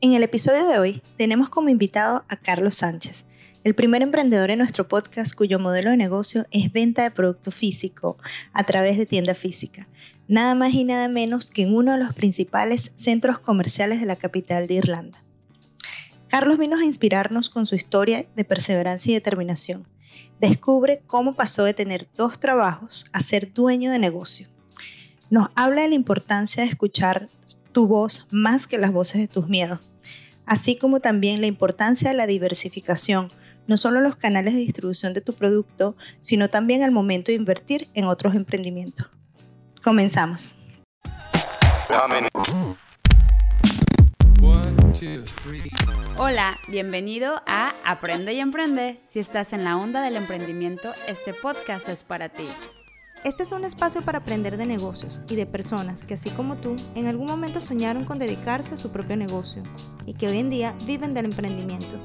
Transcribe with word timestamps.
En 0.00 0.12
el 0.12 0.22
episodio 0.22 0.64
de 0.68 0.78
hoy 0.78 1.02
tenemos 1.16 1.48
como 1.48 1.70
invitado 1.70 2.24
a 2.28 2.36
Carlos 2.36 2.76
Sánchez, 2.76 3.24
el 3.64 3.74
primer 3.74 4.00
emprendedor 4.00 4.48
en 4.52 4.60
nuestro 4.60 4.86
podcast 4.86 5.34
cuyo 5.34 5.58
modelo 5.58 5.90
de 5.90 5.96
negocio 5.96 6.46
es 6.52 6.70
venta 6.72 7.02
de 7.02 7.10
producto 7.10 7.50
físico 7.50 8.16
a 8.52 8.62
través 8.62 8.96
de 8.96 9.06
tienda 9.06 9.34
física, 9.34 9.88
nada 10.28 10.54
más 10.54 10.72
y 10.72 10.84
nada 10.84 11.08
menos 11.08 11.50
que 11.50 11.62
en 11.62 11.74
uno 11.74 11.94
de 11.94 11.98
los 11.98 12.14
principales 12.14 12.92
centros 12.94 13.40
comerciales 13.40 13.98
de 13.98 14.06
la 14.06 14.14
capital 14.14 14.68
de 14.68 14.74
Irlanda. 14.74 15.24
Carlos 16.28 16.58
vino 16.58 16.78
a 16.78 16.84
inspirarnos 16.84 17.50
con 17.50 17.66
su 17.66 17.74
historia 17.74 18.24
de 18.36 18.44
perseverancia 18.44 19.10
y 19.10 19.14
determinación. 19.14 19.84
Descubre 20.38 21.02
cómo 21.08 21.34
pasó 21.34 21.64
de 21.64 21.74
tener 21.74 22.06
dos 22.16 22.38
trabajos 22.38 23.10
a 23.12 23.18
ser 23.18 23.52
dueño 23.52 23.90
de 23.90 23.98
negocio. 23.98 24.46
Nos 25.28 25.48
habla 25.56 25.82
de 25.82 25.88
la 25.88 25.96
importancia 25.96 26.62
de 26.62 26.68
escuchar 26.68 27.28
tu 27.78 27.86
voz 27.86 28.26
más 28.32 28.66
que 28.66 28.76
las 28.76 28.90
voces 28.90 29.20
de 29.20 29.28
tus 29.28 29.46
miedos, 29.46 29.92
así 30.46 30.76
como 30.76 30.98
también 30.98 31.40
la 31.40 31.46
importancia 31.46 32.10
de 32.10 32.16
la 32.16 32.26
diversificación, 32.26 33.28
no 33.68 33.76
solo 33.76 34.00
los 34.00 34.16
canales 34.16 34.54
de 34.54 34.58
distribución 34.58 35.14
de 35.14 35.20
tu 35.20 35.32
producto, 35.32 35.96
sino 36.20 36.50
también 36.50 36.82
al 36.82 36.90
momento 36.90 37.30
de 37.30 37.36
invertir 37.36 37.86
en 37.94 38.06
otros 38.06 38.34
emprendimientos. 38.34 39.06
Comenzamos. 39.80 40.56
Hola, 46.16 46.58
bienvenido 46.66 47.42
a 47.46 47.74
Aprende 47.84 48.32
y 48.32 48.40
Emprende. 48.40 49.00
Si 49.06 49.20
estás 49.20 49.52
en 49.52 49.62
la 49.62 49.76
onda 49.76 50.02
del 50.02 50.16
emprendimiento, 50.16 50.92
este 51.06 51.32
podcast 51.32 51.88
es 51.88 52.02
para 52.02 52.28
ti. 52.28 52.48
Este 53.24 53.42
es 53.42 53.50
un 53.50 53.64
espacio 53.64 54.02
para 54.02 54.18
aprender 54.18 54.56
de 54.56 54.64
negocios 54.64 55.20
y 55.28 55.34
de 55.34 55.44
personas 55.44 56.04
que, 56.04 56.14
así 56.14 56.30
como 56.30 56.56
tú, 56.56 56.76
en 56.94 57.06
algún 57.06 57.26
momento 57.26 57.60
soñaron 57.60 58.04
con 58.04 58.18
dedicarse 58.18 58.74
a 58.74 58.78
su 58.78 58.92
propio 58.92 59.16
negocio 59.16 59.62
y 60.06 60.14
que 60.14 60.28
hoy 60.28 60.38
en 60.38 60.50
día 60.50 60.74
viven 60.86 61.14
del 61.14 61.26
emprendimiento. 61.26 62.00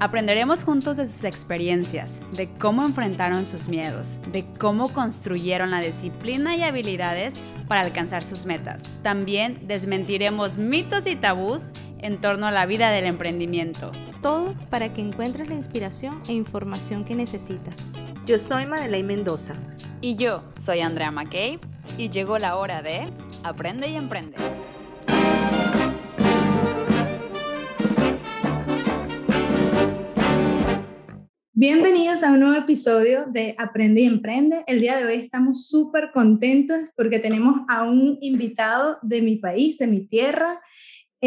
Aprenderemos 0.00 0.64
juntos 0.64 0.96
de 0.96 1.06
sus 1.06 1.22
experiencias, 1.22 2.18
de 2.36 2.48
cómo 2.58 2.84
enfrentaron 2.84 3.46
sus 3.46 3.68
miedos, 3.68 4.16
de 4.32 4.44
cómo 4.58 4.88
construyeron 4.88 5.70
la 5.70 5.80
disciplina 5.80 6.56
y 6.56 6.62
habilidades 6.62 7.40
para 7.68 7.82
alcanzar 7.82 8.24
sus 8.24 8.44
metas. 8.44 9.00
También 9.02 9.56
desmentiremos 9.66 10.58
mitos 10.58 11.06
y 11.06 11.14
tabús 11.14 11.62
en 12.02 12.16
torno 12.18 12.46
a 12.46 12.50
la 12.50 12.66
vida 12.66 12.90
del 12.90 13.06
emprendimiento. 13.06 13.92
Todo 14.22 14.54
para 14.70 14.92
que 14.92 15.00
encuentres 15.00 15.48
la 15.48 15.54
inspiración 15.54 16.20
e 16.28 16.32
información 16.32 17.04
que 17.04 17.14
necesitas. 17.14 17.86
Yo 18.26 18.38
soy 18.38 18.66
Madeleine 18.66 19.06
Mendoza. 19.06 19.54
Y 20.00 20.16
yo 20.16 20.42
soy 20.60 20.80
Andrea 20.80 21.10
McKay. 21.10 21.58
Y 21.98 22.10
llegó 22.10 22.38
la 22.38 22.56
hora 22.56 22.82
de 22.82 23.10
Aprende 23.44 23.88
y 23.88 23.96
Emprende. 23.96 24.36
Bienvenidos 31.58 32.22
a 32.22 32.32
un 32.32 32.40
nuevo 32.40 32.54
episodio 32.54 33.24
de 33.32 33.54
Aprende 33.56 34.02
y 34.02 34.04
Emprende. 34.06 34.62
El 34.66 34.78
día 34.78 34.98
de 34.98 35.06
hoy 35.06 35.14
estamos 35.14 35.66
súper 35.66 36.10
contentos 36.12 36.78
porque 36.94 37.18
tenemos 37.18 37.62
a 37.66 37.84
un 37.84 38.18
invitado 38.20 38.98
de 39.00 39.22
mi 39.22 39.36
país, 39.36 39.78
de 39.78 39.86
mi 39.86 40.06
tierra. 40.06 40.60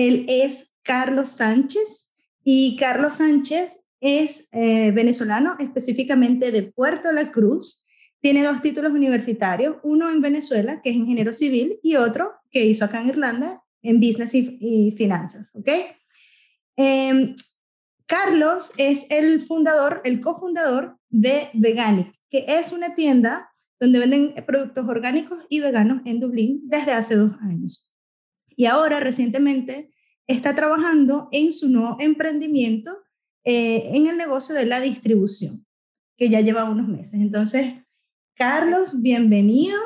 Él 0.07 0.25
es 0.27 0.71
Carlos 0.83 1.29
Sánchez 1.29 2.11
y 2.43 2.77
Carlos 2.77 3.15
Sánchez 3.15 3.79
es 4.01 4.47
eh, 4.51 4.91
venezolano, 4.91 5.55
específicamente 5.59 6.51
de 6.51 6.63
Puerto 6.63 7.11
La 7.11 7.31
Cruz. 7.31 7.85
Tiene 8.21 8.43
dos 8.43 8.61
títulos 8.61 8.91
universitarios, 8.91 9.77
uno 9.83 10.09
en 10.09 10.21
Venezuela, 10.21 10.81
que 10.81 10.89
es 10.89 10.95
ingeniero 10.95 11.33
civil, 11.33 11.79
y 11.83 11.95
otro 11.95 12.31
que 12.49 12.65
hizo 12.65 12.85
acá 12.85 13.01
en 13.01 13.09
Irlanda, 13.09 13.63
en 13.81 13.99
business 13.99 14.33
y, 14.33 14.93
finanzas. 14.97 15.51
¿ok? 15.55 15.69
Em, 16.75 17.35
Carlos 18.05 18.73
es 18.77 19.05
el 19.09 19.41
fundador, 19.45 20.01
el 20.05 20.21
cofundador 20.21 20.97
de 21.09 21.49
Veganic, 21.53 22.13
que 22.29 22.45
es 22.47 22.71
una 22.71 22.95
tienda 22.95 23.51
donde 23.79 23.99
venden 23.99 24.33
productos 24.45 24.87
orgánicos 24.87 25.45
y 25.49 25.59
veganos 25.59 26.01
en 26.05 26.19
Dublín 26.19 26.61
desde 26.65 26.93
hace 26.93 27.15
dos 27.15 27.33
años. 27.41 27.88
Y 28.59 28.65
ahora, 28.65 28.99
recientemente, 28.99 29.89
está 30.27 30.53
trabajando 30.53 31.29
en 31.31 31.53
su 31.53 31.69
nuevo 31.69 31.95
emprendimiento 31.97 32.91
eh, 33.45 33.89
en 33.93 34.07
el 34.07 34.17
negocio 34.17 34.53
de 34.53 34.65
la 34.65 34.81
distribución, 34.81 35.65
que 36.17 36.27
ya 36.27 36.41
lleva 36.41 36.69
unos 36.69 36.89
meses. 36.89 37.21
Entonces, 37.21 37.75
Carlos, 38.35 39.01
bienvenido. 39.01 39.77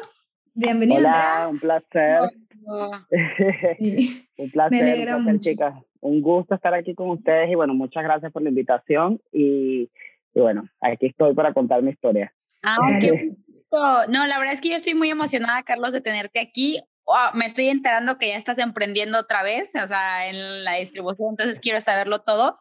Bienvenido. 0.55 1.01
Hola, 1.01 1.49
un 1.51 1.59
placer. 1.59 2.21
un 4.37 4.49
placer, 4.49 5.15
un 5.17 5.39
chicas. 5.39 5.75
Un 5.99 6.23
gusto 6.23 6.55
estar 6.55 6.73
aquí 6.73 6.95
con 6.95 7.11
ustedes 7.11 7.51
y 7.51 7.53
bueno, 7.53 7.75
muchas 7.75 8.01
gracias 8.03 8.31
por 8.31 8.41
la 8.41 8.49
invitación 8.49 9.21
y, 9.31 9.91
y 10.33 10.39
bueno, 10.39 10.67
aquí 10.81 11.05
estoy 11.05 11.35
para 11.35 11.53
contar 11.53 11.83
mi 11.83 11.91
historia. 11.91 12.33
Ah, 12.63 12.77
qué 12.99 13.35
No, 13.71 14.25
la 14.25 14.39
verdad 14.39 14.55
es 14.55 14.61
que 14.61 14.69
yo 14.69 14.77
estoy 14.77 14.95
muy 14.95 15.11
emocionada, 15.11 15.61
Carlos, 15.61 15.93
de 15.93 16.01
tenerte 16.01 16.39
aquí. 16.39 16.81
Me 17.33 17.45
estoy 17.45 17.69
enterando 17.69 18.17
que 18.17 18.29
ya 18.29 18.35
estás 18.35 18.57
emprendiendo 18.57 19.19
otra 19.19 19.43
vez, 19.43 19.75
o 19.75 19.87
sea, 19.87 20.27
en 20.27 20.63
la 20.63 20.75
distribución, 20.75 21.29
entonces 21.31 21.59
quiero 21.59 21.81
saberlo 21.81 22.21
todo. 22.21 22.57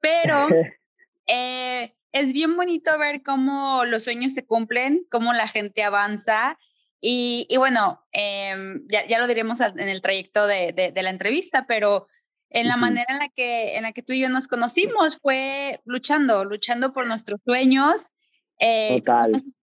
Pero 0.00 0.48
eh, 1.26 1.94
es 2.12 2.32
bien 2.32 2.56
bonito 2.56 2.96
ver 2.98 3.22
cómo 3.22 3.84
los 3.84 4.04
sueños 4.04 4.32
se 4.32 4.46
cumplen, 4.46 5.06
cómo 5.10 5.32
la 5.32 5.48
gente 5.48 5.82
avanza. 5.82 6.58
Y, 7.00 7.46
y 7.50 7.56
bueno, 7.58 8.02
em, 8.12 8.86
ya, 8.88 9.06
ya, 9.06 9.18
lo 9.18 9.26
diremos 9.26 9.60
en 9.60 9.88
el 9.88 10.00
trayecto 10.00 10.46
de, 10.46 10.72
de, 10.72 11.02
la 11.02 11.10
entrevista, 11.10 11.66
pero 11.66 12.06
en 12.48 12.68
la 12.68 12.76
manera 12.76 13.12
en 13.12 13.18
la, 13.18 13.28
que, 13.28 13.76
en 13.76 13.82
la 13.82 13.92
que 13.92 14.02
tú 14.02 14.14
y 14.14 14.20
yo 14.20 14.28
nos 14.30 14.48
conocimos 14.48 15.18
fue 15.20 15.80
luchando, 15.84 16.44
luchando 16.44 16.92
por 16.92 17.06
nuestros 17.06 17.40
sueños. 17.44 18.12
Eh, 18.58 19.02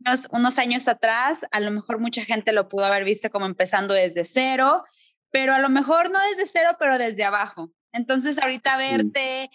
unos, 0.05 0.27
unos, 0.31 0.59
años 0.59 0.87
atrás, 0.87 1.45
a 1.51 1.59
lo 1.59 1.71
mejor 1.71 1.99
mucha 1.99 2.23
gente 2.23 2.51
lo 2.51 2.67
pudo 2.67 2.85
haber 2.85 3.05
visto 3.05 3.29
como 3.29 3.45
empezando 3.45 3.93
desde 3.93 4.23
cero, 4.23 4.83
pero 5.31 5.53
a 5.53 5.59
lo 5.59 5.69
mejor 5.69 6.11
no 6.11 6.19
desde 6.29 6.45
cero, 6.45 6.71
pero 6.77 6.97
desde 6.97 7.23
abajo. 7.23 7.71
Entonces, 7.93 8.37
ahorita 8.37 8.77
verte 8.77 9.49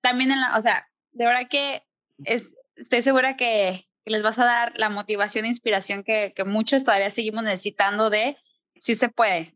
también 0.00 0.30
en 0.30 0.40
la, 0.40 0.56
o 0.56 0.60
sea, 0.60 0.88
de 1.12 1.26
verdad 1.26 1.48
que 1.48 1.82
es, 2.24 2.54
estoy 2.76 3.02
segura 3.02 3.36
que, 3.36 3.86
les 4.04 4.24
vas 4.24 4.36
a 4.40 4.44
dar 4.44 4.72
la 4.76 4.88
motivación 4.88 5.44
e 5.44 5.48
inspiración 5.48 6.02
que, 6.02 6.32
que, 6.34 6.42
muchos 6.42 6.82
todavía 6.82 7.08
seguimos 7.10 7.44
necesitando 7.44 8.10
de 8.10 8.36
sí 8.74 8.96
se 8.96 9.08
puede, 9.08 9.54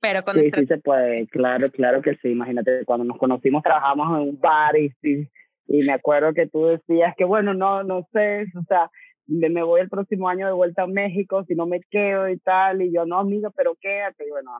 pero 0.00 0.24
con 0.24 0.36
Sí, 0.36 0.50
sí 0.52 0.66
se 0.66 0.78
puede, 0.78 1.28
claro, 1.28 1.70
claro 1.70 2.02
que 2.02 2.16
sí. 2.16 2.30
Imagínate, 2.30 2.84
cuando 2.84 3.04
nos 3.04 3.16
conocimos 3.16 3.62
trabajamos 3.62 4.08
en 4.08 4.28
un 4.28 4.40
bar 4.40 4.76
y, 4.76 4.92
y 5.02 5.28
me 5.70 5.92
acuerdo 5.92 6.34
que 6.34 6.46
tú 6.48 6.66
decías 6.66 7.14
que, 7.16 7.24
bueno, 7.24 7.54
no, 7.54 7.82
no 7.84 8.06
sé, 8.12 8.44
o 8.58 8.64
sea, 8.66 8.90
me 9.30 9.62
voy 9.62 9.80
el 9.80 9.88
próximo 9.88 10.28
año 10.28 10.46
de 10.46 10.52
vuelta 10.52 10.82
a 10.82 10.86
México, 10.86 11.44
si 11.46 11.54
no 11.54 11.66
me 11.66 11.80
quedo 11.90 12.28
y 12.28 12.38
tal, 12.38 12.82
y 12.82 12.92
yo, 12.92 13.06
no, 13.06 13.18
amiga, 13.18 13.50
pero 13.50 13.76
quédate, 13.80 14.26
y 14.26 14.30
bueno, 14.30 14.50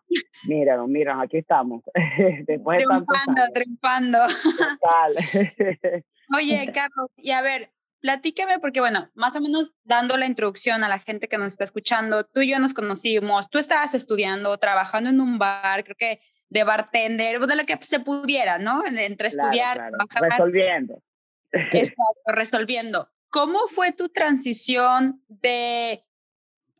mira, 0.46 0.86
mira, 0.86 1.20
aquí 1.20 1.38
estamos. 1.38 1.82
Después 2.46 2.78
triunfando, 2.78 3.42
triunfando. 3.52 4.18
Oye, 6.36 6.70
Carlos, 6.74 7.10
y 7.16 7.32
a 7.32 7.42
ver, 7.42 7.72
platícame, 8.00 8.58
porque 8.60 8.80
bueno, 8.80 9.10
más 9.14 9.34
o 9.36 9.40
menos 9.40 9.72
dando 9.84 10.16
la 10.16 10.26
introducción 10.26 10.84
a 10.84 10.88
la 10.88 11.00
gente 11.00 11.28
que 11.28 11.38
nos 11.38 11.48
está 11.48 11.64
escuchando, 11.64 12.24
tú 12.24 12.40
y 12.40 12.50
yo 12.50 12.58
nos 12.58 12.74
conocimos, 12.74 13.50
tú 13.50 13.58
estabas 13.58 13.94
estudiando, 13.94 14.56
trabajando 14.58 15.10
en 15.10 15.20
un 15.20 15.38
bar, 15.38 15.82
creo 15.84 15.96
que 15.98 16.20
de 16.50 16.64
bartender, 16.64 17.40
de 17.40 17.56
lo 17.56 17.64
que 17.64 17.78
se 17.80 18.00
pudiera, 18.00 18.58
¿no? 18.58 18.84
Entre 18.84 19.28
estudiar, 19.28 19.92
Resolviendo. 20.20 21.02
Exacto, 21.52 22.22
resolviendo. 22.26 23.10
¿Cómo 23.30 23.66
fue 23.68 23.92
tu 23.92 24.08
transición 24.08 25.24
de 25.28 26.04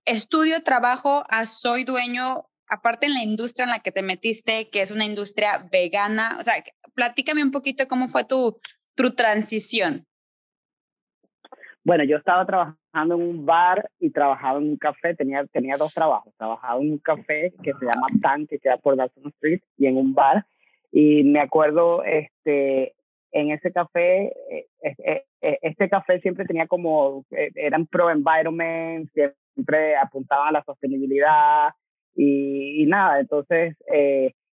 estudio, 0.04 0.62
trabajo 0.62 1.24
a 1.28 1.46
soy 1.46 1.84
dueño, 1.84 2.48
aparte 2.68 3.06
en 3.06 3.14
la 3.14 3.22
industria 3.22 3.64
en 3.64 3.70
la 3.70 3.80
que 3.80 3.92
te 3.92 4.02
metiste, 4.02 4.68
que 4.70 4.80
es 4.80 4.90
una 4.90 5.04
industria 5.04 5.68
vegana? 5.70 6.36
O 6.38 6.42
sea, 6.42 6.62
platícame 6.94 7.42
un 7.42 7.52
poquito 7.52 7.86
cómo 7.88 8.08
fue 8.08 8.24
tu, 8.24 8.60
tu 8.96 9.14
transición. 9.14 10.06
Bueno, 11.84 12.04
yo 12.04 12.18
estaba 12.18 12.44
trabajando 12.44 13.14
en 13.14 13.22
un 13.22 13.46
bar 13.46 13.90
y 13.98 14.10
trabajaba 14.10 14.58
en 14.58 14.70
un 14.70 14.76
café, 14.76 15.14
tenía, 15.14 15.46
tenía 15.46 15.76
dos 15.76 15.94
trabajos, 15.94 16.34
trabajaba 16.36 16.80
en 16.80 16.92
un 16.92 16.98
café 16.98 17.52
que 17.62 17.72
se 17.72 17.86
llama 17.86 18.06
Tan, 18.20 18.46
que 18.46 18.58
queda 18.58 18.76
por 18.76 18.96
Dawson 18.96 19.28
Street, 19.28 19.60
y 19.78 19.86
en 19.86 19.96
un 19.96 20.14
bar, 20.14 20.44
y 20.92 21.24
me 21.24 21.40
acuerdo, 21.40 22.04
este, 22.04 22.94
en 23.32 23.50
ese 23.50 23.72
café, 23.72 24.32
eh, 24.50 24.66
eh, 24.82 25.24
eh, 25.40 25.58
este 25.62 25.88
café 25.88 26.20
siempre 26.20 26.44
tenía 26.44 26.66
como, 26.66 27.24
eran 27.30 27.86
pro 27.86 28.10
environment, 28.10 29.08
siempre 29.12 29.96
apuntaban 29.96 30.48
a 30.48 30.52
la 30.52 30.64
sostenibilidad 30.64 31.70
y, 32.14 32.84
nada, 32.86 33.20
entonces 33.20 33.76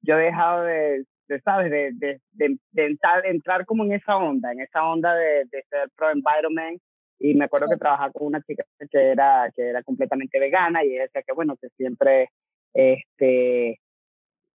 yo 0.02 0.18
he 0.18 0.24
dejado 0.24 0.64
de, 0.64 1.04
¿sabes? 1.44 1.70
De, 1.70 1.90
de, 1.92 2.20
de, 2.32 2.86
entrar, 2.86 3.26
entrar, 3.26 3.66
como 3.66 3.84
en 3.84 3.92
esa 3.92 4.16
onda, 4.16 4.52
en 4.52 4.60
esa 4.60 4.84
onda 4.84 5.14
de, 5.14 5.46
ser 5.68 5.90
pro 5.96 6.10
environment 6.10 6.80
y 7.22 7.34
me 7.34 7.44
acuerdo 7.44 7.68
que 7.70 7.76
trabajaba 7.76 8.12
con 8.12 8.26
una 8.26 8.42
chica 8.42 8.64
que 8.90 9.10
era, 9.10 9.50
que 9.54 9.68
era 9.68 9.82
completamente 9.84 10.40
vegana 10.40 10.84
y 10.84 10.92
ella 10.92 11.02
decía 11.02 11.22
que 11.22 11.32
bueno, 11.32 11.56
que 11.56 11.68
siempre 11.76 12.30
este, 12.74 13.78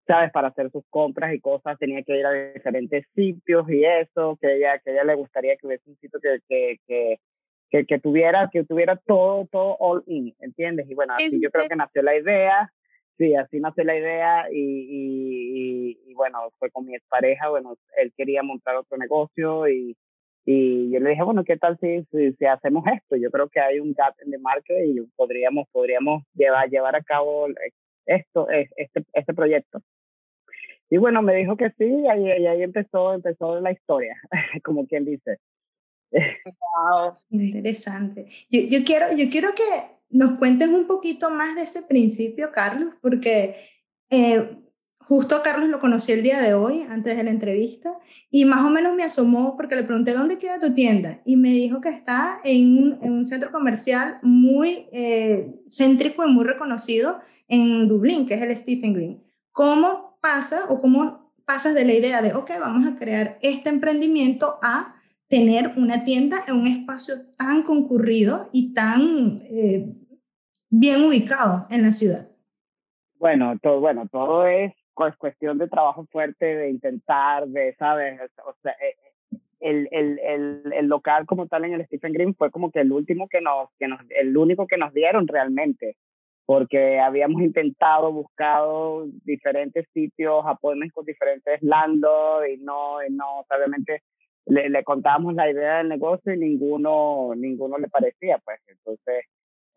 ¿sabes? 0.05 0.31
Para 0.31 0.49
hacer 0.49 0.69
sus 0.71 0.83
compras 0.89 1.33
y 1.33 1.39
cosas 1.39 1.79
tenía 1.79 2.03
que 2.03 2.17
ir 2.17 2.25
a 2.25 2.53
diferentes 2.53 3.05
sitios 3.15 3.69
y 3.69 3.85
eso, 3.85 4.37
que 4.41 4.57
ella, 4.57 4.79
que 4.79 4.91
ella 4.91 5.05
le 5.05 5.15
gustaría 5.15 5.55
que 5.55 5.67
hubiese 5.67 5.89
un 5.89 5.97
sitio 5.97 6.19
que, 6.19 6.39
que, 6.49 6.79
que, 6.85 7.19
que, 7.69 7.85
que 7.85 7.99
tuviera, 7.99 8.49
que 8.51 8.65
tuviera 8.65 8.97
todo, 9.05 9.47
todo 9.49 9.77
all 9.79 10.03
in, 10.05 10.35
¿entiendes? 10.39 10.89
Y 10.89 10.93
bueno, 10.93 11.13
así 11.13 11.41
yo 11.41 11.49
creo 11.51 11.69
que 11.69 11.75
nació 11.75 12.01
la 12.01 12.17
idea, 12.17 12.71
sí, 13.17 13.33
así 13.35 13.61
nació 13.61 13.85
la 13.85 13.97
idea 13.97 14.47
y, 14.51 14.59
y, 14.59 15.99
y, 16.05 16.13
bueno, 16.15 16.51
fue 16.59 16.69
con 16.69 16.85
mi 16.85 16.95
expareja, 16.95 17.49
bueno, 17.49 17.77
él 17.97 18.11
quería 18.17 18.43
montar 18.43 18.75
otro 18.75 18.97
negocio 18.97 19.69
y, 19.69 19.95
y 20.49 20.89
yo 20.91 21.01
le 21.01 21.09
dije, 21.09 21.23
bueno, 21.23 21.43
¿qué 21.43 21.57
tal 21.57 21.77
si, 21.81 22.05
si, 22.09 22.31
si, 22.31 22.45
hacemos 22.45 22.85
esto? 22.87 23.17
Yo 23.17 23.29
creo 23.29 23.49
que 23.49 23.59
hay 23.59 23.81
un 23.81 23.93
gap 23.93 24.15
en 24.25 24.33
el 24.33 24.39
market 24.39 24.77
y 24.87 25.01
podríamos, 25.17 25.67
podríamos 25.73 26.23
llevar, 26.35 26.69
llevar 26.69 26.95
a 26.95 27.03
cabo 27.03 27.47
esto, 28.05 28.47
este, 28.49 29.03
este 29.11 29.33
proyecto. 29.33 29.81
Y 30.89 30.95
bueno, 30.95 31.21
me 31.21 31.35
dijo 31.35 31.57
que 31.57 31.69
sí, 31.71 31.83
y 31.83 32.07
ahí, 32.07 32.41
y 32.41 32.47
ahí 32.47 32.63
empezó, 32.63 33.13
empezó 33.13 33.59
la 33.59 33.73
historia, 33.73 34.15
como 34.63 34.87
quien 34.87 35.03
dice. 35.03 35.37
Wow. 36.11 37.17
Interesante. 37.29 38.29
Yo, 38.49 38.61
yo, 38.61 38.85
quiero, 38.85 39.07
yo 39.17 39.29
quiero 39.29 39.49
que 39.53 39.97
nos 40.11 40.39
cuentes 40.39 40.69
un 40.69 40.87
poquito 40.87 41.29
más 41.29 41.57
de 41.57 41.63
ese 41.63 41.81
principio, 41.81 42.53
Carlos, 42.53 42.93
porque 43.01 43.57
eh, 44.09 44.57
justo 45.07 45.35
a 45.35 45.43
Carlos 45.43 45.69
lo 45.69 45.79
conocí 45.79 46.11
el 46.11 46.21
día 46.21 46.41
de 46.41 46.53
hoy, 46.53 46.85
antes 46.89 47.15
de 47.15 47.23
la 47.23 47.29
entrevista, 47.29 47.97
y 48.29 48.43
más 48.45 48.65
o 48.65 48.69
menos 48.69 48.93
me 48.93 49.03
asomó 49.03 49.55
porque 49.55 49.75
le 49.75 49.83
pregunté, 49.83 50.13
¿dónde 50.13 50.37
queda 50.37 50.59
tu 50.59 50.73
tienda? 50.73 51.21
Y 51.25 51.37
me 51.37 51.49
dijo 51.51 51.79
que 51.79 51.89
está 51.89 52.41
en 52.43 52.77
un, 52.77 52.99
en 53.01 53.11
un 53.13 53.25
centro 53.25 53.51
comercial 53.51 54.19
muy 54.21 54.87
eh, 54.91 55.61
céntrico 55.69 56.27
y 56.27 56.31
muy 56.31 56.43
reconocido 56.43 57.19
en 57.47 57.87
Dublín, 57.87 58.27
que 58.27 58.33
es 58.33 58.41
el 58.41 58.55
Stephen 58.57 58.93
Green. 58.93 59.23
¿Cómo 59.51 60.17
pasa 60.21 60.65
o 60.67 60.81
cómo 60.81 61.33
pasas 61.45 61.73
de 61.73 61.85
la 61.85 61.93
idea 61.93 62.21
de, 62.21 62.33
ok, 62.33 62.51
vamos 62.59 62.85
a 62.85 62.97
crear 62.97 63.39
este 63.41 63.69
emprendimiento 63.69 64.59
a 64.61 64.95
tener 65.29 65.73
una 65.77 66.03
tienda 66.03 66.43
en 66.47 66.55
un 66.55 66.67
espacio 66.67 67.15
tan 67.37 67.63
concurrido 67.63 68.49
y 68.51 68.73
tan 68.73 69.39
eh, 69.49 69.95
bien 70.69 71.05
ubicado 71.05 71.65
en 71.69 71.83
la 71.83 71.93
ciudad? 71.93 72.29
Bueno, 73.15 73.57
todo, 73.61 73.79
bueno, 73.79 74.07
todo 74.11 74.45
es 74.45 74.73
pues, 74.97 75.15
cuestión 75.15 75.59
de 75.59 75.67
trabajo 75.67 76.07
fuerte, 76.11 76.45
de 76.45 76.69
intentar, 76.71 77.47
de, 77.47 77.75
¿sabes? 77.75 78.19
O 78.43 78.55
sea, 78.63 78.71
eh, 78.73 78.95
el, 79.59 79.87
el, 79.91 80.19
el, 80.19 80.73
el, 80.73 80.87
local 80.87 81.27
como 81.27 81.47
tal 81.47 81.65
en 81.65 81.75
el 81.75 81.85
Stephen 81.85 82.13
Green 82.13 82.35
fue 82.35 82.49
como 82.49 82.71
que 82.71 82.79
el 82.79 82.91
último 82.91 83.27
que 83.27 83.39
nos, 83.39 83.69
que 83.77 83.87
nos, 83.87 84.01
el 84.09 84.35
único 84.35 84.65
que 84.65 84.77
nos 84.77 84.93
dieron 84.93 85.27
realmente 85.27 85.95
porque 86.47 86.99
habíamos 86.99 87.41
intentado, 87.41 88.11
buscado 88.11 89.05
diferentes 89.25 89.85
sitios, 89.93 90.45
apoyos 90.45 90.89
con 90.93 91.05
diferentes 91.05 91.61
landlords 91.61 92.49
y 92.49 92.57
no, 92.57 93.03
y 93.03 93.11
no, 93.11 93.41
obviamente 93.49 94.01
le, 94.45 94.69
le 94.69 94.83
contábamos 94.85 95.35
la 95.35 95.51
idea 95.51 95.79
del 95.79 95.89
negocio 95.89 96.33
y 96.33 96.39
ninguno, 96.39 97.33
ninguno 97.35 97.77
le 97.77 97.89
parecía, 97.89 98.39
pues, 98.45 98.61
entonces, 98.67 99.25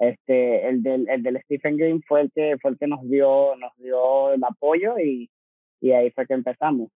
este, 0.01 0.67
el 0.67 0.83
del, 0.83 1.09
el 1.11 1.23
del 1.23 1.41
Stephen 1.43 1.77
Green 1.77 2.03
fue 2.03 2.23
el 2.23 2.33
que, 2.35 2.57
fue 2.61 2.73
el 2.73 2.79
que 2.79 2.87
nos 2.87 3.03
dio, 3.03 3.55
nos 3.57 3.77
dio 3.77 4.33
el 4.33 4.43
apoyo 4.43 4.99
y, 4.99 5.31
y 5.81 5.93
ahí 5.93 6.11
fue 6.11 6.27
que 6.27 6.33
empezamos. 6.33 6.89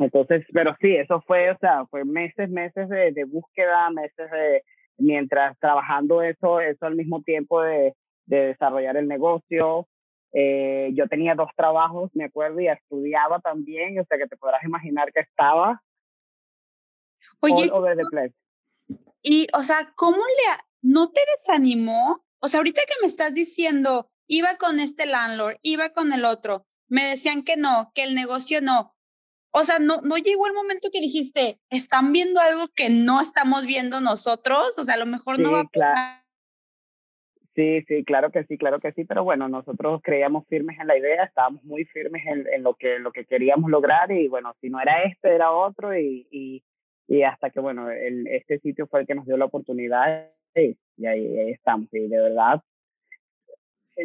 Entonces, 0.00 0.44
pero 0.52 0.76
sí, 0.80 0.96
eso 0.96 1.22
fue, 1.24 1.52
o 1.52 1.58
sea, 1.58 1.86
fue 1.86 2.04
meses, 2.04 2.50
meses 2.50 2.88
de, 2.88 3.12
de 3.12 3.24
búsqueda, 3.24 3.90
meses 3.90 4.28
de, 4.28 4.64
mientras 4.98 5.56
trabajando 5.60 6.20
eso, 6.20 6.60
eso 6.60 6.86
al 6.86 6.96
mismo 6.96 7.22
tiempo 7.22 7.62
de, 7.62 7.94
de 8.26 8.46
desarrollar 8.46 8.96
el 8.96 9.06
negocio. 9.06 9.86
Eh, 10.32 10.90
yo 10.94 11.06
tenía 11.06 11.36
dos 11.36 11.50
trabajos, 11.56 12.10
me 12.14 12.24
acuerdo, 12.24 12.58
y 12.58 12.66
estudiaba 12.66 13.38
también, 13.38 14.00
o 14.00 14.04
sea 14.04 14.18
que 14.18 14.26
te 14.26 14.36
podrás 14.36 14.64
imaginar 14.64 15.12
que 15.12 15.20
estaba 15.20 15.80
Oye, 17.38 17.70
over 17.70 17.96
the 17.96 18.04
place. 18.10 18.34
Y, 19.22 19.46
o 19.52 19.62
sea, 19.62 19.92
¿cómo 19.94 20.18
le, 20.18 20.69
no 20.82 21.10
te 21.10 21.20
desanimó? 21.36 22.24
O 22.40 22.48
sea, 22.48 22.58
ahorita 22.58 22.82
que 22.82 22.94
me 23.02 23.08
estás 23.08 23.34
diciendo, 23.34 24.10
iba 24.26 24.56
con 24.56 24.80
este 24.80 25.06
landlord, 25.06 25.58
iba 25.62 25.90
con 25.90 26.12
el 26.12 26.24
otro, 26.24 26.66
me 26.88 27.04
decían 27.04 27.42
que 27.42 27.56
no, 27.56 27.92
que 27.94 28.04
el 28.04 28.14
negocio 28.14 28.60
no. 28.60 28.94
O 29.52 29.64
sea, 29.64 29.78
no, 29.80 30.00
no 30.02 30.16
llegó 30.16 30.46
el 30.46 30.54
momento 30.54 30.88
que 30.92 31.00
dijiste, 31.00 31.58
están 31.70 32.12
viendo 32.12 32.40
algo 32.40 32.68
que 32.74 32.88
no 32.88 33.20
estamos 33.20 33.66
viendo 33.66 34.00
nosotros, 34.00 34.78
o 34.78 34.84
sea, 34.84 34.94
a 34.94 34.98
lo 34.98 35.06
mejor 35.06 35.38
no 35.40 35.52
va 35.52 35.60
a 35.60 35.64
pasar. 35.64 36.20
Sí, 37.56 37.82
sí, 37.88 38.04
claro 38.04 38.30
que 38.30 38.44
sí, 38.44 38.56
claro 38.56 38.78
que 38.78 38.92
sí, 38.92 39.04
pero 39.04 39.24
bueno, 39.24 39.48
nosotros 39.48 40.00
creíamos 40.04 40.46
firmes 40.46 40.78
en 40.78 40.86
la 40.86 40.96
idea, 40.96 41.24
estábamos 41.24 41.64
muy 41.64 41.84
firmes 41.86 42.24
en, 42.26 42.46
en 42.52 42.62
lo, 42.62 42.74
que, 42.74 43.00
lo 43.00 43.10
que 43.10 43.24
queríamos 43.24 43.70
lograr 43.70 44.12
y 44.12 44.28
bueno, 44.28 44.54
si 44.60 44.70
no 44.70 44.80
era 44.80 45.02
este, 45.02 45.34
era 45.34 45.50
otro 45.50 45.98
y, 45.98 46.28
y, 46.30 46.62
y 47.08 47.22
hasta 47.24 47.50
que 47.50 47.58
bueno, 47.58 47.90
el, 47.90 48.28
este 48.28 48.60
sitio 48.60 48.86
fue 48.86 49.00
el 49.00 49.06
que 49.06 49.16
nos 49.16 49.26
dio 49.26 49.36
la 49.36 49.46
oportunidad 49.46 50.30
y, 50.54 50.76
y 50.96 51.06
ahí, 51.06 51.50
estamos, 51.50 51.88
y 51.92 52.08
de 52.08 52.20
verdad, 52.20 52.60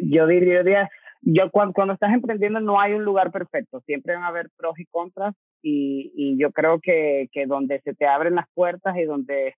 yo 0.02 0.26
diría, 0.26 0.88
yo 1.22 1.50
cuando, 1.50 1.92
estás 1.92 2.12
emprendiendo 2.12 2.60
no 2.60 2.80
hay 2.80 2.92
un 2.94 3.04
lugar 3.04 3.30
perfecto, 3.30 3.80
siempre 3.80 4.14
van 4.14 4.24
a 4.24 4.28
haber 4.28 4.50
pros 4.56 4.78
y 4.78 4.86
contras 4.86 5.34
y, 5.62 6.12
y 6.14 6.38
yo 6.38 6.52
creo 6.52 6.80
que, 6.80 7.28
donde 7.46 7.80
se 7.80 7.94
te 7.94 8.06
abren 8.06 8.34
las 8.34 8.46
puertas 8.54 8.96
y 8.96 9.04
donde, 9.04 9.54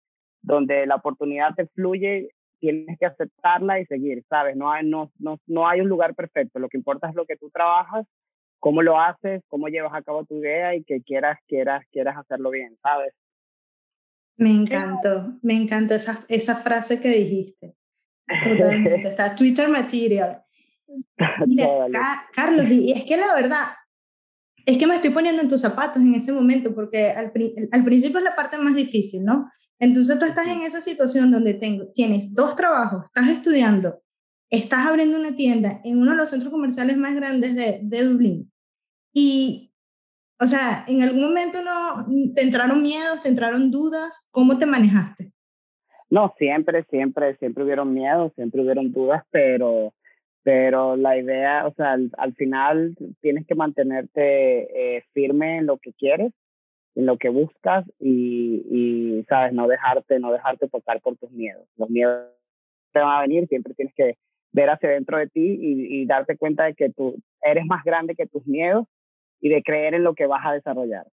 la 0.87 0.94
oportunidad 0.94 1.55
te 1.55 1.67
fluye, 1.67 2.31
tienes 2.61 2.99
que 2.99 3.06
aceptarla 3.06 3.81
y 3.81 3.87
seguir, 3.87 4.25
¿sabes? 4.29 4.56
No 4.56 4.73
hay, 4.73 4.87
no, 4.87 5.11
no 5.19 5.69
hay 5.69 5.81
un 5.81 5.88
lugar 5.88 6.14
perfecto, 6.14 6.58
lo 6.58 6.69
que 6.69 6.79
importa 6.79 7.08
es 7.08 7.14
lo 7.14 7.26
que 7.26 7.37
tú 7.37 7.50
trabajas, 7.50 8.06
cómo 8.58 8.82
lo 8.82 9.00
haces, 9.00 9.43
cómo 9.49 9.69
llevas 9.69 9.94
a 9.94 10.02
cabo 10.02 10.25
tu 10.25 10.37
idea 10.37 10.75
y 10.75 10.85
que 10.85 11.02
quieras, 11.02 11.38
quieras, 11.46 11.85
quieras 11.90 12.17
hacerlo 12.17 12.50
bien, 12.50 12.76
¿sabes? 12.82 13.14
Me 14.38 14.50
encantó, 14.50 15.38
me 15.43 15.55
encantó 15.55 15.94
esa, 15.94 16.25
esa 16.29 16.56
frase 16.56 17.00
que 17.00 17.11
dijiste. 17.11 17.75
Totalmente, 18.58 19.08
está 19.08 19.35
Twitter 19.35 19.69
Material. 19.69 20.43
Carlos, 22.35 22.70
y 22.70 22.93
es 22.93 23.05
que 23.05 23.17
la 23.17 23.35
verdad, 23.35 23.67
es 24.64 24.79
que 24.79 24.87
me 24.87 24.94
estoy 24.94 25.11
poniendo 25.11 25.43
en 25.43 25.49
tus 25.49 25.61
zapatos 25.61 26.00
en 26.00 26.14
ese 26.14 26.32
momento, 26.32 26.75
porque 26.75 27.11
al, 27.11 27.32
al 27.73 27.85
principio 27.85 28.19
es 28.19 28.25
la 28.25 28.37
parte 28.37 28.58
más 28.58 28.75
difícil, 28.75 29.25
¿no? 29.25 29.50
Entonces 29.81 30.19
tú 30.19 30.25
estás 30.25 30.46
en 30.46 30.62
esa 30.62 30.81
situación 30.81 31.31
donde 31.31 31.55
tengo, 31.55 31.87
tienes 31.94 32.35
dos 32.35 32.56
trabajos, 32.56 33.05
estás 33.06 33.29
estudiando, 33.29 34.02
estás 34.50 34.87
abriendo 34.87 35.19
una 35.19 35.37
tienda 35.37 35.81
en 35.85 35.99
uno 35.99 36.12
de 36.12 36.17
los 36.17 36.31
centros 36.31 36.52
comerciales 36.52 36.96
más 36.96 37.14
grandes 37.14 37.55
de, 37.55 37.81
de 37.82 38.05
Dublín. 38.05 38.52
Y, 39.12 39.67
o 40.40 40.46
sea, 40.46 40.85
en 40.87 41.02
algún 41.02 41.23
momento 41.23 41.58
no, 41.62 42.07
te 42.35 42.42
entraron 42.42 42.83
miedos, 42.83 43.21
te 43.23 43.28
entraron 43.28 43.71
dudas, 43.71 44.28
¿cómo 44.30 44.59
te 44.59 44.66
manejaste? 44.66 45.33
No, 46.11 46.35
siempre, 46.38 46.85
siempre, 46.90 47.37
siempre 47.37 47.64
hubieron 47.64 47.92
miedos, 47.92 48.33
siempre 48.35 48.62
hubieron 48.62 48.92
dudas, 48.92 49.25
pero, 49.30 49.92
pero 50.42 50.97
la 50.97 51.18
idea, 51.18 51.66
o 51.66 51.75
sea, 51.75 51.92
al, 51.92 52.11
al 52.16 52.35
final 52.35 52.97
tienes 53.21 53.47
que 53.47 53.54
mantenerte 53.54 54.97
eh, 54.97 55.04
firme 55.12 55.59
en 55.59 55.66
lo 55.66 55.78
que 55.78 55.92
quieres 55.92 56.33
en 56.99 57.07
lo 57.07 57.16
que 57.16 57.28
buscas 57.28 57.87
y, 58.00 58.64
y, 58.68 59.25
sabes, 59.28 59.52
no 59.52 59.68
dejarte, 59.68 60.18
no 60.18 60.33
dejarte 60.33 60.68
tocar 60.68 61.00
por 61.00 61.16
tus 61.16 61.30
miedos. 61.30 61.64
Los 61.76 61.88
miedos 61.88 62.26
te 62.92 62.99
van 62.99 63.18
a 63.18 63.21
venir, 63.21 63.47
siempre 63.47 63.73
tienes 63.75 63.95
que 63.95 64.16
ver 64.50 64.68
hacia 64.68 64.90
dentro 64.90 65.16
de 65.16 65.28
ti 65.28 65.40
y, 65.40 66.00
y 66.02 66.07
darte 66.07 66.37
cuenta 66.37 66.64
de 66.64 66.75
que 66.75 66.90
tú 66.90 67.14
eres 67.40 67.64
más 67.66 67.85
grande 67.85 68.16
que 68.16 68.26
tus 68.26 68.45
miedos 68.49 68.85
y 69.40 69.49
de 69.49 69.62
creer 69.62 69.95
en 69.95 70.04
lo 70.04 70.14
que 70.14 70.26
vas 70.26 70.45
a 70.45 70.52
desarrollar. 70.52 71.07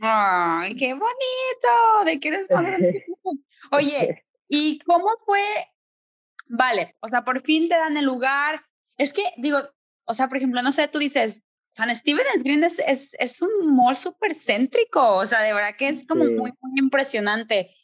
¡Ay, 0.00 0.74
qué 0.76 0.94
bonito! 0.94 2.04
De 2.04 2.18
que 2.18 2.28
eres. 2.28 2.48
Oye, 3.72 4.24
¿y 4.48 4.78
cómo 4.80 5.08
fue? 5.24 5.42
Vale, 6.48 6.96
o 7.00 7.08
sea, 7.08 7.24
por 7.24 7.42
fin 7.42 7.68
te 7.68 7.74
dan 7.74 7.96
el 7.96 8.04
lugar. 8.04 8.64
Es 8.98 9.12
que, 9.12 9.22
digo, 9.36 9.58
o 10.04 10.14
sea, 10.14 10.28
por 10.28 10.38
ejemplo, 10.38 10.62
no 10.62 10.72
sé, 10.72 10.88
tú 10.88 10.98
dices, 10.98 11.40
San 11.70 11.94
Stephen's 11.94 12.42
Green 12.42 12.64
es, 12.64 12.78
es, 12.80 13.14
es 13.18 13.40
un 13.40 13.74
mall 13.74 13.96
súper 13.96 14.34
céntrico, 14.34 15.16
o 15.16 15.26
sea, 15.26 15.40
de 15.40 15.54
verdad 15.54 15.74
que 15.78 15.88
es 15.88 16.06
como 16.06 16.24
muy, 16.24 16.52
muy 16.60 16.78
impresionante. 16.78 17.74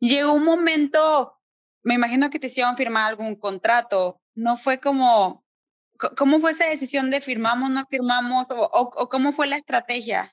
Llegó 0.00 0.34
un 0.34 0.44
momento, 0.44 1.40
me 1.82 1.94
imagino 1.94 2.28
que 2.28 2.38
te 2.38 2.48
hicieron 2.48 2.76
firmar 2.76 3.08
algún 3.08 3.36
contrato, 3.36 4.20
no 4.34 4.56
fue 4.56 4.80
como, 4.80 5.43
¿cómo 6.16 6.38
fue 6.38 6.52
esa 6.52 6.68
decisión 6.68 7.10
de 7.10 7.20
firmamos, 7.20 7.70
no 7.70 7.84
firmamos, 7.86 8.50
o, 8.50 8.68
o, 8.72 9.08
cómo 9.08 9.32
fue 9.32 9.46
la 9.46 9.56
estrategia? 9.56 10.32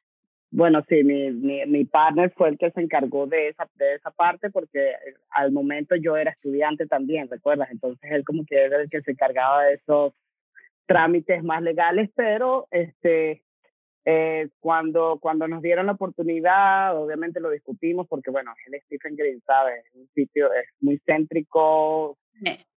Bueno, 0.54 0.84
sí, 0.90 1.04
mi, 1.04 1.32
mi, 1.32 1.66
mi, 1.66 1.86
partner 1.86 2.34
fue 2.36 2.50
el 2.50 2.58
que 2.58 2.72
se 2.72 2.82
encargó 2.82 3.26
de 3.26 3.50
esa, 3.50 3.70
de 3.76 3.96
esa 3.96 4.12
parte 4.12 4.50
porque 4.50 4.96
al 5.30 5.52
momento 5.54 5.96
yo 5.96 6.18
era 6.18 6.32
estudiante 6.32 6.88
también, 6.88 7.30
¿recuerdas? 7.30 7.70
Entonces 7.72 8.12
él 8.12 8.26
como 8.26 8.46
que 8.46 8.58
era 8.58 8.82
el 8.82 8.90
que 8.90 9.02
se 9.02 9.12
encargaba 9.12 9.64
de 9.64 9.76
esos 9.76 10.14
trámites 10.88 11.42
más 11.42 11.62
legales, 11.62 12.10
pero 12.16 12.68
este, 12.70 13.44
eh, 14.04 14.50
cuando, 14.60 15.20
cuando 15.22 15.48
nos 15.48 15.62
dieron 15.62 15.86
la 15.86 15.94
oportunidad, 15.94 16.98
obviamente 16.98 17.40
lo 17.40 17.50
discutimos 17.50 18.08
porque, 18.08 18.32
bueno, 18.32 18.54
el 18.66 18.82
Stephen 18.82 19.16
Green, 19.16 19.42
¿sabes? 19.46 19.86
Es 19.86 19.96
un 19.96 20.10
sitio, 20.16 20.52
es 20.52 20.66
muy 20.80 21.00
céntrico, 21.06 22.18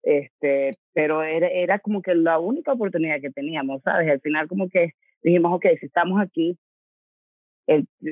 este, 0.03 0.71
pero 0.95 1.21
era, 1.23 1.49
era 1.49 1.79
como 1.79 2.01
que 2.01 2.15
la 2.15 2.39
única 2.39 2.71
oportunidad 2.71 3.19
que 3.19 3.29
teníamos, 3.29 3.81
¿sabes? 3.83 4.09
Al 4.09 4.21
final 4.21 4.47
como 4.47 4.69
que 4.69 4.93
dijimos, 5.21 5.51
ok, 5.53 5.65
si 5.77 5.87
estamos 5.87 6.21
aquí, 6.21 6.57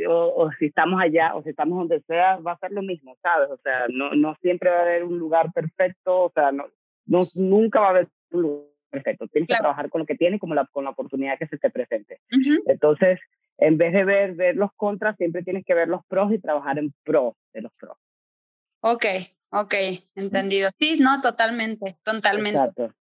o, 0.10 0.52
si 0.60 0.66
estamos 0.66 1.02
allá, 1.02 1.34
o 1.34 1.44
si 1.44 1.52
estamos 1.52 1.78
donde 1.78 2.02
sea, 2.02 2.38
va 2.38 2.52
a 2.52 2.58
ser 2.58 2.74
lo 2.74 2.82
mismo, 2.82 3.16
¿sabes? 3.22 3.50
O 3.52 3.58
sea, 3.64 3.86
no, 3.90 4.14
no 4.16 4.36
siempre 4.42 4.70
va 4.70 4.80
a 4.80 4.82
haber 4.82 5.06
un 5.06 5.18
lugar 5.18 5.54
perfecto, 5.54 6.24
o 6.24 6.32
sea, 6.36 6.52
no, 6.52 6.66
no 7.06 7.22
nunca 7.36 7.80
va 7.80 7.88
a 7.88 7.90
haber 7.92 8.10
un 8.32 8.42
lugar 8.42 8.68
perfecto. 8.90 9.28
Tienes 9.30 9.48
que 9.48 9.56
trabajar 9.56 9.90
con 9.90 10.00
lo 10.00 10.06
que 10.06 10.16
tienes, 10.16 10.42
como 10.42 10.54
la, 10.54 10.66
con 10.66 10.84
la 10.84 10.90
oportunidad 10.90 11.40
que 11.40 11.48
se 11.48 11.58
te 11.58 11.70
presente. 11.70 12.20
Entonces, 12.66 13.18
en 13.60 13.78
vez 13.78 13.94
de 13.94 14.04
ver, 14.04 14.34
ver 14.34 14.58
los 14.58 14.74
contras, 14.74 15.16
siempre 15.16 15.44
tienes 15.44 15.64
que 15.66 15.74
ver 15.74 15.88
los 15.88 16.06
pros 16.06 16.34
y 16.34 16.40
trabajar 16.40 16.80
en 16.80 16.94
pro 17.06 17.38
de 17.54 17.62
los 17.62 17.72
pros. 17.80 17.98
Ok, 18.82 19.06
ok, 19.54 19.74
entendido. 20.16 20.70
Sí, 20.80 20.98
no, 21.00 21.22
totalmente, 21.22 21.98
totalmente. 22.04 22.60
Exacto. 22.60 22.94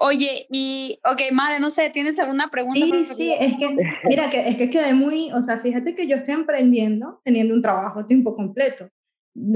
Oye, 0.00 0.46
y, 0.50 1.00
ok, 1.04 1.32
madre, 1.32 1.58
no 1.58 1.70
sé, 1.70 1.90
¿tienes 1.90 2.20
alguna 2.20 2.50
pregunta? 2.50 2.78
Sí, 2.78 3.06
sí, 3.06 3.34
es 3.38 3.56
que, 3.58 3.76
mira, 4.04 4.30
que, 4.30 4.48
es 4.48 4.56
que 4.56 4.70
quedé 4.70 4.94
muy, 4.94 5.32
o 5.32 5.42
sea, 5.42 5.58
fíjate 5.58 5.96
que 5.96 6.06
yo 6.06 6.16
estoy 6.16 6.34
emprendiendo 6.34 7.20
teniendo 7.24 7.52
un 7.52 7.62
trabajo 7.62 7.98
a 7.98 8.06
tiempo 8.06 8.36
completo. 8.36 8.88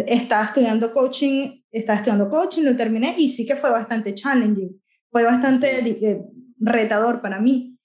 Estaba 0.05 0.45
estudiando 0.45 0.93
coaching, 0.93 1.63
estaba 1.71 1.99
estudiando 1.99 2.29
coaching, 2.29 2.63
lo 2.63 2.77
terminé 2.77 3.15
y 3.19 3.31
sí 3.31 3.47
que 3.47 3.55
fue 3.55 3.71
bastante 3.71 4.17
challenging, 4.17 4.83
fue 5.13 5.23
bastante 5.23 5.79
eh, 5.89 6.25
retador 6.59 7.23
para 7.23 7.39
mí. 7.39 7.79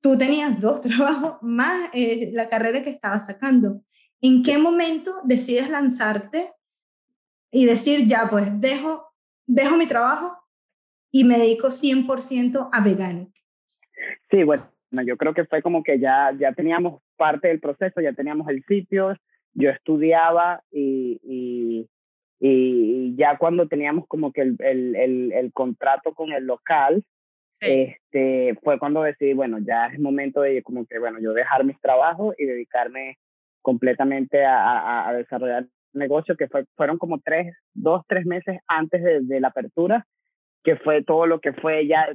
Tú 0.00 0.16
tenías 0.16 0.58
dos 0.58 0.80
trabajos 0.82 1.36
más 1.42 1.90
eh, 1.92 2.30
la 2.32 2.48
carrera 2.48 2.80
que 2.82 2.90
estabas 2.90 3.26
sacando. 3.26 3.82
¿En 4.22 4.42
qué 4.42 4.56
momento 4.56 5.14
decides 5.24 5.68
lanzarte 5.68 6.52
y 7.50 7.66
decir, 7.66 8.06
ya, 8.06 8.28
pues 8.30 8.44
dejo, 8.60 9.08
dejo 9.46 9.76
mi 9.76 9.86
trabajo 9.86 10.36
y 11.10 11.24
me 11.24 11.38
dedico 11.38 11.68
100% 11.68 12.68
a 12.72 12.84
Veganic? 12.84 13.30
Sí, 14.30 14.42
bueno, 14.44 14.68
yo 15.06 15.16
creo 15.16 15.34
que 15.34 15.44
fue 15.44 15.62
como 15.62 15.82
que 15.82 15.98
ya, 15.98 16.32
ya 16.38 16.52
teníamos 16.52 17.02
parte 17.16 17.48
del 17.48 17.60
proceso, 17.60 18.00
ya 18.00 18.12
teníamos 18.12 18.48
el 18.48 18.64
sitio, 18.64 19.16
yo 19.54 19.70
estudiaba 19.70 20.62
y, 20.70 21.20
y, 21.22 21.88
y 22.40 23.16
ya 23.16 23.38
cuando 23.38 23.68
teníamos 23.68 24.06
como 24.06 24.32
que 24.32 24.42
el, 24.42 24.56
el, 24.60 24.96
el, 24.96 25.32
el 25.32 25.52
contrato 25.52 26.14
con 26.14 26.32
el 26.32 26.44
local, 26.44 27.04
este, 27.60 28.54
fue 28.62 28.78
cuando 28.78 29.02
decidí, 29.02 29.32
bueno, 29.32 29.58
ya 29.58 29.86
es 29.86 29.98
momento 29.98 30.42
de 30.42 30.62
como 30.62 30.84
que, 30.86 30.98
bueno, 30.98 31.18
yo 31.20 31.32
dejar 31.32 31.64
mis 31.64 31.80
trabajos 31.80 32.34
y 32.38 32.44
dedicarme 32.44 33.18
completamente 33.62 34.44
a, 34.44 35.08
a, 35.08 35.12
desarrollar 35.14 35.66
negocio, 35.96 36.36
que 36.36 36.48
fue, 36.48 36.64
fueron 36.76 36.98
como 36.98 37.20
tres, 37.20 37.54
dos, 37.74 38.02
tres 38.06 38.26
meses 38.26 38.58
antes 38.66 39.02
de, 39.02 39.20
de 39.22 39.40
la 39.40 39.48
apertura 39.48 40.06
que 40.66 40.74
fue 40.74 41.04
todo 41.04 41.26
lo 41.26 41.38
que 41.38 41.52
fue 41.52 41.86
ya 41.86 42.12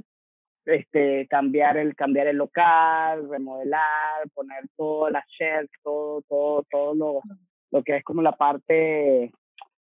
este, 0.65 1.25
cambiar, 1.29 1.77
el, 1.77 1.95
cambiar 1.95 2.27
el 2.27 2.35
local, 2.35 3.29
remodelar, 3.29 4.27
poner 4.33 4.65
todas 4.75 5.13
las 5.13 5.25
shelves, 5.29 5.71
todo, 5.81 6.21
todo, 6.27 6.65
todo 6.69 6.93
lo, 6.93 7.21
lo 7.71 7.81
que 7.81 7.95
es 7.95 8.03
como 8.03 8.21
la 8.21 8.33
parte 8.33 9.31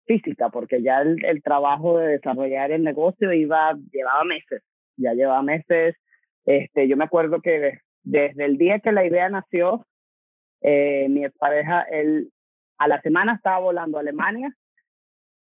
física, 0.07 0.49
porque 0.49 0.81
ya 0.81 1.01
el, 1.01 1.23
el 1.23 1.43
trabajo 1.43 1.99
de 1.99 2.13
desarrollar 2.13 2.71
el 2.71 2.83
negocio 2.83 3.31
iba, 3.33 3.77
llevaba 3.91 4.23
meses, 4.23 4.63
ya 4.97 5.13
llevaba 5.13 5.43
meses. 5.43 5.95
Este, 6.45 6.87
yo 6.87 6.97
me 6.97 7.05
acuerdo 7.05 7.41
que 7.41 7.81
desde 8.03 8.45
el 8.45 8.57
día 8.57 8.79
que 8.79 8.91
la 8.91 9.05
idea 9.05 9.29
nació, 9.29 9.85
eh, 10.61 11.07
mi 11.07 11.29
pareja, 11.29 11.83
él 11.83 12.31
a 12.77 12.88
la 12.88 13.01
semana 13.01 13.36
estaba 13.36 13.60
volando 13.60 13.98
a 13.98 14.01
Alemania 14.01 14.53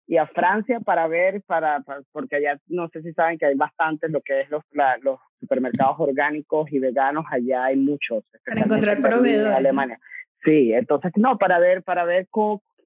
y 0.06 0.18
a 0.18 0.26
Francia 0.26 0.80
para 0.80 1.08
ver, 1.08 1.42
para, 1.42 1.82
porque 2.12 2.36
allá 2.36 2.60
no 2.68 2.88
sé 2.88 3.02
si 3.02 3.12
saben 3.12 3.38
que 3.38 3.46
hay 3.46 3.56
bastantes 3.56 4.10
lo 4.10 4.20
que 4.20 4.42
es 4.42 4.50
los, 4.50 4.62
los 5.02 5.18
supermercados 5.40 5.96
orgánicos 5.98 6.70
y 6.70 6.78
veganos, 6.78 7.24
allá 7.30 7.64
hay 7.64 7.76
muchos. 7.76 8.24
Para 8.44 8.60
encontrar 8.60 9.00
proveedores. 9.02 9.46
En 9.46 9.52
Alemania. 9.52 9.98
Sí, 10.44 10.72
entonces 10.72 11.12
no, 11.16 11.38
para 11.38 11.58
ver, 11.58 11.82
para 11.82 12.04
ver 12.04 12.28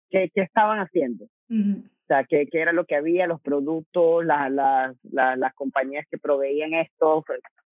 qué, 0.09 0.31
qué 0.35 0.41
estaban 0.41 0.79
haciendo. 0.79 1.27
O 1.51 2.07
sea, 2.07 2.25
qué, 2.25 2.47
qué, 2.51 2.61
era 2.61 2.73
lo 2.73 2.87
que 2.87 2.97
había, 2.97 3.27
los 3.27 3.41
productos, 3.41 4.25
las 4.25 4.51
las 4.51 4.97
las 5.13 5.55
compañías 5.55 6.07
que 6.11 6.19
proveían 6.19 6.75
esto, 6.75 7.25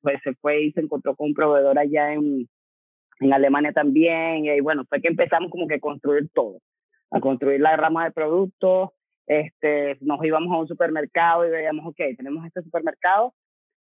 pues, 0.03 0.21
se 0.23 0.35
fue 0.35 0.63
y 0.63 0.73
se 0.73 0.81
encontró 0.81 1.17
con 1.17 1.29
un 1.29 1.35
proveedor 1.35 1.79
allá 1.79 2.13
en, 2.13 2.49
en 3.21 3.33
Alemania 3.33 3.73
también, 3.73 4.47
y 4.47 4.61
bueno, 4.61 4.85
fue 4.89 5.01
que 5.01 5.09
empezamos 5.09 5.51
como 5.51 5.67
que 5.67 5.77
a 5.77 5.81
construir 5.81 6.29
todo, 6.33 6.61
a 7.11 7.21
construir 7.21 7.61
la 7.61 7.77
rama 7.77 8.05
de 8.05 8.13
productos, 8.13 8.91
este, 9.27 9.99
nos 10.01 10.25
íbamos 10.25 10.53
a 10.55 10.61
un 10.61 10.69
supermercado 10.69 11.47
y 11.47 11.51
veíamos, 11.51 11.87
ok, 11.87 12.01
tenemos 12.17 12.47
este 12.47 12.63
supermercado 12.63 13.35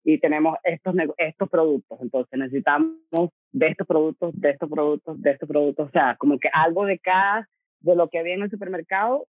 y 0.04 0.20
tenemos 0.20 0.56
estos, 0.64 0.96
estos 1.18 1.50
productos, 1.50 2.00
entonces 2.02 2.40
necesitamos 2.40 3.32
de 3.52 3.68
estos 3.68 3.88
productos, 3.88 4.40
de 4.40 4.52
estos 4.52 4.70
productos, 4.70 5.22
de 5.22 5.32
estos 5.32 5.50
productos, 5.50 5.88
o 5.90 5.92
sea, 5.92 6.16
como 6.18 6.40
que 6.40 6.50
algo 6.54 6.86
de 6.86 7.00
cada, 7.00 7.50
de 7.80 7.96
lo 7.96 8.10
que 8.10 8.20
había 8.20 8.36
en 8.36 8.44
el 8.44 8.52
supermercado 8.52 9.28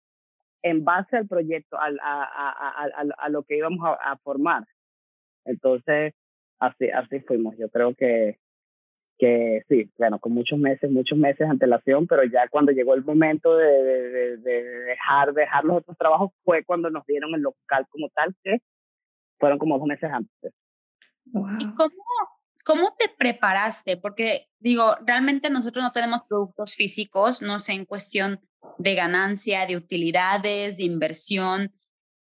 en 0.63 0.83
base 0.83 1.17
al 1.17 1.27
proyecto, 1.27 1.77
al, 1.77 1.99
a, 2.01 2.23
a, 2.23 2.83
a, 2.85 3.05
a, 3.17 3.29
lo 3.29 3.43
que 3.43 3.57
íbamos 3.57 3.81
a, 3.83 4.17
formar. 4.23 4.63
Entonces, 5.45 6.13
así, 6.59 6.89
así 6.89 7.19
fuimos. 7.19 7.55
Yo 7.57 7.69
creo 7.69 7.93
que, 7.93 8.39
que 9.17 9.61
sí, 9.69 9.89
bueno, 9.97 10.19
con 10.19 10.33
muchos 10.33 10.57
meses, 10.57 10.89
muchos 10.89 11.17
meses 11.17 11.39
de 11.39 11.51
antelación, 11.51 12.07
pero 12.07 12.23
ya 12.23 12.47
cuando 12.49 12.71
llegó 12.71 12.93
el 12.93 13.03
momento 13.03 13.55
de, 13.57 13.65
de, 13.65 14.37
de, 14.37 14.63
dejar, 14.63 15.33
dejar 15.33 15.63
los 15.63 15.77
otros 15.77 15.97
trabajos 15.97 16.31
fue 16.43 16.63
cuando 16.63 16.89
nos 16.89 17.05
dieron 17.05 17.33
el 17.35 17.41
local 17.41 17.87
como 17.89 18.09
tal, 18.09 18.35
que 18.43 18.57
fueron 19.39 19.59
como 19.59 19.77
dos 19.77 19.87
meses 19.87 20.09
antes. 20.11 20.53
¿Y 21.25 21.73
cómo, 21.75 22.03
cómo 22.65 22.95
te 22.97 23.09
preparaste? 23.09 23.97
Porque 23.97 24.47
digo, 24.59 24.95
realmente 25.05 25.49
nosotros 25.49 25.83
no 25.83 25.91
tenemos 25.91 26.23
productos 26.23 26.75
físicos, 26.75 27.41
no 27.41 27.59
sé, 27.59 27.73
en 27.73 27.85
cuestión 27.85 28.39
de 28.77 28.95
ganancia, 28.95 29.65
de 29.65 29.77
utilidades, 29.77 30.77
de 30.77 30.83
inversión. 30.83 31.71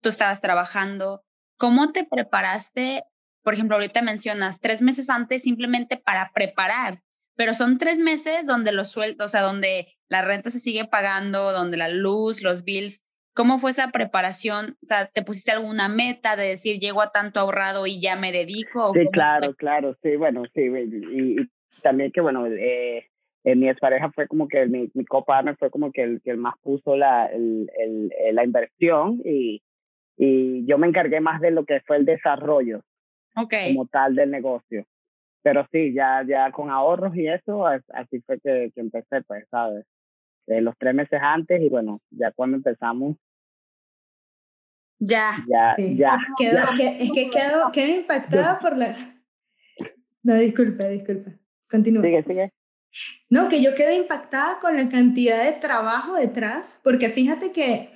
Tú 0.01 0.09
estabas 0.09 0.41
trabajando. 0.41 1.23
¿Cómo 1.57 1.93
te 1.93 2.05
preparaste 2.05 3.05
por 3.43 3.55
ejemplo, 3.55 3.77
ahorita 3.77 4.03
mencionas 4.03 4.61
tres 4.61 4.83
meses 4.83 5.11
antes 5.11 5.43
simplemente 5.43 5.97
para 5.97 6.31
preparar, 6.35 7.01
pero 7.37 7.55
son 7.55 7.79
tres 7.79 7.99
meses 7.99 8.47
donde 8.47 8.73
los 8.73 8.91
sueldos, 8.91 9.25
o 9.25 9.29
sea, 9.29 9.41
donde 9.41 9.89
la 10.09 10.23
renta 10.23 10.51
se 10.51 10.59
sigue 10.59 10.85
pagando, 10.85 11.53
donde 11.53 11.77
la 11.77 11.89
luz, 11.89 12.43
los 12.43 12.65
bills. 12.65 13.03
¿Cómo 13.35 13.59
fue 13.59 13.71
esa 13.71 13.93
preparación? 13.93 14.77
O 14.83 14.87
sea, 14.87 15.07
¿te 15.07 15.23
pusiste 15.23 15.53
alguna 15.53 15.89
meta 15.89 16.37
de 16.37 16.49
decir, 16.49 16.81
llego 16.81 17.01
a 17.01 17.13
tanto 17.13 17.41
ahorrado 17.41 17.87
y 17.87 18.01
ya 18.01 18.17
me 18.17 18.33
dedico? 18.33 18.93
Sí, 18.93 19.07
claro, 19.13 19.55
claro, 19.55 19.97
sí, 20.03 20.17
bueno, 20.17 20.43
sí, 20.53 20.63
y, 20.63 21.37
también 21.83 22.11
que, 22.11 22.21
bueno, 22.21 22.47
eh, 22.47 23.07
eh, 23.45 23.55
mi 23.55 23.69
expareja 23.69 24.11
fue 24.11 24.27
como 24.27 24.49
que 24.49 24.67
mi, 24.67 24.91
mi 24.93 25.05
copartner 25.05 25.57
fue 25.57 25.71
como 25.71 25.93
que 25.93 26.03
el 26.03 26.21
que 26.23 26.35
más 26.35 26.55
puso 26.63 26.97
la, 26.97 27.27
el, 27.27 27.71
el, 27.79 28.35
la 28.35 28.45
inversión 28.45 29.23
y, 29.25 29.63
y 30.19 30.67
yo 30.67 30.77
me 30.77 30.89
encargué 30.89 31.21
más 31.21 31.41
de 31.41 31.53
lo 31.53 31.65
que 31.65 31.81
fue 31.87 31.97
el 31.97 32.05
desarrollo 32.05 32.83
como 33.35 33.87
tal 33.87 34.15
del 34.15 34.31
negocio. 34.31 34.85
Pero 35.43 35.67
sí, 35.73 35.93
ya, 35.95 36.23
ya 36.27 36.51
con 36.53 36.71
ahorros 36.71 37.17
y 37.17 37.27
eso, 37.27 37.67
así 37.67 38.21
fue 38.27 38.39
que, 38.41 38.71
que 38.75 38.81
empecé, 38.81 39.23
pues, 39.23 39.47
¿sabes? 39.51 39.87
los 40.47 40.75
tres 40.79 40.95
meses 40.95 41.21
antes 41.23 41.63
y 41.63 41.69
bueno, 41.69 42.01
ya 42.11 42.33
cuando 42.33 42.57
empezamos. 42.57 43.17
Ya. 44.99 45.33
Ya, 45.49 45.77
ya. 45.79 46.19
es 46.39 47.13
que 47.13 47.31
quedo, 47.31 47.71
quedo 47.73 48.01
impactada 48.01 48.59
por 48.59 48.77
la... 48.77 48.97
No, 50.23 50.35
disculpa, 50.35 50.87
disculpa. 50.89 51.31
Continúa. 51.71 52.03
Sigue, 52.03 52.25
sigue. 52.25 52.53
No, 53.31 53.49
que 53.49 53.63
yo 53.63 53.75
quedé 53.75 53.95
impactada 53.95 54.59
con 54.59 54.77
la 54.77 54.89
cantidad 54.89 55.45
de 55.45 55.53
trabajo 55.53 56.17
detrás, 56.17 56.81
porque 56.83 57.09
fíjate 57.09 57.53
que 57.53 57.91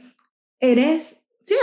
eres 0.61 1.24
Sí, 1.45 1.55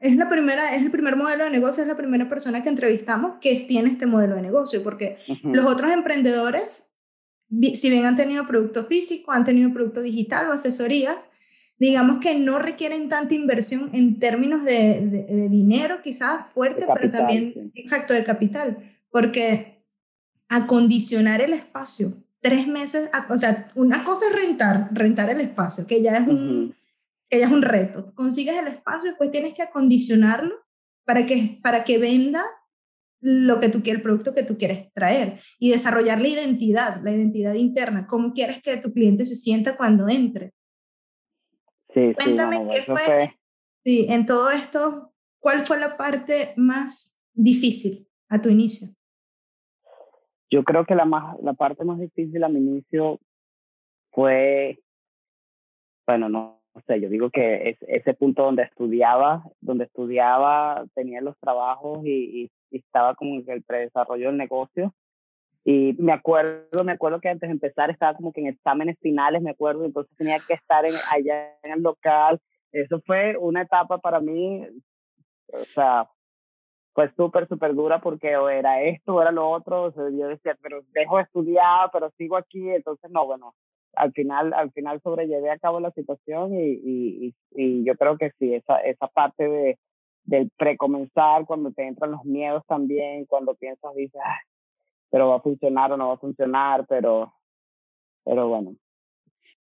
es, 0.00 0.16
la 0.16 0.28
primera, 0.28 0.74
es 0.74 0.82
el 0.82 0.90
primer 0.90 1.14
modelo 1.14 1.44
de 1.44 1.50
negocio, 1.50 1.84
es 1.84 1.88
la 1.88 1.96
primera 1.96 2.28
persona 2.28 2.64
que 2.64 2.68
entrevistamos 2.68 3.34
que 3.40 3.64
tiene 3.68 3.90
este 3.90 4.04
modelo 4.04 4.34
de 4.34 4.42
negocio, 4.42 4.82
porque 4.82 5.18
los 5.44 5.70
otros 5.70 5.92
emprendedores, 5.92 6.90
si 7.48 7.90
bien 7.90 8.06
han 8.06 8.16
tenido 8.16 8.48
producto 8.48 8.86
físico, 8.86 9.30
han 9.30 9.44
tenido 9.44 9.72
producto 9.72 10.02
digital 10.02 10.48
o 10.48 10.52
asesorías, 10.52 11.14
digamos 11.78 12.18
que 12.20 12.40
no 12.40 12.58
requieren 12.58 13.08
tanta 13.08 13.32
inversión 13.32 13.90
en 13.92 14.18
términos 14.18 14.64
de, 14.64 15.26
de, 15.28 15.48
dinero, 15.48 16.02
quizás 16.02 16.46
fuerte, 16.52 16.84
pero 16.92 17.12
también, 17.12 17.70
exacto, 17.76 18.12
de 18.12 18.24
capital, 18.24 18.78
porque 19.12 19.84
acondicionar 20.48 21.40
el 21.40 21.52
espacio, 21.52 22.08
tres 22.40 22.66
meses, 22.66 23.08
o 23.28 23.38
sea, 23.38 23.70
una 23.76 24.02
cosa 24.02 24.26
es 24.26 24.44
rentar, 24.44 24.88
rentar 24.90 25.30
el 25.30 25.40
espacio, 25.40 25.86
que 25.86 26.02
ya 26.02 26.16
es 26.16 26.26
un 26.26 26.74
ella 27.30 27.46
es 27.46 27.52
un 27.52 27.62
reto. 27.62 28.12
Consigues 28.14 28.56
el 28.58 28.66
espacio, 28.66 29.10
después 29.10 29.30
tienes 29.30 29.54
que 29.54 29.62
acondicionarlo 29.62 30.54
para 31.04 31.26
que, 31.26 31.58
para 31.62 31.84
que 31.84 31.98
venda 31.98 32.44
lo 33.20 33.60
que 33.60 33.68
tú 33.68 33.82
quieres, 33.82 34.00
el 34.00 34.02
producto 34.02 34.34
que 34.34 34.42
tú 34.42 34.56
quieres 34.56 34.92
traer 34.92 35.40
y 35.58 35.70
desarrollar 35.70 36.20
la 36.20 36.28
identidad, 36.28 37.00
la 37.02 37.12
identidad 37.12 37.54
interna, 37.54 38.06
cómo 38.06 38.32
quieres 38.32 38.62
que 38.62 38.76
tu 38.78 38.92
cliente 38.92 39.24
se 39.24 39.36
sienta 39.36 39.76
cuando 39.76 40.08
entre. 40.08 40.52
Sí, 41.92 42.14
Cuéntame 42.14 42.68
qué 42.72 42.82
fue, 42.82 43.34
Sí, 43.84 44.06
en 44.10 44.26
todo 44.26 44.50
esto, 44.50 45.12
¿cuál 45.38 45.66
fue 45.66 45.78
la 45.78 45.96
parte 45.96 46.52
más 46.56 47.16
difícil 47.32 48.06
a 48.28 48.40
tu 48.40 48.48
inicio? 48.50 48.88
Yo 50.50 50.64
creo 50.64 50.84
que 50.84 50.94
la, 50.94 51.04
más, 51.04 51.38
la 51.42 51.54
parte 51.54 51.84
más 51.84 51.98
difícil 51.98 52.42
a 52.44 52.48
mi 52.48 52.58
inicio 52.58 53.20
fue, 54.10 54.82
bueno, 56.06 56.28
no, 56.28 56.59
sé, 56.86 57.00
yo 57.00 57.08
digo 57.08 57.30
que 57.30 57.70
es, 57.70 57.78
ese 57.88 58.14
punto 58.14 58.44
donde 58.44 58.62
estudiaba, 58.62 59.42
donde 59.60 59.84
estudiaba, 59.84 60.84
tenía 60.94 61.20
los 61.20 61.38
trabajos 61.38 62.04
y, 62.04 62.50
estaba 62.70 63.16
como 63.16 63.34
en 63.34 63.50
el 63.50 63.62
predesarrollo 63.64 64.28
del 64.28 64.36
negocio. 64.36 64.94
Y 65.64 65.94
me 65.98 66.12
acuerdo, 66.12 66.84
me 66.84 66.92
acuerdo 66.92 67.20
que 67.20 67.28
antes 67.28 67.48
de 67.48 67.52
empezar 67.52 67.90
estaba 67.90 68.14
como 68.14 68.32
que 68.32 68.40
en 68.40 68.46
exámenes 68.46 68.96
finales, 69.00 69.42
me 69.42 69.50
acuerdo, 69.50 69.84
entonces 69.84 70.16
tenía 70.16 70.38
que 70.38 70.54
estar 70.54 70.84
allá 70.84 71.58
en 71.64 71.72
el 71.72 71.82
local. 71.82 72.40
Eso 72.70 73.00
fue 73.04 73.36
una 73.36 73.62
etapa 73.62 73.98
para 73.98 74.20
mí, 74.20 74.64
o 75.52 75.64
sea, 75.64 76.08
fue 76.94 77.10
súper, 77.16 77.48
súper 77.48 77.74
dura 77.74 78.00
porque 78.00 78.36
o 78.36 78.48
era 78.48 78.82
esto 78.82 79.14
o 79.14 79.22
era 79.22 79.32
lo 79.32 79.48
otro. 79.50 79.84
O 79.84 79.92
sea, 79.92 80.04
yo 80.10 80.28
decía, 80.28 80.56
pero 80.62 80.82
dejo 80.92 81.16
de 81.16 81.24
estudiar, 81.24 81.90
pero 81.92 82.10
sigo 82.16 82.36
aquí. 82.36 82.70
Entonces, 82.70 83.10
no, 83.10 83.26
bueno, 83.26 83.54
al 83.94 84.12
final, 84.12 84.52
al 84.52 84.72
final 84.72 85.00
sobrellevé 85.02 85.50
a 85.50 85.58
cabo 85.58 85.80
la 85.80 85.90
situación 85.92 86.54
y, 86.54 86.72
y, 86.72 87.34
y 87.52 87.84
yo 87.84 87.94
creo 87.96 88.16
que 88.16 88.30
sí, 88.38 88.54
esa, 88.54 88.78
esa 88.80 89.08
parte 89.08 89.48
de, 89.48 89.78
del 90.24 90.50
precomenzar, 90.56 91.44
cuando 91.46 91.72
te 91.72 91.86
entran 91.86 92.12
los 92.12 92.24
miedos 92.24 92.62
también, 92.66 93.26
cuando 93.26 93.54
piensas, 93.54 93.94
dices, 93.94 94.20
pero 95.10 95.28
va 95.28 95.36
a 95.36 95.40
funcionar 95.40 95.92
o 95.92 95.96
no 95.96 96.08
va 96.08 96.14
a 96.14 96.18
funcionar, 96.18 96.86
pero, 96.88 97.34
pero 98.24 98.48
bueno. 98.48 98.76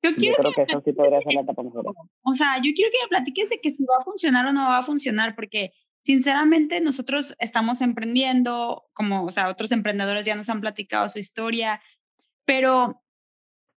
Yo, 0.01 0.13
quiero 0.15 0.37
creo 0.37 0.53
que, 0.53 0.61
eso 0.63 0.81
sí 0.83 0.93
podría 0.93 1.21
ser 1.21 1.33
la 1.33 1.41
etapa 1.41 1.63
mejor. 1.63 1.85
O 2.23 2.33
sea, 2.33 2.57
yo 2.57 2.71
quiero 2.75 2.91
que 2.91 3.03
me 3.03 3.09
platiques 3.09 3.49
de 3.49 3.59
que 3.59 3.71
si 3.71 3.83
va 3.85 3.97
a 3.99 4.03
funcionar 4.03 4.45
o 4.45 4.53
no 4.53 4.69
va 4.69 4.79
a 4.79 4.83
funcionar, 4.83 5.35
porque 5.35 5.71
sinceramente 6.01 6.79
nosotros 6.81 7.35
estamos 7.39 7.81
emprendiendo, 7.81 8.85
como, 8.93 9.25
o 9.25 9.31
sea, 9.31 9.49
otros 9.49 9.71
emprendedores 9.71 10.25
ya 10.25 10.35
nos 10.35 10.49
han 10.49 10.61
platicado 10.61 11.09
su 11.09 11.17
historia, 11.17 11.81
pero 12.45 13.01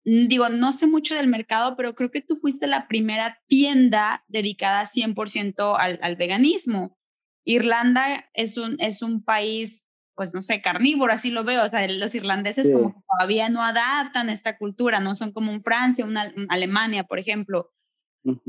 digo, 0.07 0.49
no 0.49 0.73
sé 0.73 0.87
mucho 0.87 1.15
del 1.15 1.27
mercado, 1.27 1.77
pero 1.77 1.95
creo 1.95 2.11
que 2.11 2.23
tú 2.23 2.37
fuiste 2.37 2.67
la 2.67 2.87
primera 2.87 3.41
tienda 3.49 4.25
dedicada 4.29 4.85
100% 4.85 5.77
al, 5.79 5.99
al 6.01 6.17
veganismo. 6.17 6.97
Irlanda 7.45 8.27
es 8.33 8.57
un, 8.57 8.77
es 8.81 9.03
un 9.03 9.25
país, 9.25 9.89
pues 10.15 10.33
no 10.33 10.43
sé, 10.43 10.63
carnívoro, 10.63 11.13
así 11.13 11.31
lo 11.31 11.43
veo. 11.43 11.65
O 11.65 11.69
sea, 11.69 11.87
los 11.89 12.15
irlandeses 12.15 12.71
como 12.71 12.95
que 12.95 13.01
todavía 13.19 13.49
no 13.49 13.63
adaptan 13.63 14.31
esta 14.31 14.57
cultura, 14.57 15.01
no 15.01 15.15
son 15.15 15.33
como 15.33 15.51
un 15.51 15.61
Francia, 15.61 16.05
una, 16.05 16.33
Alemania, 16.49 17.05
por 17.05 17.19
ejemplo. 17.19 17.73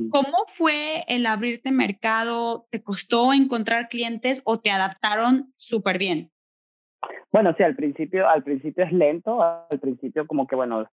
¿Cómo 0.09 0.45
fue 0.47 1.03
el 1.07 1.27
abrirte 1.27 1.71
mercado? 1.71 2.67
¿Te 2.71 2.81
costó 2.81 3.33
encontrar 3.33 3.89
clientes 3.89 4.41
o 4.43 4.59
te 4.59 4.71
adaptaron 4.71 5.53
súper 5.55 5.99
bien? 5.99 6.31
Bueno, 7.31 7.53
sí, 7.55 7.63
al 7.63 7.75
principio, 7.75 8.27
al 8.27 8.43
principio 8.43 8.83
es 8.83 8.91
lento, 8.91 9.43
al 9.43 9.79
principio 9.79 10.25
como 10.25 10.47
que, 10.47 10.55
bueno, 10.55 10.89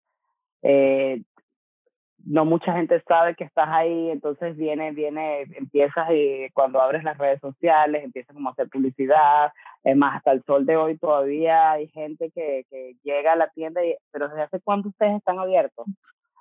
eh, 0.67 1.21
no 2.25 2.43
mucha 2.43 2.73
gente 2.73 2.99
sabe 3.07 3.35
que 3.35 3.43
estás 3.43 3.67
ahí, 3.69 4.09
entonces 4.09 4.57
viene, 4.57 4.91
viene, 4.93 5.43
empiezas 5.55 6.09
y 6.11 6.49
cuando 6.53 6.81
abres 6.81 7.03
las 7.03 7.19
redes 7.19 7.39
sociales, 7.39 8.03
empiezas 8.03 8.33
como 8.33 8.49
a 8.49 8.53
hacer 8.53 8.67
publicidad, 8.69 9.51
es 9.83 9.95
más, 9.95 10.17
hasta 10.17 10.31
el 10.31 10.43
sol 10.43 10.65
de 10.65 10.75
hoy 10.75 10.97
todavía 10.97 11.73
hay 11.73 11.87
gente 11.89 12.31
que, 12.31 12.65
que 12.71 12.95
llega 13.03 13.33
a 13.33 13.35
la 13.35 13.49
tienda, 13.49 13.85
y, 13.85 13.95
pero 14.11 14.27
¿desde 14.27 14.41
hace 14.41 14.59
cuánto 14.59 14.89
ustedes 14.89 15.17
están 15.17 15.37
abiertos? 15.37 15.85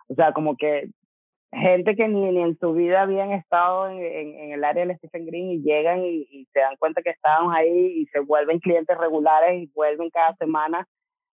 O 0.09 0.15
sea, 0.15 0.33
como 0.33 0.57
que 0.57 0.89
gente 1.53 1.95
que 1.95 2.09
ni, 2.09 2.31
ni 2.31 2.41
en 2.41 2.59
su 2.59 2.73
vida 2.73 3.03
habían 3.03 3.33
estado 3.33 3.89
en, 3.91 3.99
en, 4.01 4.53
el 4.53 4.65
área 4.65 4.87
del 4.87 4.97
Stephen 4.97 5.27
Green 5.27 5.51
y 5.51 5.63
llegan 5.63 6.03
y, 6.03 6.27
y, 6.31 6.47
se 6.53 6.61
dan 6.61 6.77
cuenta 6.79 7.03
que 7.03 7.11
estaban 7.11 7.55
ahí 7.55 8.01
y 8.01 8.07
se 8.07 8.21
vuelven 8.21 8.59
clientes 8.59 8.97
regulares 8.97 9.63
y 9.63 9.71
vuelven 9.75 10.09
cada 10.09 10.35
semana. 10.37 10.89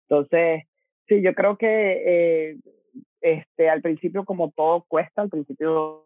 Entonces, 0.07 0.63
sí, 1.07 1.21
yo 1.21 1.33
creo 1.33 1.57
que 1.57 2.51
eh, 2.51 2.57
este, 3.21 3.69
al 3.69 3.81
principio 3.81 4.23
como 4.23 4.51
todo 4.51 4.85
cuesta, 4.87 5.23
al 5.23 5.29
principio 5.29 6.05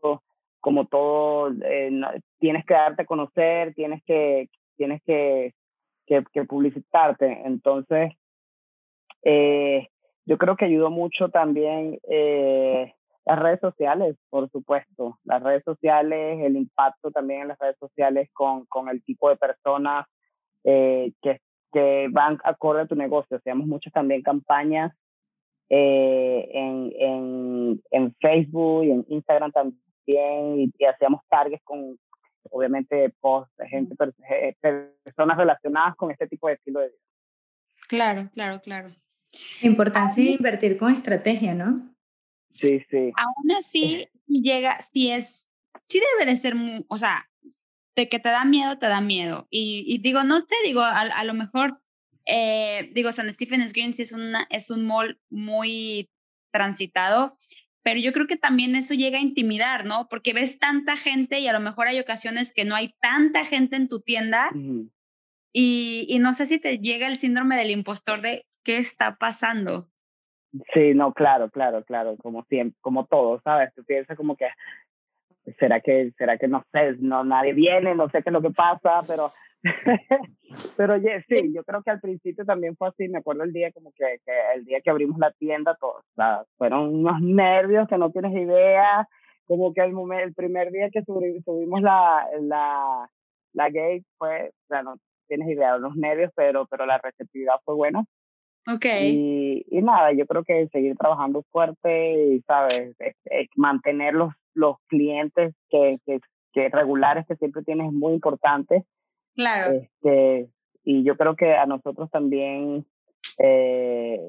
como 0.61 0.85
todo 0.87 1.51
eh, 1.63 1.91
tienes 2.39 2.65
que 2.65 2.73
darte 2.73 3.03
a 3.03 3.05
conocer, 3.05 3.73
tienes 3.73 4.03
que, 4.05 4.49
tienes 4.77 5.01
que, 5.05 5.53
que, 6.05 6.45
publicitarte. 6.45 7.41
Entonces, 7.45 8.13
eh, 9.23 9.87
yo 10.25 10.37
creo 10.37 10.55
que 10.55 10.65
ayudó 10.65 10.89
mucho 10.89 11.29
también 11.29 11.99
eh, 12.09 12.93
las 13.25 13.39
redes 13.39 13.59
sociales, 13.59 14.15
por 14.29 14.49
supuesto. 14.49 15.19
Las 15.23 15.43
redes 15.43 15.63
sociales, 15.63 16.39
el 16.41 16.55
impacto 16.55 17.11
también 17.11 17.41
en 17.41 17.47
las 17.49 17.59
redes 17.59 17.77
sociales 17.79 18.29
con, 18.33 18.65
con 18.65 18.89
el 18.89 19.03
tipo 19.03 19.29
de 19.29 19.37
personas 19.37 20.05
que, 20.63 21.39
que 21.71 22.07
van 22.11 22.39
acorde 22.43 22.81
a 22.81 22.87
tu 22.87 22.95
negocio. 22.95 23.37
Hacíamos 23.37 23.67
muchas 23.67 23.93
también 23.93 24.21
campañas 24.21 24.93
eh, 25.69 26.49
en, 26.51 26.91
en, 26.97 27.83
en, 27.91 28.15
Facebook 28.15 28.85
y 28.85 28.91
en 28.91 29.05
Instagram 29.07 29.51
también, 29.51 30.71
y, 30.77 30.85
hacíamos 30.85 31.21
targets 31.29 31.63
con, 31.63 31.99
obviamente, 32.49 33.13
posts 33.19 33.55
de 33.57 33.69
gente, 33.69 33.95
eh, 34.31 34.55
personas 35.03 35.37
relacionadas 35.37 35.95
con 35.95 36.09
este 36.09 36.27
tipo 36.27 36.47
de 36.47 36.55
estilo 36.55 36.79
de 36.79 36.87
vida. 36.87 36.97
Claro, 37.87 38.29
claro, 38.33 38.59
claro. 38.61 38.89
Importancia 39.61 40.23
de 40.23 40.31
invertir 40.31 40.77
con 40.77 40.91
estrategia, 40.91 41.53
¿no? 41.53 41.93
Sí, 42.49 42.79
sí. 42.89 43.11
Aún 43.15 43.51
así, 43.57 44.07
llega, 44.25 44.81
si 44.81 45.11
es, 45.11 45.47
sí 45.83 46.01
debe 46.17 46.31
de 46.31 46.35
ser, 46.37 46.55
o 46.87 46.97
sea, 46.97 47.28
de 47.99 48.07
que 48.07 48.19
te 48.19 48.29
da 48.29 48.45
miedo, 48.45 48.77
te 48.77 48.87
da 48.87 49.01
miedo. 49.01 49.47
Y, 49.49 49.83
y 49.85 49.97
digo, 49.97 50.23
no 50.23 50.41
te 50.45 50.55
digo, 50.63 50.81
a, 50.81 51.01
a, 51.01 51.23
lo 51.25 51.33
mejor 51.33 51.81
eh, 52.25 52.89
digo, 52.93 53.11
San 53.11 53.31
Stephen's 53.33 53.73
Green 53.73 53.93
sí 53.93 54.03
es, 54.03 54.13
una, 54.13 54.47
es 54.49 54.69
un 54.69 54.85
mall 54.85 55.19
muy 55.29 56.09
transitado, 56.53 57.37
pero 57.83 57.99
yo 57.99 58.13
creo 58.13 58.25
que 58.25 58.37
también 58.37 58.75
eso 58.75 58.93
llega 58.93 59.17
a 59.17 59.21
intimidar, 59.21 59.85
¿no? 59.85 60.07
Porque 60.09 60.31
ves 60.31 60.59
tanta 60.59 60.95
gente 60.95 61.39
y 61.39 61.47
a 61.47 61.53
lo 61.53 61.59
mejor 61.59 61.87
hay 61.87 61.99
ocasiones 61.99 62.53
que 62.53 62.63
no 62.63 62.75
hay 62.75 62.93
tanta 63.01 63.43
gente 63.43 63.75
en 63.75 63.89
tu 63.89 63.99
tienda 63.99 64.49
y, 65.51 66.05
y, 66.07 66.19
no 66.19 66.33
sé 66.33 66.45
si 66.45 66.59
te 66.59 66.77
llega 66.77 67.07
el 67.07 67.17
síndrome 67.17 67.57
del 67.57 67.71
impostor 67.71 68.21
de 68.21 68.45
qué 68.63 68.77
está 68.77 69.17
pasando. 69.17 69.89
Sí, 70.73 70.93
no, 70.95 71.13
claro, 71.13 71.49
claro, 71.49 71.83
claro, 71.83 72.15
como 72.17 72.43
siempre, 72.45 72.77
como 72.81 73.05
todo, 73.05 73.41
¿sabes? 73.43 73.73
Tú 73.75 73.83
piensas 73.83 74.15
como 74.15 74.37
que, 74.37 74.47
¿será 75.57 75.79
que, 75.81 76.11
será 76.17 76.37
que 76.37 76.47
no 76.47 76.63
sé, 76.71 76.95
no, 76.99 77.23
nadie 77.23 77.53
viene, 77.53 77.95
no 77.95 78.09
sé 78.09 78.21
qué 78.21 78.29
es 78.29 78.33
lo 78.33 78.41
que 78.41 78.51
pasa, 78.51 79.01
pero 79.07 79.31
Pero 80.77 80.93
oye, 80.95 81.23
sí, 81.27 81.53
yo 81.53 81.63
creo 81.63 81.83
que 81.83 81.91
al 81.91 81.99
principio 81.99 82.45
también 82.45 82.75
fue 82.75 82.89
así. 82.89 83.07
Me 83.07 83.19
acuerdo 83.19 83.43
el 83.43 83.53
día 83.53 83.71
como 83.71 83.91
que, 83.91 84.19
que 84.25 84.31
el 84.55 84.65
día 84.65 84.81
que 84.81 84.89
abrimos 84.89 85.17
la 85.19 85.31
tienda, 85.31 85.77
todos, 85.79 86.03
fueron 86.57 86.95
unos 86.95 87.21
nervios 87.21 87.87
que 87.87 87.97
no 87.97 88.11
tienes 88.11 88.33
idea. 88.33 89.07
Como 89.45 89.73
que 89.73 89.81
el, 89.81 89.93
momento, 89.93 90.25
el 90.25 90.33
primer 90.33 90.71
día 90.71 90.89
que 90.91 91.03
subimos 91.03 91.81
la, 91.81 92.27
la, 92.39 93.09
la 93.53 93.65
gate 93.65 94.03
fue, 94.17 94.49
o 94.49 94.67
sea, 94.67 94.83
no 94.83 94.95
tienes 95.27 95.49
idea, 95.49 95.75
unos 95.75 95.95
nervios, 95.95 96.31
pero, 96.35 96.67
pero 96.67 96.85
la 96.85 96.99
receptividad 96.99 97.55
fue 97.65 97.75
buena. 97.75 98.03
Ok. 98.71 98.85
Y, 99.01 99.65
y 99.69 99.81
nada, 99.81 100.11
yo 100.11 100.27
creo 100.27 100.43
que 100.43 100.67
seguir 100.67 100.95
trabajando 100.97 101.43
fuerte 101.51 102.35
y, 102.35 102.41
¿sabes? 102.41 102.95
mantener 103.55 104.13
los, 104.13 104.33
los 104.53 104.77
clientes 104.87 105.53
que, 105.69 105.97
que, 106.05 106.19
que 106.53 106.69
regulares 106.69 107.25
que 107.27 107.35
siempre 107.35 107.63
tienes 107.63 107.87
es 107.87 107.93
muy 107.93 108.13
importante 108.13 108.85
Claro. 109.39 109.73
Este, 109.73 110.49
y 110.83 111.03
yo 111.05 111.15
creo 111.15 111.37
que 111.37 111.53
a 111.53 111.65
nosotros 111.65 112.11
también 112.11 112.85
eh, 113.37 114.19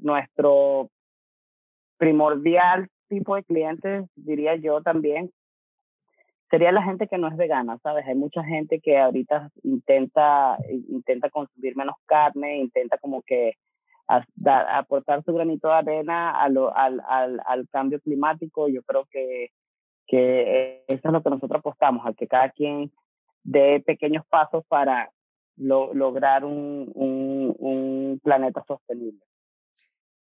nuestro 0.00 0.90
primordial 1.96 2.88
tipo 3.08 3.36
de 3.36 3.44
clientes, 3.44 4.04
diría 4.16 4.56
yo 4.56 4.82
también, 4.82 5.30
sería 6.50 6.72
la 6.72 6.82
gente 6.82 7.06
que 7.06 7.18
no 7.18 7.28
es 7.28 7.36
vegana, 7.36 7.78
¿sabes? 7.84 8.04
Hay 8.08 8.16
mucha 8.16 8.42
gente 8.42 8.80
que 8.80 8.98
ahorita 8.98 9.50
intenta, 9.62 10.58
intenta 10.88 11.30
consumir 11.30 11.76
menos 11.76 11.94
carne, 12.06 12.58
intenta 12.58 12.98
como 12.98 13.22
que 13.22 13.52
aportar 14.06 15.24
su 15.24 15.32
granito 15.32 15.68
de 15.68 15.74
arena 15.74 16.30
a 16.30 16.48
lo, 16.48 16.74
al, 16.76 17.02
al, 17.08 17.40
al, 17.46 17.68
cambio 17.68 18.00
climático. 18.00 18.68
Yo 18.68 18.82
creo 18.82 19.06
que, 19.10 19.50
que 20.06 20.84
eso 20.86 21.08
es 21.08 21.12
lo 21.12 21.22
que 21.22 21.30
nosotros 21.30 21.58
apostamos, 21.58 22.06
a 22.06 22.12
que 22.14 22.28
cada 22.28 22.50
quien 22.50 22.92
de 23.42 23.82
pequeños 23.84 24.24
pasos 24.28 24.64
para 24.68 25.10
lograr 25.56 26.44
un, 26.44 26.92
un, 26.94 28.20
planeta 28.22 28.64
sostenible. 28.66 29.20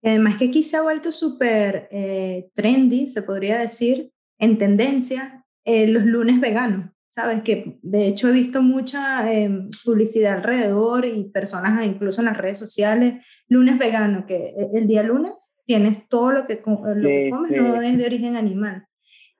Además 0.02 0.36
que 0.36 0.48
aquí 0.48 0.62
se 0.62 0.76
ha 0.76 0.82
vuelto 0.82 1.12
súper 1.12 1.88
eh, 1.90 2.50
trendy, 2.54 3.06
se 3.06 3.22
podría 3.22 3.58
decir, 3.58 4.10
en 4.38 4.58
tendencia, 4.58 5.46
eh, 5.64 5.86
los 5.86 6.04
lunes 6.04 6.40
veganos. 6.40 6.93
Sabes 7.14 7.42
que 7.42 7.78
de 7.82 8.08
hecho 8.08 8.28
he 8.28 8.32
visto 8.32 8.60
mucha 8.60 9.32
em, 9.32 9.70
publicidad 9.84 10.38
alrededor 10.38 11.04
y 11.04 11.22
personas 11.30 11.86
incluso 11.86 12.20
en 12.20 12.24
las 12.24 12.36
redes 12.36 12.58
sociales, 12.58 13.24
lunes 13.46 13.78
vegano, 13.78 14.26
que 14.26 14.46
e, 14.48 14.70
el 14.74 14.88
día 14.88 15.04
lunes 15.04 15.56
tienes 15.64 16.08
todo 16.08 16.32
lo 16.32 16.46
que, 16.48 16.54
lo 16.56 17.08
que 17.08 17.30
comes, 17.30 17.52
no 17.52 17.80
es 17.80 17.98
de 17.98 18.06
origen 18.06 18.34
animal. 18.34 18.88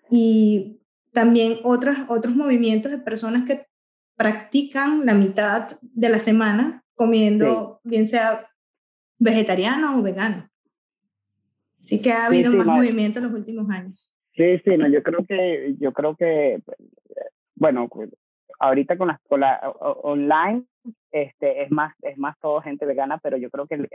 Y 0.09 0.83
también 1.13 1.59
otros, 1.65 1.97
otros 2.07 2.37
movimientos 2.37 2.93
de 2.93 2.99
personas 2.99 3.45
que 3.45 3.67
practican 4.15 5.05
la 5.05 5.15
mitad 5.15 5.77
de 5.81 6.09
la 6.11 6.21
semana 6.21 6.85
comiendo, 6.95 7.81
bien 7.83 8.07
sea 8.07 8.49
vegetariano 9.19 9.99
o 9.99 10.03
vegano. 10.03 10.49
Así 11.83 12.01
que 12.01 12.13
ha 12.13 12.27
habido 12.27 12.53
más 12.53 12.69
movimiento 12.69 13.19
en 13.19 13.25
los 13.25 13.35
últimos 13.35 13.69
años. 13.69 14.15
Sí, 14.37 14.59
sí, 14.65 14.77
no, 14.77 14.89
yo 14.89 15.03
creo 15.03 15.25
que, 15.25 15.77
yo 15.79 15.93
creo 15.93 16.17
que, 16.17 16.61
bueno, 17.57 17.89
ahorita 18.59 18.97
con 18.97 19.09
la, 19.09 19.21
con 19.29 19.43
online, 20.03 20.65
este, 21.13 21.63
es 21.63 21.71
más, 21.71 21.95
es 22.03 22.19
más 22.19 22.39
todo 22.41 22.61
gente 22.61 22.87
vegana, 22.87 23.19
pero 23.19 23.37
yo 23.37 23.51
creo 23.51 23.67
que 23.67 23.89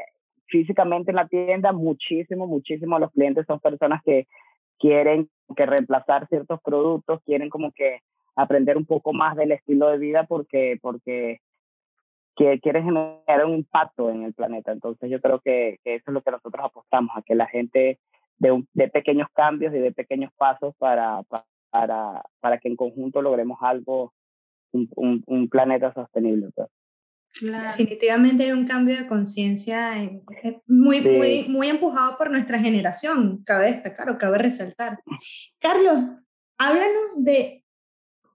físicamente 0.47 1.11
en 1.11 1.15
la 1.15 1.27
tienda 1.27 1.71
muchísimo, 1.71 2.47
muchísimo 2.47 2.99
los 2.99 3.11
clientes 3.11 3.45
son 3.45 3.59
personas 3.59 4.01
que 4.03 4.27
quieren 4.79 5.29
que 5.55 5.65
reemplazar 5.65 6.27
ciertos 6.27 6.59
productos, 6.61 7.21
quieren 7.25 7.49
como 7.49 7.71
que 7.71 8.01
aprender 8.35 8.77
un 8.77 8.85
poco 8.85 9.13
más 9.13 9.35
del 9.35 9.51
estilo 9.51 9.89
de 9.89 9.97
vida 9.97 10.25
porque, 10.25 10.77
porque 10.81 11.41
que 12.35 12.59
quieren 12.61 12.85
generar 12.85 13.45
un 13.45 13.55
impacto 13.55 14.09
en 14.09 14.23
el 14.23 14.33
planeta. 14.33 14.71
Entonces 14.71 15.09
yo 15.11 15.19
creo 15.19 15.39
que, 15.39 15.79
eso 15.83 16.03
es 16.07 16.13
lo 16.13 16.21
que 16.21 16.31
nosotros 16.31 16.63
apostamos, 16.63 17.11
a 17.15 17.21
que 17.21 17.35
la 17.35 17.47
gente 17.47 17.99
de, 18.37 18.63
de 18.73 18.87
pequeños 18.87 19.27
cambios 19.33 19.73
y 19.73 19.79
de 19.79 19.91
pequeños 19.91 20.31
pasos 20.37 20.73
para, 20.77 21.21
para 21.71 22.59
que 22.61 22.67
en 22.67 22.75
conjunto 22.75 23.21
logremos 23.21 23.57
algo, 23.61 24.13
un, 24.71 25.23
un, 25.25 25.49
planeta 25.49 25.93
sostenible. 25.93 26.49
Pues. 26.55 26.67
Definitivamente 27.41 28.43
hay 28.43 28.51
un 28.51 28.65
cambio 28.65 28.97
de 28.97 29.07
conciencia 29.07 29.91
muy, 30.65 31.01
muy, 31.01 31.47
muy 31.47 31.67
empujado 31.67 32.17
por 32.17 32.31
nuestra 32.31 32.59
generación, 32.59 33.43
cabe 33.45 33.71
destacar 33.71 34.09
o 34.09 34.17
cabe 34.17 34.39
resaltar. 34.39 34.99
Carlos, 35.59 36.03
háblanos 36.57 37.23
de 37.23 37.63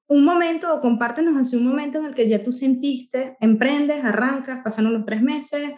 un 0.06 0.24
momento 0.24 0.74
o 0.74 0.80
compártenos 0.80 1.36
así 1.36 1.56
un 1.56 1.66
momento 1.66 1.98
en 1.98 2.06
el 2.06 2.14
que 2.14 2.28
ya 2.28 2.42
tú 2.42 2.52
sentiste, 2.52 3.36
emprendes, 3.40 4.04
arrancas, 4.04 4.60
pasaron 4.62 4.92
los 4.92 5.04
tres 5.04 5.22
meses, 5.22 5.72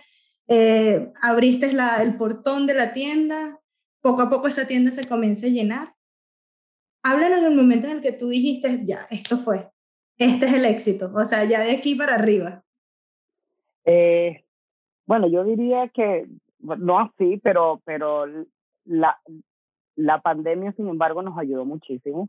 eh, 0.48 1.10
abriste 1.22 1.72
la, 1.72 2.02
el 2.02 2.16
portón 2.16 2.66
de 2.66 2.74
la 2.74 2.92
tienda, 2.92 3.60
poco 4.00 4.22
a 4.22 4.30
poco 4.30 4.48
esa 4.48 4.66
tienda 4.66 4.92
se 4.92 5.08
comienza 5.08 5.46
a 5.46 5.50
llenar. 5.50 5.95
Háblanos 7.08 7.42
del 7.42 7.54
momento 7.54 7.86
en 7.86 7.98
el 7.98 8.02
que 8.02 8.12
tú 8.12 8.28
dijiste, 8.28 8.84
ya, 8.84 8.98
esto 9.10 9.38
fue, 9.38 9.70
este 10.18 10.46
es 10.46 10.54
el 10.54 10.64
éxito, 10.64 11.12
o 11.14 11.24
sea, 11.24 11.44
ya 11.44 11.60
de 11.60 11.76
aquí 11.76 11.94
para 11.94 12.16
arriba. 12.16 12.64
Eh, 13.84 14.44
bueno, 15.06 15.28
yo 15.28 15.44
diría 15.44 15.88
que, 15.88 16.26
no 16.58 16.98
así, 16.98 17.38
pero, 17.44 17.80
pero 17.84 18.26
la, 18.84 19.20
la 19.94 20.20
pandemia, 20.20 20.72
sin 20.72 20.88
embargo, 20.88 21.22
nos 21.22 21.38
ayudó 21.38 21.64
muchísimo. 21.64 22.28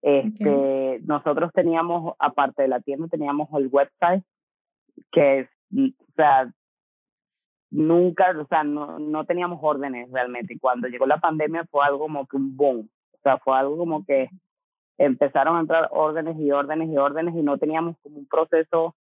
Este, 0.00 1.00
Nosotros 1.04 1.50
teníamos, 1.52 2.14
aparte 2.18 2.62
de 2.62 2.68
la 2.68 2.80
tienda, 2.80 3.08
teníamos 3.08 3.48
el 3.54 3.68
website, 3.68 4.24
que 5.12 5.40
es, 5.40 5.48
mm, 5.70 5.88
o 5.88 6.12
sea, 6.16 6.50
nunca, 7.70 8.34
o 8.38 8.46
sea, 8.46 8.64
no, 8.64 8.98
no 8.98 9.26
teníamos 9.26 9.58
órdenes 9.62 10.10
realmente. 10.10 10.54
Y 10.54 10.58
cuando 10.58 10.88
llegó 10.88 11.06
la 11.06 11.18
pandemia 11.18 11.66
fue 11.70 11.84
algo 11.84 11.98
como 11.98 12.26
que 12.26 12.36
un 12.36 12.56
boom. 12.56 12.88
O 13.26 13.28
sea, 13.28 13.38
fue 13.38 13.58
algo 13.58 13.76
como 13.76 14.04
que 14.04 14.30
empezaron 14.98 15.56
a 15.56 15.60
entrar 15.60 15.88
órdenes 15.90 16.36
y 16.38 16.52
órdenes 16.52 16.88
y 16.88 16.96
órdenes 16.96 17.34
y 17.34 17.42
no 17.42 17.58
teníamos 17.58 17.96
como 18.00 18.18
un 18.18 18.28
proceso 18.28 18.94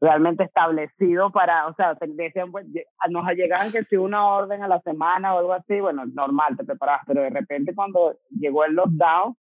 realmente 0.00 0.44
establecido 0.44 1.30
para, 1.30 1.66
o 1.66 1.74
sea, 1.74 1.94
decían, 2.00 2.50
pues, 2.50 2.66
nos 3.10 3.26
llegaban 3.34 3.70
que 3.70 3.84
si 3.84 3.96
una 3.96 4.26
orden 4.26 4.62
a 4.62 4.68
la 4.68 4.80
semana 4.80 5.34
o 5.34 5.40
algo 5.40 5.52
así, 5.52 5.78
bueno, 5.78 6.06
normal, 6.06 6.56
te 6.56 6.64
preparabas, 6.64 7.02
pero 7.06 7.20
de 7.20 7.28
repente 7.28 7.74
cuando 7.74 8.16
llegó 8.30 8.64
el 8.64 8.72
lockdown, 8.72 9.36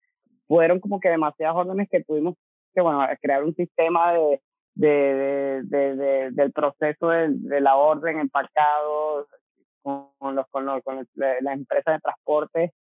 fueron 0.48 0.80
como 0.80 1.00
que 1.00 1.10
demasiadas 1.10 1.56
órdenes 1.56 1.88
que 1.88 2.04
tuvimos 2.04 2.34
que, 2.74 2.82
bueno, 2.82 3.06
crear 3.22 3.44
un 3.44 3.54
sistema 3.54 4.14
de, 4.14 4.42
de, 4.74 5.62
de, 5.64 6.32
del 6.32 6.52
proceso 6.54 7.10
de, 7.10 7.62
la 7.62 7.76
orden 7.76 8.18
empacado 8.18 9.28
con, 9.84 10.36
los, 10.36 10.48
con, 10.48 10.66
los, 10.66 10.82
con 10.84 11.08
la 11.14 11.54
empresa 11.54 11.92
de 11.92 12.00
transporte, 12.00 12.74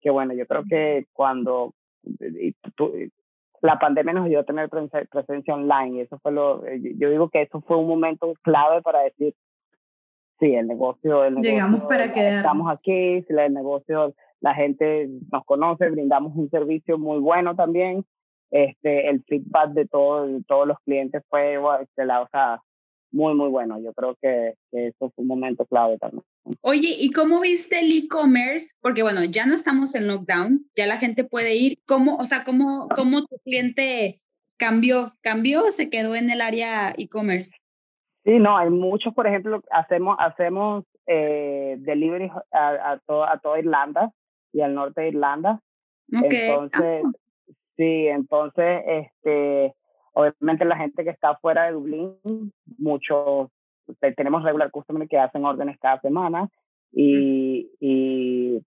que 0.00 0.10
bueno, 0.10 0.34
yo 0.34 0.46
creo 0.46 0.64
que 0.68 1.06
cuando 1.12 1.74
la 3.62 3.78
pandemia 3.78 4.14
nos 4.14 4.26
ayudó 4.26 4.40
a 4.40 4.44
tener 4.44 4.68
presencia 4.68 5.54
online 5.54 5.98
y 5.98 6.00
eso 6.00 6.18
fue 6.18 6.32
lo, 6.32 6.64
yo 6.66 7.10
digo 7.10 7.28
que 7.28 7.42
eso 7.42 7.60
fue 7.60 7.76
un 7.76 7.88
momento 7.88 8.32
clave 8.42 8.82
para 8.82 9.02
decir, 9.02 9.34
sí, 10.38 10.54
el 10.54 10.66
negocio, 10.66 11.24
el 11.24 11.34
negocio 11.34 11.52
llegamos 11.52 11.82
para 11.82 12.12
quedarnos. 12.12 12.38
Estamos 12.38 12.72
aquí, 12.72 13.22
si 13.22 13.34
el 13.34 13.52
negocio 13.52 14.14
la 14.40 14.54
gente 14.54 15.08
nos 15.30 15.44
conoce, 15.44 15.90
brindamos 15.90 16.34
un 16.34 16.48
servicio 16.50 16.98
muy 16.98 17.18
bueno 17.18 17.54
también. 17.54 18.04
Este, 18.50 19.08
el 19.08 19.22
feedback 19.24 19.70
de, 19.70 19.86
todo, 19.86 20.26
todos 20.46 20.66
los 20.66 20.78
clientes 20.80 21.22
fue 21.28 21.58
este, 21.82 22.04
la, 22.04 22.22
o 22.22 22.28
sea, 22.28 22.60
muy, 23.12 23.34
muy 23.34 23.48
bueno. 23.48 23.78
Yo 23.80 23.92
creo 23.92 24.16
que, 24.20 24.54
eso 24.72 25.10
fue 25.10 25.22
un 25.22 25.28
momento 25.28 25.66
clave 25.66 25.98
también. 25.98 26.24
Oye, 26.62 26.96
¿y 26.98 27.12
cómo 27.12 27.40
viste 27.40 27.80
el 27.80 27.92
e-commerce? 27.92 28.74
Porque 28.80 29.02
bueno, 29.02 29.24
ya 29.24 29.46
no 29.46 29.54
estamos 29.54 29.94
en 29.94 30.08
lockdown, 30.08 30.66
ya 30.74 30.86
la 30.86 30.98
gente 30.98 31.24
puede 31.24 31.54
ir. 31.54 31.78
¿Cómo, 31.86 32.16
o 32.16 32.24
sea, 32.24 32.44
cómo, 32.44 32.88
cómo 32.94 33.24
tu 33.24 33.38
cliente 33.44 34.20
cambió? 34.56 35.12
¿Cambió 35.22 35.66
o 35.66 35.72
se 35.72 35.90
quedó 35.90 36.14
en 36.14 36.30
el 36.30 36.40
área 36.40 36.92
e-commerce? 36.96 37.52
Sí, 38.24 38.38
no, 38.38 38.56
hay 38.56 38.70
muchos, 38.70 39.14
por 39.14 39.26
ejemplo, 39.26 39.62
hacemos, 39.70 40.16
hacemos 40.18 40.84
eh, 41.06 41.76
delivery 41.78 42.30
a, 42.52 42.68
a, 42.68 43.00
a 43.32 43.38
toda 43.38 43.58
Irlanda 43.58 44.12
y 44.52 44.60
al 44.60 44.74
norte 44.74 45.02
de 45.02 45.08
Irlanda. 45.08 45.60
Entonces, 46.10 47.02
ah. 47.04 47.10
sí, 47.76 48.06
entonces, 48.08 48.82
este, 48.86 49.74
obviamente 50.12 50.64
la 50.64 50.76
gente 50.76 51.04
que 51.04 51.10
está 51.10 51.36
fuera 51.36 51.64
de 51.64 51.72
Dublín, 51.72 52.52
muchos, 52.78 53.48
tenemos 54.16 54.42
regular 54.42 54.70
customers 54.70 55.08
que 55.08 55.18
hacen 55.18 55.44
órdenes 55.44 55.78
cada 55.78 56.00
semana 56.00 56.48
y, 56.92 57.70
y, 57.80 58.60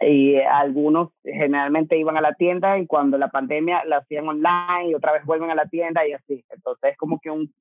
y 0.00 0.36
algunos 0.36 1.10
generalmente 1.22 1.98
iban 1.98 2.16
a 2.16 2.20
la 2.20 2.34
tienda 2.34 2.78
y 2.78 2.86
cuando 2.86 3.18
la 3.18 3.28
pandemia 3.28 3.84
la 3.84 3.98
hacían 3.98 4.28
online 4.28 4.90
y 4.90 4.94
otra 4.94 5.12
vez 5.12 5.24
vuelven 5.24 5.50
a 5.50 5.54
la 5.54 5.66
tienda 5.66 6.06
y 6.06 6.12
así. 6.12 6.44
Entonces 6.50 6.92
es 6.92 6.96
como 6.96 7.20
que 7.20 7.30
un, 7.30 7.52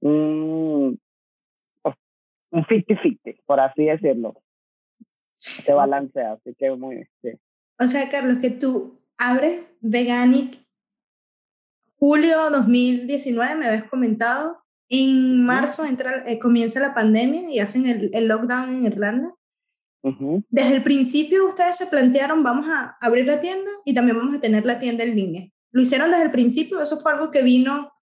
un, 0.00 1.00
un 1.82 2.64
50-50, 2.64 3.40
por 3.46 3.60
así 3.60 3.84
decirlo 3.84 4.34
se 5.40 5.72
balancea, 5.72 6.32
así 6.32 6.54
que 6.54 6.70
muy, 6.70 7.08
sí. 7.22 7.30
O 7.78 7.84
sea, 7.84 8.10
Carlos, 8.10 8.38
que 8.40 8.50
tú 8.50 9.00
abres 9.18 9.72
Veganic 9.80 10.60
julio 11.96 12.50
2019, 12.50 13.54
me 13.56 13.66
habías 13.66 13.88
comentado, 13.88 14.59
en 14.90 15.44
marzo 15.44 15.86
entra, 15.86 16.24
eh, 16.26 16.38
comienza 16.38 16.80
la 16.80 16.94
pandemia 16.94 17.48
y 17.48 17.60
hacen 17.60 17.86
el, 17.86 18.10
el 18.12 18.28
lockdown 18.28 18.70
en 18.70 18.84
Irlanda. 18.84 19.34
Desde 20.48 20.76
el 20.76 20.82
principio 20.82 21.46
ustedes 21.46 21.76
se 21.76 21.86
plantearon, 21.86 22.42
vamos 22.42 22.66
a 22.70 22.96
abrir 23.00 23.26
la 23.26 23.40
tienda 23.40 23.70
y 23.84 23.94
también 23.94 24.16
vamos 24.18 24.36
a 24.36 24.40
tener 24.40 24.64
la 24.64 24.80
tienda 24.80 25.04
en 25.04 25.14
línea. 25.14 25.48
¿Lo 25.72 25.82
hicieron 25.82 26.10
desde 26.10 26.24
el 26.24 26.30
principio 26.30 26.80
eso 26.80 27.00
fue 27.00 27.12
algo 27.12 27.30
que 27.30 27.42
vino 27.42 27.92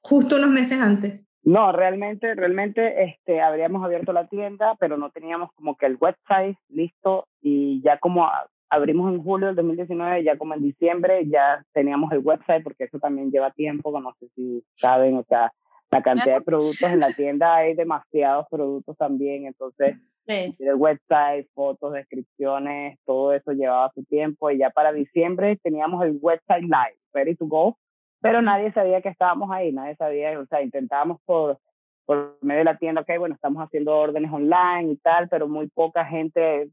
justo 0.00 0.36
unos 0.36 0.50
meses 0.50 0.80
antes? 0.80 1.20
No, 1.44 1.72
realmente, 1.72 2.34
realmente 2.34 3.04
este, 3.04 3.40
habríamos 3.40 3.84
abierto 3.84 4.12
la 4.12 4.28
tienda, 4.28 4.76
pero 4.80 4.96
no 4.96 5.10
teníamos 5.10 5.50
como 5.54 5.76
que 5.76 5.86
el 5.86 5.98
website 6.00 6.56
listo 6.68 7.26
y 7.40 7.82
ya 7.82 7.98
como 7.98 8.28
abrimos 8.70 9.12
en 9.12 9.22
julio 9.22 9.48
del 9.48 9.56
2019, 9.56 10.24
ya 10.24 10.38
como 10.38 10.54
en 10.54 10.62
diciembre 10.62 11.26
ya 11.28 11.64
teníamos 11.72 12.10
el 12.12 12.20
website 12.20 12.62
porque 12.64 12.84
eso 12.84 12.98
también 12.98 13.30
lleva 13.30 13.50
tiempo, 13.50 13.98
no 14.00 14.14
sé 14.18 14.28
si 14.34 14.64
saben, 14.74 15.16
o 15.16 15.24
sea, 15.28 15.52
la 15.92 16.02
cantidad 16.02 16.38
de 16.38 16.44
productos 16.44 16.90
en 16.90 17.00
la 17.00 17.12
tienda 17.12 17.54
hay 17.54 17.74
demasiados 17.74 18.46
productos 18.50 18.96
también, 18.96 19.46
entonces 19.46 19.98
el 20.26 20.74
website, 20.76 21.46
fotos, 21.52 21.92
descripciones, 21.92 22.98
todo 23.04 23.34
eso 23.34 23.52
llevaba 23.52 23.92
su 23.94 24.02
tiempo 24.04 24.50
y 24.50 24.58
ya 24.58 24.70
para 24.70 24.92
diciembre 24.92 25.58
teníamos 25.62 26.02
el 26.04 26.18
website 26.20 26.62
live, 26.62 26.96
ready 27.12 27.34
to 27.34 27.46
go, 27.46 27.76
pero 28.22 28.40
nadie 28.40 28.72
sabía 28.72 29.02
que 29.02 29.10
estábamos 29.10 29.50
ahí, 29.50 29.70
nadie 29.70 29.94
sabía, 29.96 30.38
o 30.40 30.46
sea, 30.46 30.62
intentábamos 30.62 31.20
por, 31.26 31.58
por 32.06 32.38
medio 32.40 32.60
de 32.60 32.64
la 32.64 32.78
tienda, 32.78 33.02
ok, 33.02 33.10
bueno, 33.18 33.34
estamos 33.34 33.62
haciendo 33.62 33.94
órdenes 33.94 34.32
online 34.32 34.92
y 34.92 34.96
tal, 34.96 35.28
pero 35.28 35.46
muy 35.46 35.68
poca 35.68 36.06
gente 36.06 36.70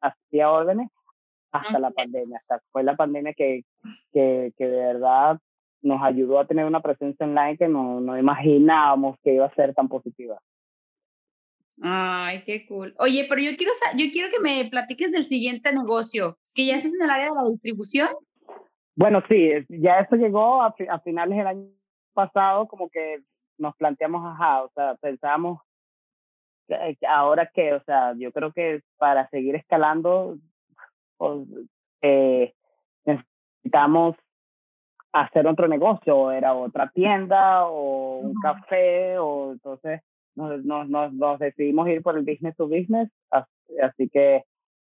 hacía 0.00 0.50
órdenes 0.50 0.88
hasta 1.50 1.78
la 1.78 1.90
pandemia, 1.90 2.38
hasta 2.38 2.62
fue 2.72 2.84
la 2.84 2.96
pandemia 2.96 3.34
que, 3.34 3.64
que, 4.14 4.54
que 4.56 4.66
de 4.66 4.78
verdad 4.78 5.38
nos 5.82 6.00
ayudó 6.02 6.38
a 6.38 6.46
tener 6.46 6.64
una 6.64 6.80
presencia 6.80 7.26
online 7.26 7.58
que 7.58 7.68
no, 7.68 8.00
no 8.00 8.18
imaginábamos 8.18 9.18
que 9.22 9.34
iba 9.34 9.46
a 9.46 9.54
ser 9.54 9.74
tan 9.74 9.88
positiva. 9.88 10.40
Ay, 11.80 12.42
qué 12.44 12.64
cool. 12.66 12.94
Oye, 12.98 13.26
pero 13.28 13.40
yo 13.40 13.56
quiero, 13.56 13.72
yo 13.96 14.06
quiero 14.12 14.30
que 14.30 14.40
me 14.40 14.68
platiques 14.70 15.10
del 15.10 15.24
siguiente 15.24 15.72
negocio, 15.72 16.38
que 16.54 16.66
ya 16.66 16.76
estás 16.76 16.92
en 16.94 17.02
el 17.02 17.10
área 17.10 17.30
de 17.30 17.34
la 17.34 17.48
distribución. 17.50 18.08
Bueno, 18.94 19.22
sí, 19.28 19.50
ya 19.68 20.00
eso 20.00 20.16
llegó 20.16 20.62
a, 20.62 20.74
finales 21.02 21.36
del 21.36 21.46
año 21.46 21.68
pasado, 22.12 22.68
como 22.68 22.88
que 22.88 23.22
nos 23.58 23.74
planteamos, 23.76 24.22
ajá, 24.24 24.64
o 24.64 24.70
sea, 24.74 24.94
pensábamos, 24.96 25.60
ahora 27.08 27.50
que, 27.52 27.72
o 27.72 27.82
sea, 27.84 28.14
yo 28.16 28.32
creo 28.32 28.52
que 28.52 28.82
para 28.98 29.28
seguir 29.30 29.56
escalando, 29.56 30.38
pues, 31.16 31.48
eh, 32.02 32.54
necesitamos 33.04 34.16
hacer 35.12 35.46
otro 35.46 35.68
negocio, 35.68 36.32
era 36.32 36.54
otra 36.54 36.90
tienda 36.94 37.66
o 37.66 38.18
un 38.18 38.34
café, 38.40 39.18
o 39.18 39.52
entonces 39.52 40.00
nos, 40.34 40.64
nos, 40.64 41.12
nos, 41.12 41.38
decidimos 41.38 41.88
ir 41.88 42.02
por 42.02 42.16
el 42.16 42.24
business 42.24 42.56
to 42.56 42.66
business, 42.66 43.10
así, 43.30 44.08
que 44.08 44.44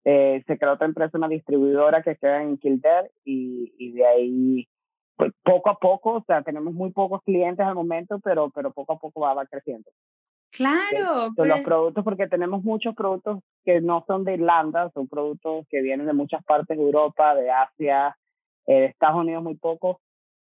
eh, 0.05 0.43
se 0.47 0.57
creó 0.57 0.73
otra 0.73 0.87
empresa, 0.87 1.17
una 1.17 1.27
distribuidora 1.27 2.01
que 2.03 2.15
queda 2.15 2.41
en 2.41 2.57
Kildare 2.57 3.11
y, 3.25 3.73
y 3.77 3.91
de 3.93 4.05
ahí 4.05 4.67
pues, 5.15 5.31
poco 5.43 5.69
a 5.69 5.77
poco, 5.77 6.13
o 6.13 6.23
sea, 6.25 6.41
tenemos 6.41 6.73
muy 6.73 6.91
pocos 6.91 7.21
clientes 7.23 7.65
al 7.65 7.75
momento, 7.75 8.19
pero, 8.19 8.49
pero 8.49 8.71
poco 8.71 8.93
a 8.93 8.99
poco 8.99 9.21
va, 9.21 9.33
va 9.33 9.45
creciendo. 9.45 9.91
Claro. 10.51 11.31
los 11.35 11.61
productos, 11.61 12.03
porque 12.03 12.27
tenemos 12.27 12.63
muchos 12.63 12.93
productos 12.93 13.39
que 13.65 13.81
no 13.81 14.03
son 14.05 14.23
de 14.23 14.35
Irlanda, 14.35 14.91
son 14.93 15.07
productos 15.07 15.65
que 15.67 15.81
vienen 15.81 16.05
de 16.05 16.13
muchas 16.13 16.43
partes 16.43 16.77
de 16.77 16.83
Europa, 16.83 17.33
de 17.33 17.49
Asia, 17.49 18.15
eh, 18.67 18.81
de 18.81 18.85
Estados 18.85 19.21
Unidos 19.21 19.43
muy 19.43 19.55
pocos, 19.55 19.97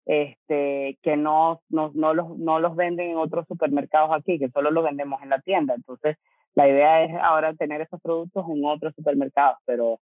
este, 0.06 0.98
que 1.02 1.16
no, 1.16 1.62
no, 1.68 1.90
no, 1.94 2.14
los, 2.14 2.38
no 2.38 2.58
los 2.58 2.76
venden 2.76 3.10
en 3.10 3.16
otros 3.16 3.46
supermercados 3.46 4.10
aquí, 4.12 4.38
que 4.38 4.50
solo 4.50 4.70
los 4.70 4.84
vendemos 4.84 5.22
en 5.22 5.30
la 5.30 5.40
tienda. 5.40 5.74
Entonces, 5.74 6.16
la 6.54 6.68
idea 6.68 7.04
es 7.04 7.12
ahora 7.22 7.54
tener 7.54 7.80
esos 7.80 8.00
productos 8.00 8.44
en 8.48 8.64
otros 8.64 8.94
supermercados, 8.94 9.58
pero 9.64 10.00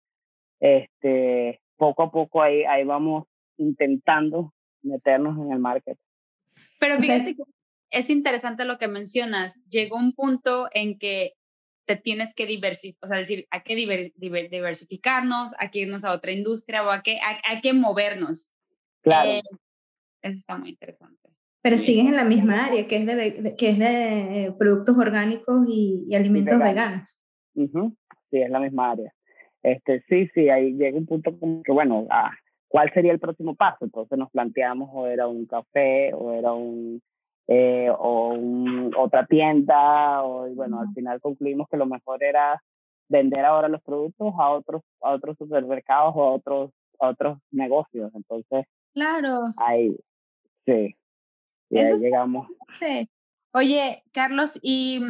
este, 0.60 1.60
poco 1.76 2.04
a 2.04 2.10
poco 2.10 2.42
ahí, 2.42 2.64
ahí 2.64 2.84
vamos 2.84 3.24
intentando 3.56 4.52
meternos 4.82 5.38
en 5.38 5.52
el 5.52 5.58
market. 5.58 5.98
Pero 6.78 6.98
fíjate 6.98 7.36
que 7.36 7.42
es 7.90 8.08
interesante 8.10 8.64
lo 8.64 8.78
que 8.78 8.88
mencionas. 8.88 9.62
Llegó 9.68 9.96
un 9.96 10.12
punto 10.12 10.68
en 10.72 10.98
que 10.98 11.34
te 11.86 11.96
tienes 11.96 12.34
que 12.34 12.46
diversificar, 12.46 13.04
o 13.04 13.08
sea, 13.08 13.18
decir, 13.18 13.46
hay 13.50 13.62
que 13.62 13.74
diversificarnos, 14.14 15.54
hay 15.58 15.70
que 15.70 15.80
irnos 15.80 16.04
a 16.04 16.12
otra 16.12 16.30
industria 16.30 16.84
o 16.84 16.90
hay 16.90 17.02
que, 17.02 17.18
hay, 17.20 17.60
que 17.60 17.72
movernos. 17.72 18.52
Claro. 19.02 19.30
Eh, 19.30 19.42
eso 20.22 20.38
está 20.38 20.56
muy 20.56 20.70
interesante. 20.70 21.30
Pero 21.62 21.76
sigues 21.78 22.06
en 22.06 22.16
la 22.16 22.24
misma 22.24 22.64
área, 22.64 22.86
que 22.88 22.96
es 22.96 23.06
de, 23.06 23.54
que 23.56 23.70
es 23.70 23.78
de 23.78 24.44
eh, 24.44 24.52
productos 24.58 24.96
orgánicos 24.96 25.66
y, 25.68 26.14
alimentos 26.14 26.58
veganos. 26.58 27.18
Sí, 27.54 27.68
es 28.30 28.50
la 28.50 28.60
misma 28.60 28.92
área. 28.92 29.12
Este, 29.62 30.02
sí, 30.08 30.28
sí, 30.34 30.48
ahí 30.48 30.72
llega 30.72 30.96
un 30.96 31.06
punto 31.06 31.38
como 31.38 31.62
que, 31.62 31.72
bueno, 31.72 32.06
ah, 32.10 32.30
¿cuál 32.68 32.90
sería 32.94 33.12
el 33.12 33.20
próximo 33.20 33.54
paso? 33.54 33.84
Entonces 33.84 34.16
nos 34.16 34.30
planteamos 34.30 34.88
o 34.92 35.06
era 35.06 35.26
un 35.28 35.44
café 35.44 36.14
o 36.14 36.32
era 36.32 36.52
un, 36.52 37.02
eh, 37.46 37.90
o 37.90 38.38
otra 38.96 39.26
tienda, 39.26 40.22
o 40.24 40.48
bueno, 40.54 40.80
al 40.80 40.92
final 40.94 41.20
concluimos 41.20 41.68
que 41.68 41.76
lo 41.76 41.84
mejor 41.84 42.22
era 42.22 42.62
vender 43.08 43.44
ahora 43.44 43.68
los 43.68 43.82
productos 43.82 44.32
a 44.38 44.50
otros, 44.50 44.82
a 45.02 45.10
otros 45.10 45.36
supermercados 45.36 46.14
o 46.16 46.22
a 46.22 46.32
otros, 46.32 46.70
a 47.00 47.08
otros 47.08 47.38
negocios. 47.50 48.12
Entonces, 48.14 48.64
claro. 48.94 49.52
Ahí, 49.56 49.94
sí. 50.66 50.96
Y 51.70 51.78
ahí 51.78 51.98
llegamos. 51.98 52.48
Oye, 53.52 54.04
Carlos, 54.12 54.58
y 54.62 55.00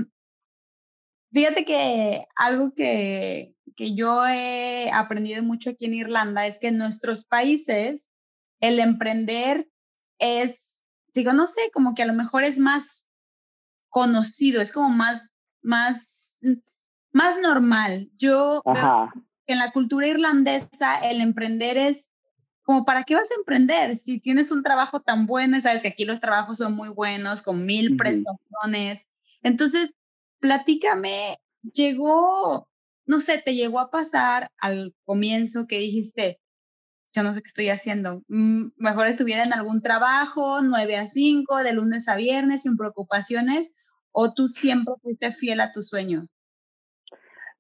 fíjate 1.32 1.64
que 1.64 2.26
algo 2.36 2.72
que, 2.74 3.54
que 3.76 3.94
yo 3.94 4.26
he 4.26 4.90
aprendido 4.92 5.42
mucho 5.42 5.70
aquí 5.70 5.86
en 5.86 5.94
Irlanda 5.94 6.46
es 6.46 6.58
que 6.58 6.68
en 6.68 6.78
nuestros 6.78 7.24
países 7.24 8.10
el 8.60 8.78
emprender 8.78 9.68
es, 10.18 10.84
digo, 11.14 11.32
no 11.32 11.46
sé, 11.46 11.70
como 11.72 11.94
que 11.94 12.02
a 12.02 12.06
lo 12.06 12.14
mejor 12.14 12.44
es 12.44 12.58
más 12.58 13.06
conocido, 13.88 14.60
es 14.60 14.72
como 14.72 14.88
más, 14.90 15.34
más, 15.62 16.38
más 17.12 17.40
normal. 17.40 18.10
Yo 18.16 18.62
en 19.46 19.58
la 19.58 19.72
cultura 19.72 20.06
irlandesa 20.06 20.96
el 20.96 21.20
emprender 21.20 21.76
es 21.76 22.10
como, 22.70 22.84
¿para 22.84 23.04
qué 23.04 23.14
vas 23.14 23.30
a 23.30 23.34
emprender? 23.34 23.96
Si 23.96 24.20
tienes 24.20 24.52
un 24.52 24.62
trabajo 24.62 25.00
tan 25.00 25.26
bueno, 25.26 25.60
sabes 25.60 25.82
que 25.82 25.88
aquí 25.88 26.04
los 26.04 26.20
trabajos 26.20 26.58
son 26.58 26.74
muy 26.74 26.88
buenos, 26.88 27.42
con 27.42 27.66
mil 27.66 27.96
prestaciones. 27.96 29.08
Entonces, 29.42 29.94
platícame, 30.40 31.38
llegó 31.62 32.70
no 33.10 33.18
sé, 33.18 33.42
te 33.44 33.56
llegó 33.56 33.80
a 33.80 33.90
pasar 33.90 34.52
al 34.58 34.94
comienzo 35.04 35.66
que 35.66 35.78
dijiste, 35.78 36.38
yo 37.12 37.24
no 37.24 37.34
sé 37.34 37.42
qué 37.42 37.48
estoy 37.48 37.68
haciendo, 37.68 38.22
mm, 38.28 38.68
mejor 38.76 39.08
estuviera 39.08 39.42
en 39.42 39.52
algún 39.52 39.82
trabajo, 39.82 40.62
9 40.62 40.96
a 40.96 41.06
5, 41.06 41.64
de 41.64 41.72
lunes 41.72 42.08
a 42.08 42.14
viernes, 42.14 42.62
sin 42.62 42.76
preocupaciones, 42.76 43.74
o 44.12 44.32
tú 44.32 44.46
siempre 44.46 44.94
fuiste 45.02 45.32
fiel 45.32 45.60
a 45.60 45.72
tu 45.72 45.82
sueño? 45.82 46.28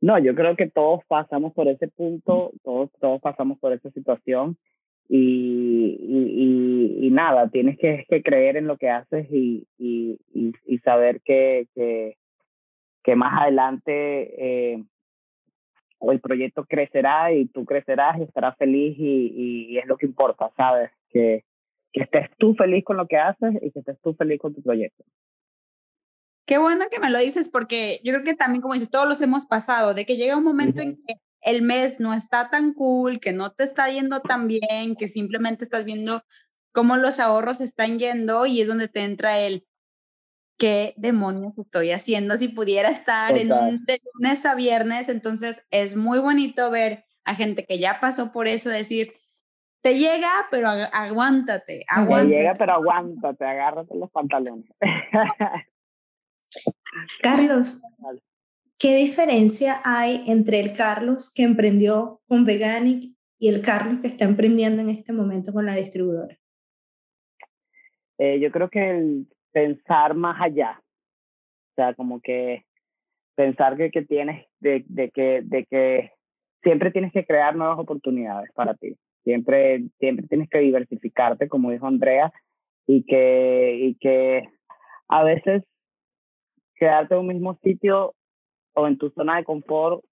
No, 0.00 0.20
yo 0.20 0.36
creo 0.36 0.54
que 0.56 0.70
todos 0.70 1.00
pasamos 1.08 1.52
por 1.52 1.66
ese 1.66 1.88
punto, 1.88 2.52
todos, 2.62 2.90
todos 3.00 3.20
pasamos 3.20 3.58
por 3.58 3.72
esa 3.72 3.90
situación 3.90 4.56
y, 5.12 5.98
y, 6.00 7.06
y, 7.06 7.10
nada, 7.10 7.48
tienes 7.48 7.76
que, 7.78 8.06
que, 8.08 8.22
creer 8.22 8.56
en 8.56 8.68
lo 8.68 8.76
que 8.76 8.90
haces 8.90 9.26
y, 9.32 9.66
y 9.76 10.78
saber 10.84 11.20
que, 11.22 11.66
que, 11.74 12.16
que, 13.02 13.16
más 13.16 13.42
adelante 13.42 14.72
eh, 14.72 14.84
el 16.00 16.20
proyecto 16.20 16.64
crecerá 16.64 17.32
y 17.32 17.46
tú 17.46 17.64
crecerás 17.64 18.18
y 18.18 18.22
estarás 18.22 18.56
feliz 18.56 18.94
y, 19.00 19.76
es 19.78 19.86
lo 19.86 19.96
que 19.96 20.06
importa, 20.06 20.48
¿sabes? 20.56 20.92
Que, 21.10 21.44
que 21.92 22.02
estés 22.02 22.30
tú 22.38 22.54
feliz 22.54 22.84
con 22.84 22.96
lo 22.96 23.08
que 23.08 23.16
haces 23.16 23.54
y 23.62 23.72
que 23.72 23.80
estés 23.80 24.00
tú 24.00 24.14
feliz 24.14 24.38
con 24.40 24.54
tu 24.54 24.62
proyecto. 24.62 25.02
Qué 26.46 26.58
bueno 26.58 26.84
que 26.88 27.00
me 27.00 27.10
lo 27.10 27.18
dices 27.18 27.48
porque 27.48 28.00
yo 28.04 28.12
creo 28.12 28.24
que 28.24 28.34
también, 28.34 28.62
como 28.62 28.74
dices, 28.74 28.90
todos 28.90 29.08
los 29.08 29.20
hemos 29.22 29.44
pasado, 29.44 29.92
de 29.92 30.06
que 30.06 30.16
llega 30.16 30.36
un 30.36 30.44
momento 30.44 30.80
en 30.80 30.96
que 31.04 31.14
el 31.42 31.62
mes 31.62 32.00
no 32.00 32.14
está 32.14 32.50
tan 32.50 32.74
cool, 32.74 33.20
que 33.20 33.32
no 33.32 33.52
te 33.52 33.64
está 33.64 33.88
yendo 33.88 34.20
tan 34.20 34.46
bien, 34.46 34.96
que 34.98 35.08
simplemente 35.08 35.64
estás 35.64 35.84
viendo 35.84 36.22
cómo 36.72 36.96
los 36.96 37.20
ahorros 37.20 37.60
están 37.60 37.98
yendo 37.98 38.46
y 38.46 38.60
es 38.60 38.68
donde 38.68 38.88
te 38.88 39.02
entra 39.02 39.38
el, 39.38 39.66
qué 40.58 40.94
demonios 40.96 41.54
estoy 41.58 41.90
haciendo 41.90 42.36
si 42.36 42.48
pudiera 42.48 42.90
estar 42.90 43.36
en 43.36 43.52
un, 43.52 43.84
de 43.86 44.00
lunes 44.14 44.44
a 44.44 44.54
viernes. 44.54 45.08
Entonces 45.08 45.66
es 45.70 45.96
muy 45.96 46.18
bonito 46.18 46.70
ver 46.70 47.04
a 47.24 47.34
gente 47.34 47.64
que 47.64 47.78
ya 47.78 47.98
pasó 48.00 48.30
por 48.30 48.46
eso, 48.46 48.68
decir, 48.68 49.14
te 49.82 49.98
llega, 49.98 50.30
pero 50.50 50.68
aguántate, 50.68 51.84
aguántate. 51.88 52.28
Te 52.28 52.36
llega, 52.36 52.54
pero 52.54 52.74
aguántate, 52.74 53.44
agárrate 53.46 53.96
los 53.96 54.10
pantalones. 54.10 54.70
Carlos, 57.22 57.80
¿qué 58.80 58.96
diferencia 58.96 59.80
hay 59.84 60.24
entre 60.26 60.58
el 60.58 60.72
Carlos 60.72 61.32
que 61.32 61.42
emprendió 61.42 62.20
con 62.26 62.46
Veganic 62.46 63.14
y 63.38 63.48
el 63.48 63.62
Carlos 63.62 64.00
que 64.00 64.08
está 64.08 64.24
emprendiendo 64.24 64.80
en 64.80 64.88
este 64.90 65.12
momento 65.12 65.52
con 65.52 65.66
la 65.66 65.76
distribuidora? 65.76 66.36
Eh, 68.18 68.40
yo 68.40 68.50
creo 68.50 68.70
que 68.70 68.90
el 68.90 69.26
pensar 69.52 70.14
más 70.14 70.40
allá. 70.40 70.80
O 70.80 71.74
sea, 71.76 71.94
como 71.94 72.20
que 72.20 72.64
pensar 73.34 73.76
que, 73.76 73.90
que 73.90 74.02
tienes, 74.02 74.46
de, 74.60 74.84
que 75.12 76.12
siempre 76.62 76.90
tienes 76.90 77.12
que 77.12 77.24
crear 77.24 77.54
nuevas 77.54 77.78
oportunidades 77.78 78.50
para 78.54 78.74
ti. 78.74 78.96
Siempre, 79.24 79.84
siempre 79.98 80.26
tienes 80.26 80.48
que 80.48 80.58
diversificarte, 80.58 81.48
como 81.48 81.70
dijo 81.70 81.86
Andrea, 81.86 82.32
y 82.86 83.04
que, 83.04 83.76
y 83.78 83.94
que 83.96 84.48
a 85.08 85.22
veces 85.22 85.62
quedarte 86.76 87.14
en 87.14 87.20
un 87.20 87.26
mismo 87.28 87.58
sitio 87.62 88.14
o 88.74 88.86
en 88.86 88.98
tu 88.98 89.10
zona 89.10 89.36
de 89.36 89.44
confort 89.44 90.04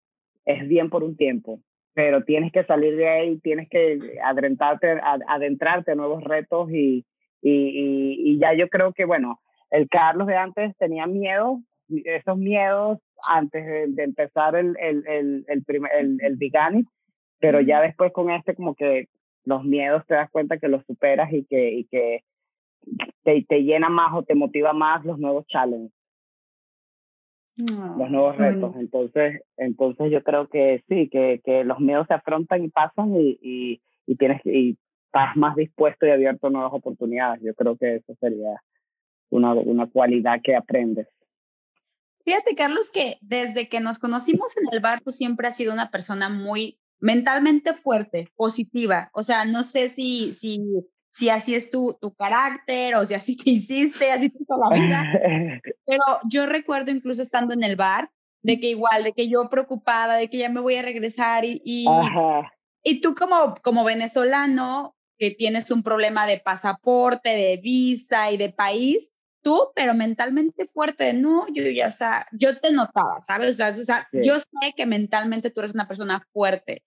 es 0.44 0.66
bien 0.66 0.90
por 0.90 1.05
un 1.05 1.16
tiempo, 1.16 1.61
pero 1.94 2.25
tienes 2.25 2.53
que 2.53 2.64
salir 2.64 2.97
de 2.97 3.09
ahí, 3.09 3.38
tienes 3.38 3.68
que 3.68 4.18
adentrarte, 4.25 5.01
adentrarte 5.27 5.92
a 5.92 5.94
nuevos 5.94 6.25
retos 6.25 6.71
y, 6.71 7.05
y, 7.42 8.33
y, 8.33 8.38
ya 8.38 8.55
yo 8.55 8.68
creo 8.68 8.92
que, 8.92 9.05
bueno, 9.05 9.40
el 9.71 9.88
Carlos 9.88 10.27
de 10.27 10.37
antes 10.37 10.77
tenía 10.79 11.07
miedo, 11.07 11.61
esos 11.88 12.38
miedos 12.38 12.99
antes 13.31 13.94
de, 13.94 14.03
empezar 14.03 14.55
el, 14.57 14.77
el, 14.81 15.07
el, 15.07 15.44
el, 15.49 15.64
primer, 15.64 15.92
el, 15.94 16.18
el 16.23 16.38
pero 17.38 17.61
ya 17.61 17.81
después 17.81 18.12
con 18.12 18.31
este 18.31 18.55
como 18.55 18.75
que 18.75 19.09
los 19.44 19.64
miedos 19.64 20.05
te 20.07 20.14
das 20.14 20.31
cuenta 20.31 20.59
que 20.59 20.68
los 20.68 20.85
superas 20.87 21.33
y 21.33 21.44
que, 21.44 21.73
y 21.73 21.85
que 21.85 22.23
te, 23.23 23.44
te 23.49 23.62
llena 23.62 23.88
más 23.88 24.14
o 24.14 24.23
te 24.23 24.35
motiva 24.35 24.73
más 24.73 25.05
los 25.05 25.18
nuevos 25.18 25.47
challenges. 25.47 25.97
Los 27.59 28.11
nuevos 28.11 28.37
retos. 28.37 28.75
Entonces, 28.77 29.42
entonces 29.57 30.11
yo 30.11 30.23
creo 30.23 30.49
que 30.49 30.85
sí, 30.88 31.09
que, 31.09 31.40
que 31.44 31.64
los 31.64 31.81
miedos 31.81 32.07
se 32.07 32.14
afrontan 32.14 32.64
y 32.64 32.68
pasan 32.68 33.14
y, 33.16 33.38
y, 33.42 33.83
y 34.07 34.16
tienes 34.16 34.40
y 34.44 34.79
estás 35.07 35.37
más 35.37 35.57
dispuesto 35.57 36.07
y 36.07 36.11
abierto 36.11 36.47
a 36.47 36.51
nuevas 36.51 36.73
oportunidades. 36.73 37.42
Yo 37.42 37.55
creo 37.55 37.77
que 37.77 37.97
eso 37.97 38.14
sería 38.21 38.62
una, 39.31 39.55
una 39.55 39.87
cualidad 39.87 40.40
que 40.42 40.55
aprendes. 40.55 41.09
Fíjate, 42.25 42.55
Carlos, 42.55 42.90
que 42.90 43.16
desde 43.23 43.68
que 43.68 43.81
nos 43.81 43.99
conocimos 43.99 44.57
en 44.57 44.64
el 44.71 44.81
barco 44.81 45.11
siempre 45.12 45.49
has 45.49 45.57
sido 45.57 45.73
una 45.73 45.90
persona 45.90 46.29
muy 46.29 46.79
mentalmente 47.01 47.75
fuerte, 47.75 48.29
positiva. 48.37 49.11
O 49.14 49.23
sea, 49.23 49.44
no 49.44 49.62
sé 49.62 49.88
si, 49.88 50.33
si, 50.35 50.61
si 51.18 51.31
así 51.31 51.57
es 51.57 51.68
tu, 51.72 51.98
tu 52.00 52.14
carácter 52.14 52.94
o 52.94 53.04
si 53.04 53.12
así 53.14 53.37
te 53.37 53.50
hiciste, 53.50 54.12
así 54.12 54.31
toda 54.31 54.68
la 54.70 54.76
vida. 54.76 55.02
Pero 55.85 56.02
yo 56.31 56.46
recuerdo 56.46 56.92
incluso 56.92 57.22
estando 57.22 57.54
en 57.54 57.64
el 57.64 57.74
bar, 57.74 58.12
de 58.40 58.61
que 58.61 58.68
igual, 58.68 59.02
de 59.02 59.12
que 59.12 59.28
yo 59.28 59.50
preocupada, 59.50 60.14
de 60.14 60.31
que 60.31 60.38
ya 60.38 60.48
me 60.48 60.61
voy 60.61 60.76
a 60.76 60.83
regresar 60.83 61.44
y, 61.44 61.61
y, 61.64 61.87
y 62.85 63.00
tú 63.00 63.16
como, 63.16 63.57
como 63.64 63.83
venezolano, 63.83 64.94
que 65.18 65.33
tienes 65.33 65.72
un 65.72 65.83
problema 65.83 66.24
de 66.24 66.38
pasaporte, 66.38 67.31
de 67.31 67.57
visa 67.57 68.31
y 68.31 68.37
de 68.37 68.52
país, 68.52 69.11
tú, 69.42 69.72
pero 69.74 69.94
mentalmente 69.94 70.68
fuerte, 70.68 71.14
no, 71.14 71.48
yo 71.52 71.64
ya, 71.64 71.88
o 71.88 72.37
yo 72.38 72.61
te 72.61 72.70
notaba, 72.70 73.20
¿sabes? 73.22 73.61
O 73.61 73.85
sea, 73.85 74.07
yo 74.12 74.37
sé 74.37 74.72
que 74.76 74.87
mentalmente 74.87 75.50
tú 75.50 75.59
eres 75.59 75.74
una 75.74 75.88
persona 75.88 76.24
fuerte. 76.33 76.85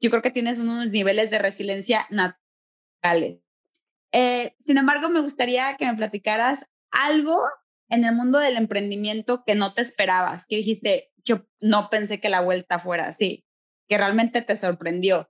Yo 0.00 0.08
creo 0.08 0.22
que 0.22 0.30
tienes 0.30 0.58
unos 0.58 0.88
niveles 0.88 1.30
de 1.30 1.38
resiliencia 1.38 2.06
naturales. 2.08 3.42
Eh, 4.12 4.54
sin 4.58 4.78
embargo, 4.78 5.08
me 5.08 5.20
gustaría 5.20 5.76
que 5.76 5.86
me 5.86 5.96
platicaras 5.96 6.72
algo 6.90 7.42
en 7.88 8.04
el 8.04 8.14
mundo 8.14 8.38
del 8.38 8.56
emprendimiento 8.56 9.44
que 9.44 9.54
no 9.54 9.74
te 9.74 9.82
esperabas, 9.82 10.46
que 10.46 10.56
dijiste, 10.56 11.10
yo 11.24 11.42
no 11.60 11.88
pensé 11.90 12.20
que 12.20 12.28
la 12.28 12.40
vuelta 12.40 12.78
fuera 12.78 13.06
así, 13.06 13.44
que 13.86 13.98
realmente 13.98 14.42
te 14.42 14.56
sorprendió. 14.56 15.28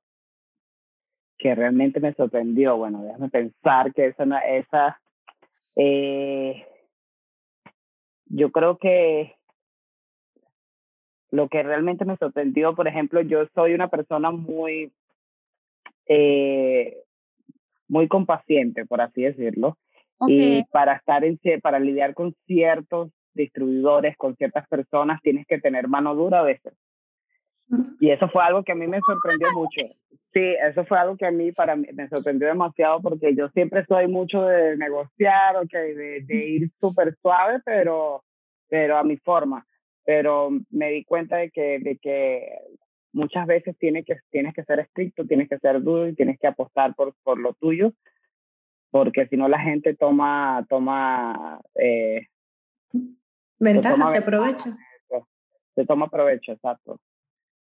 Que 1.39 1.55
realmente 1.55 2.01
me 2.01 2.15
sorprendió. 2.15 2.77
Bueno, 2.77 3.03
déjame 3.03 3.29
pensar 3.29 3.93
que 3.95 4.07
esa, 4.07 4.25
esa 4.41 5.01
eh, 5.77 6.67
yo 8.27 8.51
creo 8.51 8.79
que 8.79 9.37
lo 11.31 11.49
que 11.49 11.63
realmente 11.63 12.05
me 12.05 12.17
sorprendió, 12.17 12.75
por 12.75 12.89
ejemplo, 12.89 13.21
yo 13.21 13.47
soy 13.55 13.75
una 13.75 13.89
persona 13.89 14.31
muy, 14.31 14.93
eh, 16.07 17.05
muy 17.89 18.09
compaciente, 18.09 18.85
por 18.87 19.01
así 19.01 19.23
decirlo. 19.23 19.77
Y 20.27 20.65
para 20.73 20.95
estar 20.95 21.25
en, 21.25 21.39
para 21.63 21.79
lidiar 21.79 22.15
con 22.15 22.35
ciertos 22.47 23.11
distribuidores, 23.35 24.17
con 24.17 24.35
ciertas 24.37 24.67
personas, 24.69 25.21
tienes 25.23 25.47
que 25.47 25.61
tener 25.61 25.89
mano 25.89 26.15
dura 26.15 26.41
a 26.41 26.45
veces. 26.45 26.75
Y 28.01 28.11
eso 28.11 28.29
fue 28.29 28.43
algo 28.43 28.65
que 28.65 28.73
a 28.73 28.75
mí 28.75 28.87
me 28.87 29.01
sorprendió 29.01 29.49
mucho. 29.55 29.87
Sí, 30.33 30.41
eso 30.63 30.85
fue 30.85 30.99
algo 30.99 31.17
que 31.17 31.27
a 31.27 31.31
mí 31.31 31.53
para 31.53 31.77
mí 31.77 31.87
me 31.95 32.09
sorprendió 32.09 32.49
demasiado 32.49 33.01
porque 33.01 33.35
yo 33.35 33.49
siempre 33.51 33.85
soy 33.87 34.09
mucho 34.09 34.43
de 34.43 34.77
negociar, 34.77 35.57
okay, 35.57 35.95
de, 35.95 36.21
de 36.23 36.49
ir 36.49 36.71
súper 36.81 37.17
suave, 37.23 37.61
pero, 37.65 38.23
pero 38.69 38.99
a 38.99 39.05
mi 39.05 39.17
forma. 39.19 39.67
Pero 40.05 40.51
me 40.71 40.91
di 40.91 41.05
cuenta 41.05 41.37
de 41.37 41.51
que, 41.51 41.79
de 41.79 41.99
que 41.99 42.49
muchas 43.13 43.47
veces 43.47 43.77
tienes 43.79 44.05
que, 44.05 44.17
tienes 44.31 44.55
que 44.55 44.65
ser 44.65 44.81
estricto, 44.81 45.27
tienes 45.27 45.49
que 45.49 45.59
ser 45.59 45.83
duro 45.83 46.09
y 46.09 46.15
tienes 46.15 46.39
que 46.39 46.47
apostar 46.47 46.95
por, 46.95 47.15
por 47.23 47.39
lo 47.39 47.55
tuyo, 47.55 47.93
porque 48.91 49.27
si 49.27 49.37
no 49.37 49.49
la 49.49 49.61
gente 49.61 49.95
toma, 49.95 50.65
toma 50.69 51.61
eh, 51.75 52.27
ventaja, 53.59 54.11
se 54.11 54.19
aprovecha. 54.19 54.77
Se 55.75 55.87
toma 55.87 56.09
provecho, 56.09 56.53
exacto. 56.53 56.99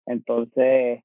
Entonces, 0.07 1.03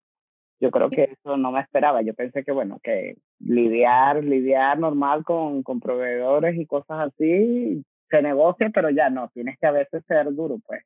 yo 0.61 0.71
creo 0.71 0.89
que 0.89 1.03
eso 1.03 1.35
no 1.35 1.51
me 1.51 1.59
esperaba. 1.59 2.01
Yo 2.03 2.13
pensé 2.13 2.43
que, 2.45 2.53
bueno, 2.53 2.79
que 2.81 3.17
lidiar, 3.39 4.23
lidiar 4.23 4.79
normal 4.79 5.25
con, 5.25 5.63
con 5.63 5.81
proveedores 5.81 6.55
y 6.57 6.65
cosas 6.65 7.11
así, 7.11 7.83
se 8.09 8.21
negocia, 8.21 8.69
pero 8.73 8.89
ya 8.91 9.09
no, 9.09 9.27
tienes 9.29 9.57
que 9.59 9.67
a 9.67 9.71
veces 9.71 10.03
ser 10.07 10.33
duro, 10.33 10.59
pues. 10.65 10.83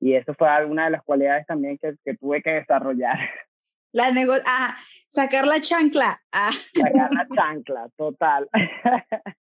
Y 0.00 0.14
eso 0.14 0.34
fue 0.34 0.48
alguna 0.48 0.86
de 0.86 0.90
las 0.92 1.02
cualidades 1.02 1.46
también 1.46 1.78
que, 1.78 1.94
que 2.04 2.16
tuve 2.16 2.42
que 2.42 2.50
desarrollar. 2.50 3.18
La 3.92 4.12
nego 4.12 4.34
ah, 4.46 4.78
sacar 5.08 5.48
la 5.48 5.60
chancla. 5.60 6.22
Ah. 6.30 6.52
Sacar 6.72 7.12
la 7.12 7.26
chancla, 7.34 7.88
total. 7.96 8.48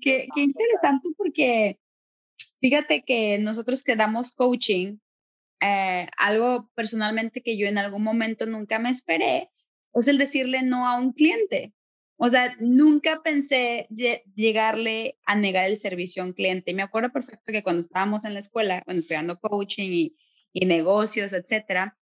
qué, 0.00 0.26
qué 0.34 0.40
interesante 0.40 1.08
porque 1.18 1.78
fíjate 2.60 3.02
que 3.02 3.38
nosotros 3.38 3.84
que 3.84 3.94
damos 3.94 4.32
coaching, 4.32 4.96
eh, 5.60 6.08
algo 6.16 6.70
personalmente 6.74 7.42
que 7.42 7.58
yo 7.58 7.66
en 7.66 7.76
algún 7.76 8.02
momento 8.02 8.46
nunca 8.46 8.78
me 8.78 8.88
esperé, 8.88 9.50
es 9.92 10.08
el 10.08 10.16
decirle 10.16 10.62
no 10.62 10.88
a 10.88 10.96
un 10.96 11.12
cliente. 11.12 11.74
O 12.24 12.28
sea, 12.28 12.54
nunca 12.60 13.20
pensé 13.24 13.88
llegarle 14.36 15.18
a 15.26 15.34
negar 15.34 15.64
el 15.64 15.76
servicio 15.76 16.22
a 16.22 16.26
un 16.26 16.32
cliente. 16.32 16.72
Me 16.72 16.84
acuerdo 16.84 17.10
perfecto 17.10 17.50
que 17.50 17.64
cuando 17.64 17.80
estábamos 17.80 18.24
en 18.24 18.32
la 18.32 18.38
escuela, 18.38 18.80
cuando 18.84 19.00
estudiando 19.00 19.40
coaching 19.40 19.90
y, 20.52 20.66
negocios, 20.66 21.32
etcétera, 21.32 21.98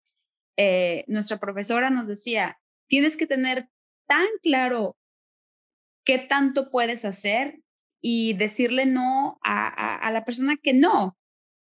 eh, 0.58 1.06
nuestra 1.08 1.38
profesora 1.38 1.88
nos 1.88 2.06
decía, 2.06 2.60
tienes 2.86 3.16
que 3.16 3.26
tener 3.26 3.70
tan 4.06 4.26
claro 4.42 4.98
qué 6.04 6.18
tanto 6.18 6.70
puedes 6.70 7.06
hacer 7.06 7.62
y 8.02 8.34
decirle 8.34 8.84
no 8.84 9.38
a, 9.42 9.96
a 10.06 10.12
la 10.12 10.26
persona 10.26 10.58
que 10.62 10.74
no, 10.74 11.16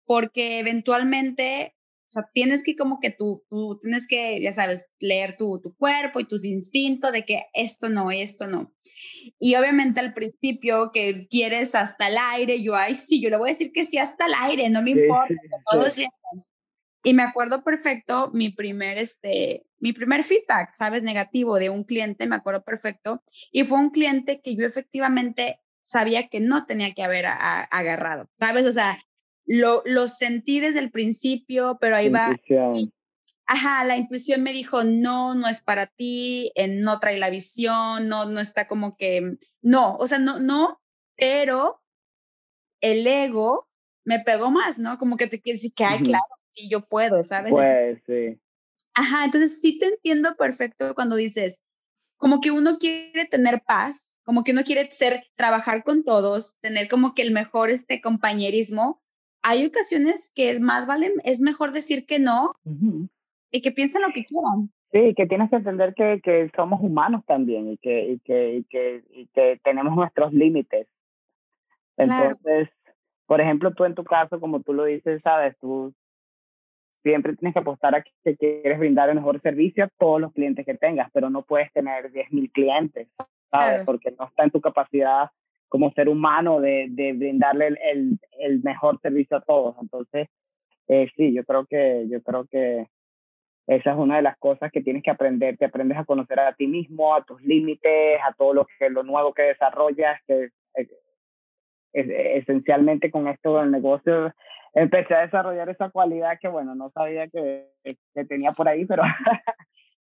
porque 0.03 0.57
eventualmente 0.57 1.76
o 2.07 2.09
sea, 2.09 2.29
tienes 2.33 2.63
que 2.63 2.77
como 2.77 3.01
que 3.01 3.11
tú, 3.11 3.43
tú 3.49 3.77
tienes 3.81 4.07
que, 4.07 4.41
ya 4.41 4.53
sabes, 4.53 4.87
leer 4.99 5.35
tu, 5.35 5.59
tu 5.59 5.75
cuerpo 5.75 6.21
y 6.21 6.25
tus 6.25 6.45
instintos 6.45 7.11
de 7.11 7.25
que 7.25 7.47
esto 7.53 7.89
no, 7.89 8.11
esto 8.11 8.47
no. 8.47 8.73
Y 9.39 9.55
obviamente 9.55 9.99
al 9.99 10.13
principio 10.13 10.91
que 10.93 11.27
quieres 11.27 11.75
hasta 11.75 12.07
el 12.07 12.15
aire, 12.17 12.63
yo, 12.63 12.75
ay, 12.75 12.95
sí, 12.95 13.21
yo 13.21 13.29
le 13.29 13.35
voy 13.35 13.49
a 13.49 13.51
decir 13.51 13.73
que 13.73 13.83
sí 13.83 13.97
hasta 13.97 14.25
el 14.25 14.33
aire, 14.39 14.69
no 14.69 14.81
me 14.81 14.91
importa, 14.91 15.35
todos 15.69 15.93
Y 17.03 17.13
me 17.13 17.23
acuerdo 17.23 17.61
perfecto 17.65 18.31
mi 18.33 18.51
primer, 18.51 18.97
este, 18.97 19.65
mi 19.79 19.91
primer 19.91 20.23
feedback, 20.23 20.75
¿sabes? 20.75 21.03
Negativo 21.03 21.59
de 21.59 21.69
un 21.69 21.83
cliente, 21.83 22.25
me 22.25 22.37
acuerdo 22.37 22.63
perfecto. 22.63 23.21
Y 23.51 23.65
fue 23.65 23.79
un 23.79 23.89
cliente 23.89 24.39
que 24.41 24.55
yo 24.55 24.65
efectivamente 24.65 25.59
sabía 25.83 26.29
que 26.29 26.39
no 26.39 26.65
tenía 26.65 26.93
que 26.93 27.03
haber 27.03 27.25
agarrado, 27.25 28.29
¿sabes? 28.33 28.65
O 28.65 28.71
sea, 28.71 28.97
lo, 29.47 29.81
lo 29.85 30.07
sentí 30.07 30.59
desde 30.59 30.79
el 30.79 30.91
principio, 30.91 31.77
pero 31.79 31.95
ahí 31.95 32.09
va. 32.09 32.35
Ajá, 33.49 33.85
la 33.85 33.95
intuición 33.95 34.43
me 34.43 34.51
dijo, 34.51 34.83
no, 34.83 35.33
no 35.33 35.47
es 35.47 35.63
para 35.63 35.87
ti, 35.87 36.51
eh, 36.55 36.67
no 36.67 36.99
trae 36.99 37.17
la 37.17 37.29
visión, 37.29 38.09
no, 38.09 38.25
no 38.25 38.41
está 38.41 38.67
como 38.67 38.97
que, 38.97 39.37
no, 39.61 39.95
o 39.95 40.05
sea, 40.05 40.19
no, 40.19 40.39
no, 40.41 40.81
pero 41.15 41.81
el 42.81 43.07
ego 43.07 43.69
me 44.03 44.19
pegó 44.19 44.51
más, 44.51 44.79
¿no? 44.79 44.97
Como 44.97 45.15
que 45.15 45.27
te 45.27 45.39
quiere 45.39 45.55
decir 45.55 45.71
que, 45.73 45.85
ay, 45.85 46.03
claro, 46.03 46.25
sí, 46.51 46.69
yo 46.69 46.81
puedo, 46.81 47.23
¿sabes? 47.23 47.51
Pues, 47.51 48.01
sí. 48.05 48.37
Ajá, 48.93 49.23
entonces 49.23 49.61
sí 49.61 49.79
te 49.79 49.87
entiendo 49.87 50.35
perfecto 50.35 50.93
cuando 50.93 51.15
dices, 51.15 51.63
como 52.17 52.41
que 52.41 52.51
uno 52.51 52.79
quiere 52.79 53.25
tener 53.25 53.61
paz, 53.65 54.17
como 54.23 54.43
que 54.43 54.51
uno 54.51 54.63
quiere 54.63 54.91
ser, 54.91 55.23
trabajar 55.35 55.83
con 55.83 56.03
todos, 56.03 56.57
tener 56.59 56.89
como 56.89 57.13
que 57.13 57.21
el 57.21 57.31
mejor 57.31 57.69
este 57.69 58.01
compañerismo, 58.01 59.01
hay 59.47 59.65
ocasiones 59.65 60.29
que 60.35 60.51
es 60.51 60.59
más 60.59 60.85
vale, 60.87 61.13
es 61.23 61.39
mejor 61.39 61.71
decir 61.71 62.05
que 62.05 62.19
no 62.19 62.51
y 63.49 63.61
que 63.61 63.71
piensen 63.71 64.01
lo 64.01 64.09
que 64.09 64.25
quieran. 64.25 64.69
Sí, 64.91 65.13
que 65.15 65.25
tienes 65.25 65.49
que 65.49 65.55
entender 65.55 65.93
que, 65.93 66.19
que 66.21 66.51
somos 66.53 66.81
humanos 66.81 67.23
también 67.25 67.71
y 67.71 67.77
que, 67.77 68.11
y 68.11 68.19
que, 68.19 68.55
y 68.55 68.63
que, 68.65 69.03
y 69.09 69.27
que 69.27 69.57
tenemos 69.63 69.95
nuestros 69.95 70.33
límites. 70.33 70.87
Entonces, 71.95 72.67
por 73.25 73.39
ejemplo, 73.39 73.73
tú 73.73 73.85
en 73.85 73.95
tu 73.95 74.03
caso, 74.03 74.37
como 74.41 74.59
tú 74.59 74.73
lo 74.73 74.83
dices, 74.83 75.21
sabes, 75.23 75.57
tú 75.59 75.93
siempre 77.03 77.33
tienes 77.37 77.53
que 77.53 77.59
apostar 77.59 77.95
a 77.95 78.03
que 78.03 78.35
quieres 78.35 78.79
brindar 78.79 79.07
el 79.07 79.15
mejor 79.15 79.41
servicio 79.41 79.85
a 79.85 79.89
todos 79.97 80.19
los 80.19 80.33
clientes 80.33 80.65
que 80.65 80.75
tengas, 80.75 81.09
pero 81.13 81.29
no 81.29 81.43
puedes 81.43 81.71
tener 81.71 82.11
10.000 82.11 82.51
clientes, 82.51 83.07
¿sabes? 83.49 83.85
Porque 83.85 84.11
no 84.11 84.25
está 84.25 84.43
en 84.43 84.51
tu 84.51 84.59
capacidad 84.59 85.29
como 85.69 85.91
ser 85.91 86.09
humano 86.09 86.61
de, 86.61 86.87
de 86.89 87.13
brindarle 87.13 87.67
el, 87.67 88.19
el, 88.39 88.61
mejor 88.63 88.99
servicio 89.01 89.37
a 89.37 89.41
todos. 89.41 89.75
Entonces, 89.81 90.29
eh, 90.87 91.09
sí, 91.15 91.33
yo 91.33 91.43
creo 91.43 91.65
que, 91.65 92.07
yo 92.09 92.21
creo 92.21 92.45
que 92.45 92.87
esa 93.67 93.91
es 93.91 93.97
una 93.97 94.17
de 94.17 94.21
las 94.21 94.37
cosas 94.37 94.71
que 94.71 94.81
tienes 94.81 95.03
que 95.03 95.11
aprender, 95.11 95.57
te 95.57 95.65
aprendes 95.65 95.97
a 95.97 96.05
conocer 96.05 96.39
a 96.39 96.53
ti 96.53 96.67
mismo, 96.67 97.13
a 97.13 97.23
tus 97.23 97.41
límites, 97.41 98.19
a 98.23 98.33
todo 98.33 98.53
lo 98.53 98.67
que 98.79 98.89
lo 98.89 99.03
nuevo 99.03 99.33
que 99.33 99.43
desarrollas, 99.43 100.21
que 100.25 100.49
es, 100.73 100.87
esencialmente 101.93 103.11
con 103.11 103.27
esto 103.27 103.57
del 103.57 103.71
negocio 103.71 104.33
empecé 104.73 105.15
a 105.15 105.21
desarrollar 105.21 105.69
esa 105.69 105.89
cualidad 105.89 106.37
que 106.39 106.47
bueno, 106.47 106.75
no 106.75 106.91
sabía 106.91 107.27
que, 107.27 107.67
que 107.83 108.25
tenía 108.25 108.51
por 108.51 108.67
ahí, 108.67 108.85
pero 108.85 109.03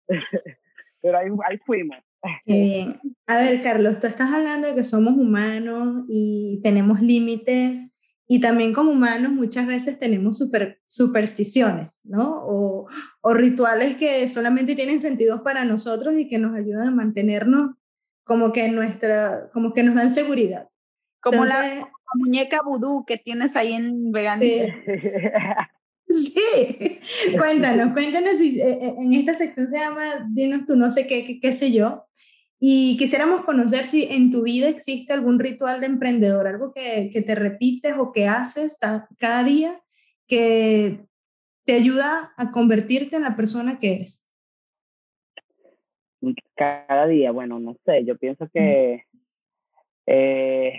pero 1.02 1.17
ahí, 1.17 1.30
ahí 1.45 1.58
fuimos. 1.65 1.97
Qué 2.46 2.54
bien. 2.54 3.00
A 3.28 3.38
ver, 3.38 3.62
Carlos, 3.62 4.00
tú 4.00 4.08
estás 4.08 4.32
hablando 4.32 4.67
de 4.67 4.76
que 4.76 4.84
somos 4.84 5.13
humanos 5.13 6.06
y 6.08 6.60
tenemos 6.63 7.02
límites 7.02 7.92
y 8.28 8.40
también 8.40 8.74
como 8.74 8.92
humanos 8.92 9.32
muchas 9.32 9.67
veces 9.67 10.00
tenemos 10.00 10.38
super, 10.38 10.80
supersticiones, 10.88 12.00
¿no? 12.04 12.44
O, 12.46 12.88
o, 13.22 13.34
rituales 13.34 13.98
que 13.98 14.30
solamente 14.30 14.76
tienen 14.76 15.02
sentido 15.02 15.44
para 15.44 15.65
nosotros 15.65 16.15
y 16.17 16.30
que 16.30 16.38
nos 16.38 16.56
ayudan 16.56 16.88
a 16.88 16.92
mantenernos 16.92 17.76
como 18.24 18.54
que 18.54 18.69
nuestra, 18.69 19.50
como 19.52 19.74
que 19.74 19.84
nos 19.84 19.96
dan 19.96 20.13
seguridad. 20.13 20.69
Como 21.22 21.44
la, 21.44 21.90
muñeca 22.13 22.62
vudú 22.63 23.06
que 23.06 23.17
tienes 23.17 23.56
ahí 23.56 23.74
en 23.74 24.12
Veganice. 24.12 24.82
Sí, 24.86 24.92
cuéntanos, 27.38 27.94
cuéntanos 27.94 28.38
si 28.38 28.60
eh, 28.60 28.80
eh, 28.82 28.94
en 28.98 29.14
esta 29.14 29.36
sección 29.36 29.70
se 29.70 29.78
llama 29.78 30.28
Dinos 30.30 30.66
tú 30.66 30.76
no 30.76 30.92
sé 30.92 31.08
qué, 31.08 31.40
qué, 31.40 31.54
sé 31.54 31.72
yo. 31.72 32.06
Y 32.60 32.96
quisiéramos 32.98 33.44
conocer 33.44 33.86
si 33.86 34.04
en 34.04 34.32
tu 34.32 34.44
vida 34.44 34.70
existe 34.70 35.14
algún 35.14 35.40
ritual 35.40 35.82
de 35.82 35.88
emprendedor, 35.88 36.48
algo 36.48 36.74
que, 36.74 37.10
que 37.12 37.22
te 37.22 37.36
repites 37.36 37.96
o 37.98 38.12
que 38.12 38.28
haces 38.28 38.78
cada 39.18 39.44
día 39.44 39.82
que 40.28 41.06
te 41.66 41.74
ayuda 41.74 42.34
a 42.38 42.52
convertirte 42.52 43.16
en 43.16 43.24
la 43.24 43.36
persona 43.36 43.80
que 43.80 43.96
eres. 43.96 44.30
cada 46.56 47.08
día, 47.08 47.32
bueno, 47.32 47.60
no 47.60 47.76
sé, 47.86 48.06
yo 48.06 48.18
pienso 48.18 48.48
que 48.54 49.06
eh, 50.06 50.74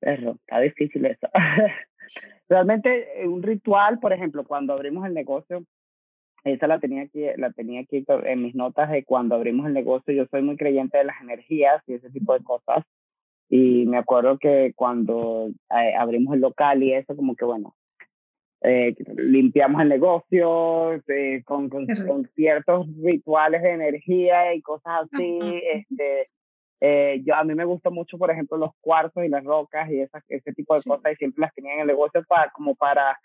está 0.00 0.60
difícil 0.60 1.04
eso. 1.06 1.28
Realmente 2.48 3.26
un 3.26 3.42
ritual, 3.42 3.98
por 3.98 4.12
ejemplo, 4.12 4.44
cuando 4.44 4.72
abrimos 4.72 5.06
el 5.06 5.14
negocio, 5.14 5.64
esa 6.44 6.66
la 6.66 6.78
tenía 6.78 7.02
aquí, 7.02 7.24
la 7.36 7.52
tenía 7.52 7.80
aquí 7.80 8.04
en 8.24 8.42
mis 8.42 8.54
notas 8.54 8.90
de 8.90 9.04
cuando 9.04 9.34
abrimos 9.34 9.66
el 9.66 9.74
negocio, 9.74 10.14
yo 10.14 10.26
soy 10.30 10.42
muy 10.42 10.56
creyente 10.56 10.98
de 10.98 11.04
las 11.04 11.20
energías 11.20 11.82
y 11.86 11.94
ese 11.94 12.10
tipo 12.10 12.32
de 12.32 12.44
cosas. 12.44 12.84
Y 13.50 13.86
me 13.86 13.98
acuerdo 13.98 14.38
que 14.38 14.72
cuando 14.76 15.48
eh, 15.70 15.94
abrimos 15.98 16.34
el 16.34 16.40
local 16.40 16.82
y 16.82 16.92
eso, 16.92 17.16
como 17.16 17.34
que 17.34 17.44
bueno, 17.44 17.74
eh, 18.60 18.94
limpiamos 19.16 19.80
el 19.80 19.88
negocio 19.88 20.94
eh, 21.08 21.42
con, 21.44 21.68
con, 21.68 21.86
ciertos 22.34 22.86
rituales 23.02 23.62
de 23.62 23.70
energía 23.70 24.54
y 24.54 24.62
cosas 24.62 25.08
así. 25.12 25.38
este, 25.72 26.28
eh, 26.80 27.20
yo, 27.24 27.34
a 27.34 27.44
mí 27.44 27.54
me 27.54 27.64
gusta 27.64 27.90
mucho, 27.90 28.18
por 28.18 28.30
ejemplo, 28.30 28.56
los 28.56 28.70
cuartos 28.80 29.24
y 29.24 29.28
las 29.28 29.44
rocas 29.44 29.90
y 29.90 30.00
esas, 30.00 30.22
ese 30.28 30.52
tipo 30.52 30.76
de 30.76 30.82
cosas 30.82 31.12
y 31.12 31.16
siempre 31.16 31.42
las 31.42 31.54
tenía 31.54 31.74
en 31.74 31.80
el 31.80 31.86
negocio 31.86 32.22
para, 32.28 32.50
como 32.50 32.74
para, 32.74 33.18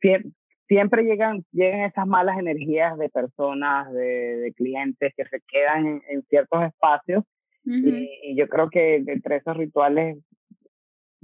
siempre, 0.00 1.04
llegan, 1.04 1.44
llegan 1.52 1.82
esas 1.82 2.06
malas 2.06 2.38
energías 2.38 2.98
de 2.98 3.08
personas, 3.08 3.92
de, 3.92 4.36
de 4.36 4.52
clientes 4.54 5.12
que 5.16 5.24
se 5.24 5.40
quedan 5.48 5.86
en, 5.86 6.02
en 6.08 6.22
ciertos 6.24 6.64
espacios 6.64 7.24
y, 7.66 8.36
yo 8.36 8.48
creo 8.48 8.70
que 8.70 8.96
entre 8.96 9.36
esos 9.36 9.56
rituales 9.56 10.18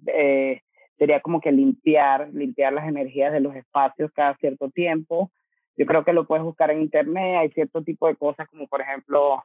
eh, 0.07 0.61
sería 0.99 1.21
como 1.21 1.41
que 1.41 1.53
limpiar, 1.53 2.31
limpiar 2.33 2.73
las 2.73 2.89
energías 2.89 3.33
de 3.33 3.41
los 3.41 3.55
espacios 3.55 4.11
cada 4.13 4.37
cierto 4.37 4.71
tiempo. 4.71 5.31
Yo 5.77 5.87
creo 5.87 6.05
que 6.05 6.13
lo 6.13 6.27
puedes 6.27 6.45
buscar 6.45 6.71
en 6.71 6.83
internet, 6.83 7.37
hay 7.39 7.51
cierto 7.51 7.83
tipo 7.83 8.09
de 8.09 8.17
cosas 8.17 8.49
como 8.49 8.67
por 8.67 8.81
ejemplo, 8.81 9.43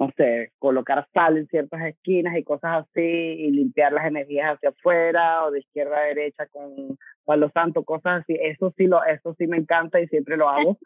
no 0.00 0.10
sé, 0.16 0.50
colocar 0.58 1.06
sal 1.12 1.36
en 1.36 1.46
ciertas 1.48 1.82
esquinas 1.82 2.34
y 2.38 2.42
cosas 2.42 2.86
así 2.86 3.02
y 3.02 3.50
limpiar 3.50 3.92
las 3.92 4.06
energías 4.06 4.54
hacia 4.54 4.70
afuera 4.70 5.44
o 5.44 5.50
de 5.50 5.58
izquierda 5.58 5.98
a 5.98 6.04
derecha 6.04 6.46
con 6.46 6.96
Palo 7.26 7.50
Santo, 7.52 7.84
cosas 7.84 8.22
así. 8.22 8.34
Eso 8.40 8.72
sí 8.78 8.86
lo 8.86 9.04
eso 9.04 9.34
sí 9.36 9.46
me 9.46 9.58
encanta 9.58 10.00
y 10.00 10.08
siempre 10.08 10.38
lo 10.38 10.48
hago 10.48 10.78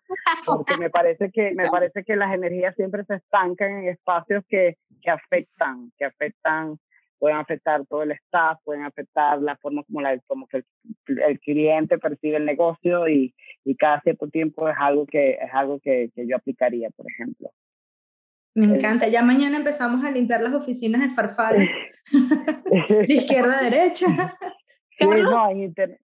porque 0.47 0.77
me 0.79 0.91
parece 0.91 1.31
que 1.31 1.53
me 1.55 1.71
parece 1.71 2.03
que 2.03 2.17
las 2.17 2.35
energías 2.35 2.75
siempre 2.75 3.05
se 3.05 3.15
estancan 3.15 3.85
en 3.85 3.89
espacios 3.91 4.43
que 4.49 4.79
que 5.01 5.11
afectan, 5.13 5.93
que 5.97 6.07
afectan 6.07 6.81
pueden 7.21 7.39
afectar 7.39 7.87
todo 7.87 8.03
el 8.03 8.11
staff, 8.11 8.59
pueden 8.65 8.83
afectar 8.83 9.41
la 9.41 9.57
forma 9.57 9.85
como, 9.85 10.01
la, 10.01 10.19
como 10.27 10.49
que 10.49 10.65
el, 11.07 11.39
cliente 11.39 11.99
percibe 11.99 12.37
el 12.37 12.45
negocio 12.45 13.09
y, 13.09 13.33
y, 13.65 13.77
cada 13.77 14.01
cierto 14.01 14.29
tiempo 14.29 14.69
es 14.69 14.77
algo 14.79 15.07
que, 15.07 15.35
es 15.35 15.55
algo 15.55 15.79
que, 15.81 16.11
que 16.15 16.27
yo 16.27 16.37
aplicaría, 16.37 16.91
por 16.91 17.07
ejemplo. 17.09 17.51
Me 18.55 18.67
encanta. 18.67 19.09
Ya 19.09 19.23
mañana 19.23 19.57
empezamos 19.57 20.05
a 20.05 20.11
limpiar 20.11 20.41
las 20.41 20.55
oficinas 20.55 21.01
de 21.01 21.15
Farfalla, 21.15 21.69
de 22.89 23.15
izquierda 23.15 23.59
a 23.59 23.69
derecha. 23.69 24.07
Sí, 24.97 25.05
no, 25.05 25.51
en, 25.51 25.63
internet, 25.63 26.01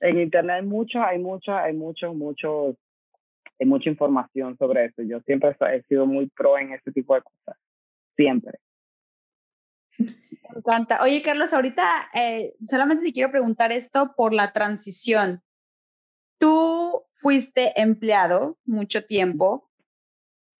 en 0.00 0.20
internet 0.20 0.56
hay 0.56 0.66
mucho, 0.66 1.00
hay 1.00 1.18
mucho, 1.18 1.56
hay 1.56 1.72
mucho, 1.74 2.12
mucho, 2.12 2.76
hay 3.60 3.66
mucha 3.66 3.88
información 3.88 4.56
sobre 4.58 4.86
eso. 4.86 5.02
Yo 5.02 5.20
siempre 5.20 5.56
he 5.72 5.82
sido 5.82 6.06
muy 6.06 6.26
pro 6.28 6.58
en 6.58 6.72
ese 6.72 6.90
tipo 6.90 7.14
de 7.14 7.22
cosas. 7.22 7.56
Siempre. 8.16 8.58
Me 9.98 10.08
encanta. 10.56 11.00
Oye, 11.02 11.22
Carlos, 11.22 11.52
ahorita 11.52 12.10
eh, 12.14 12.54
solamente 12.66 13.04
te 13.04 13.12
quiero 13.12 13.30
preguntar 13.30 13.70
esto 13.70 14.12
por 14.16 14.34
la 14.34 14.52
transición. 14.52 15.42
Tú 16.38 17.04
fuiste 17.12 17.80
empleado 17.80 18.58
mucho 18.64 19.06
tiempo, 19.06 19.70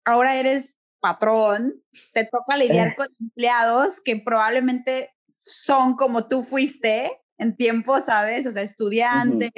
ahora 0.04 0.36
eres 0.36 0.78
patrón, 1.02 1.74
te 2.14 2.24
toca 2.24 2.56
lidiar 2.56 2.88
eh. 2.88 2.94
con 2.96 3.08
empleados 3.20 4.00
que 4.00 4.16
probablemente 4.16 5.10
son 5.28 5.96
como 5.96 6.28
tú 6.28 6.42
fuiste 6.42 7.20
en 7.36 7.56
tiempo, 7.56 8.00
¿sabes? 8.00 8.46
O 8.46 8.52
sea, 8.52 8.62
estudiantes 8.62 9.50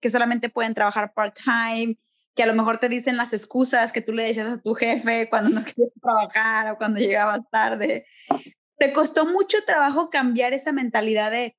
que 0.00 0.10
solamente 0.10 0.50
pueden 0.50 0.74
trabajar 0.74 1.14
part-time, 1.14 1.96
que 2.34 2.42
a 2.42 2.46
lo 2.46 2.54
mejor 2.54 2.78
te 2.78 2.88
dicen 2.88 3.16
las 3.16 3.32
excusas 3.32 3.92
que 3.92 4.02
tú 4.02 4.12
le 4.12 4.24
decías 4.24 4.46
a 4.46 4.60
tu 4.60 4.74
jefe 4.74 5.28
cuando 5.28 5.50
no 5.50 5.64
querías 5.64 5.92
trabajar 6.00 6.72
o 6.72 6.76
cuando 6.76 7.00
llegabas 7.00 7.40
tarde. 7.50 8.06
¿Te 8.78 8.92
costó 8.92 9.26
mucho 9.26 9.58
trabajo 9.64 10.10
cambiar 10.10 10.52
esa 10.52 10.72
mentalidad 10.72 11.30
de 11.30 11.56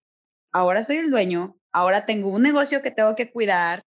ahora 0.52 0.84
soy 0.84 0.98
el 0.98 1.10
dueño, 1.10 1.58
ahora 1.72 2.06
tengo 2.06 2.30
un 2.30 2.44
negocio 2.44 2.82
que 2.82 2.92
tengo 2.92 3.16
que 3.16 3.32
cuidar, 3.32 3.84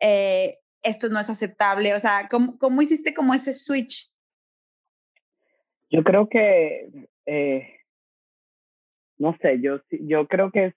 eh, 0.00 0.58
esto 0.82 1.08
no 1.08 1.18
es 1.18 1.28
aceptable? 1.28 1.94
O 1.94 2.00
sea, 2.00 2.28
¿cómo, 2.30 2.58
¿cómo, 2.58 2.82
hiciste 2.82 3.14
como 3.14 3.34
ese 3.34 3.52
switch? 3.52 4.10
Yo 5.90 6.02
creo 6.02 6.28
que, 6.28 7.08
eh, 7.26 7.68
no 9.18 9.36
sé, 9.40 9.60
yo, 9.60 9.80
yo 9.90 10.26
creo 10.26 10.50
que 10.50 10.74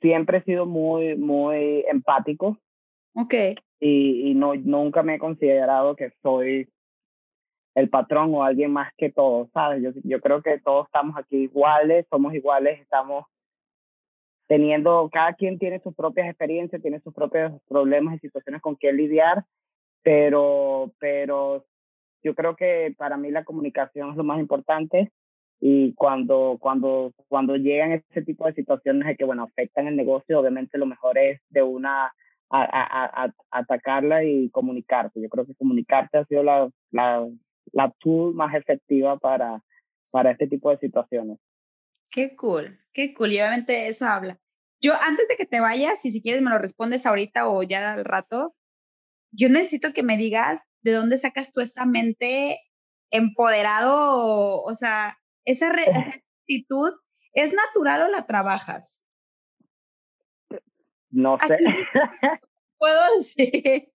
siempre 0.00 0.38
he 0.38 0.42
sido 0.42 0.66
muy, 0.66 1.16
muy 1.16 1.84
empático. 1.88 2.58
Ok. 3.14 3.34
Y, 3.80 4.30
y 4.30 4.34
no, 4.34 4.54
nunca 4.54 5.02
me 5.02 5.14
he 5.14 5.18
considerado 5.18 5.94
que 5.94 6.12
soy 6.22 6.68
el 7.74 7.88
patrón 7.88 8.34
o 8.34 8.42
alguien 8.42 8.72
más 8.72 8.92
que 8.96 9.10
todos, 9.10 9.48
¿sabes? 9.52 9.82
Yo, 9.82 9.90
yo 10.02 10.20
creo 10.20 10.42
que 10.42 10.58
todos 10.58 10.86
estamos 10.86 11.16
aquí 11.16 11.44
iguales, 11.44 12.06
somos 12.10 12.34
iguales, 12.34 12.80
estamos 12.80 13.24
teniendo, 14.48 15.08
cada 15.12 15.34
quien 15.34 15.58
tiene 15.58 15.78
sus 15.80 15.94
propias 15.94 16.28
experiencias, 16.28 16.82
tiene 16.82 17.00
sus 17.00 17.14
propios 17.14 17.52
problemas 17.68 18.16
y 18.16 18.18
situaciones 18.18 18.62
con 18.62 18.76
que 18.76 18.92
lidiar, 18.92 19.44
pero, 20.02 20.92
pero 20.98 21.66
yo 22.22 22.34
creo 22.34 22.56
que 22.56 22.94
para 22.96 23.16
mí 23.16 23.30
la 23.30 23.44
comunicación 23.44 24.10
es 24.10 24.16
lo 24.16 24.24
más 24.24 24.40
importante 24.40 25.12
y 25.60 25.94
cuando, 25.94 26.56
cuando, 26.60 27.12
cuando 27.28 27.56
llegan 27.56 27.92
ese 27.92 28.22
tipo 28.22 28.46
de 28.46 28.54
situaciones 28.54 29.06
de 29.06 29.16
que, 29.16 29.24
bueno, 29.24 29.44
afectan 29.44 29.88
el 29.88 29.96
negocio, 29.96 30.38
obviamente 30.38 30.78
lo 30.78 30.86
mejor 30.86 31.18
es 31.18 31.40
de 31.50 31.62
una 31.62 32.12
a, 32.50 32.62
a, 32.62 33.24
a, 33.24 33.34
atacarla 33.50 34.24
y 34.24 34.50
comunicarte. 34.50 35.20
Yo 35.20 35.28
creo 35.28 35.46
que 35.46 35.54
comunicarte 35.54 36.18
ha 36.18 36.24
sido 36.24 36.42
la, 36.42 36.70
la, 36.90 37.26
la 37.72 37.92
tool 37.98 38.34
más 38.34 38.54
efectiva 38.54 39.18
para, 39.18 39.62
para 40.10 40.30
este 40.30 40.46
tipo 40.46 40.70
de 40.70 40.78
situaciones. 40.78 41.38
Qué 42.10 42.36
cool, 42.36 42.78
qué 42.92 43.12
cool. 43.12 43.32
Y 43.32 43.40
obviamente 43.40 43.88
eso 43.88 44.06
habla. 44.06 44.38
Yo, 44.80 44.94
antes 45.00 45.26
de 45.28 45.36
que 45.36 45.44
te 45.44 45.60
vayas, 45.60 46.04
y 46.04 46.10
si 46.12 46.22
quieres 46.22 46.40
me 46.40 46.50
lo 46.50 46.58
respondes 46.58 47.04
ahorita 47.04 47.48
o 47.48 47.62
ya 47.64 47.92
al 47.92 48.04
rato, 48.04 48.54
yo 49.30 49.48
necesito 49.48 49.92
que 49.92 50.02
me 50.02 50.16
digas 50.16 50.62
de 50.82 50.92
dónde 50.92 51.18
sacas 51.18 51.52
tú 51.52 51.60
esa 51.60 51.84
mente 51.84 52.60
empoderado, 53.10 54.62
o, 54.62 54.72
sea, 54.74 55.18
esa, 55.44 55.70
actitud, 55.70 56.92
¿es 57.32 57.52
natural 57.52 58.02
o 58.02 58.08
la 58.08 58.26
trabajas? 58.26 59.02
No 61.10 61.38
sé. 61.46 61.58
Puedo 62.78 63.00
decir. 63.16 63.92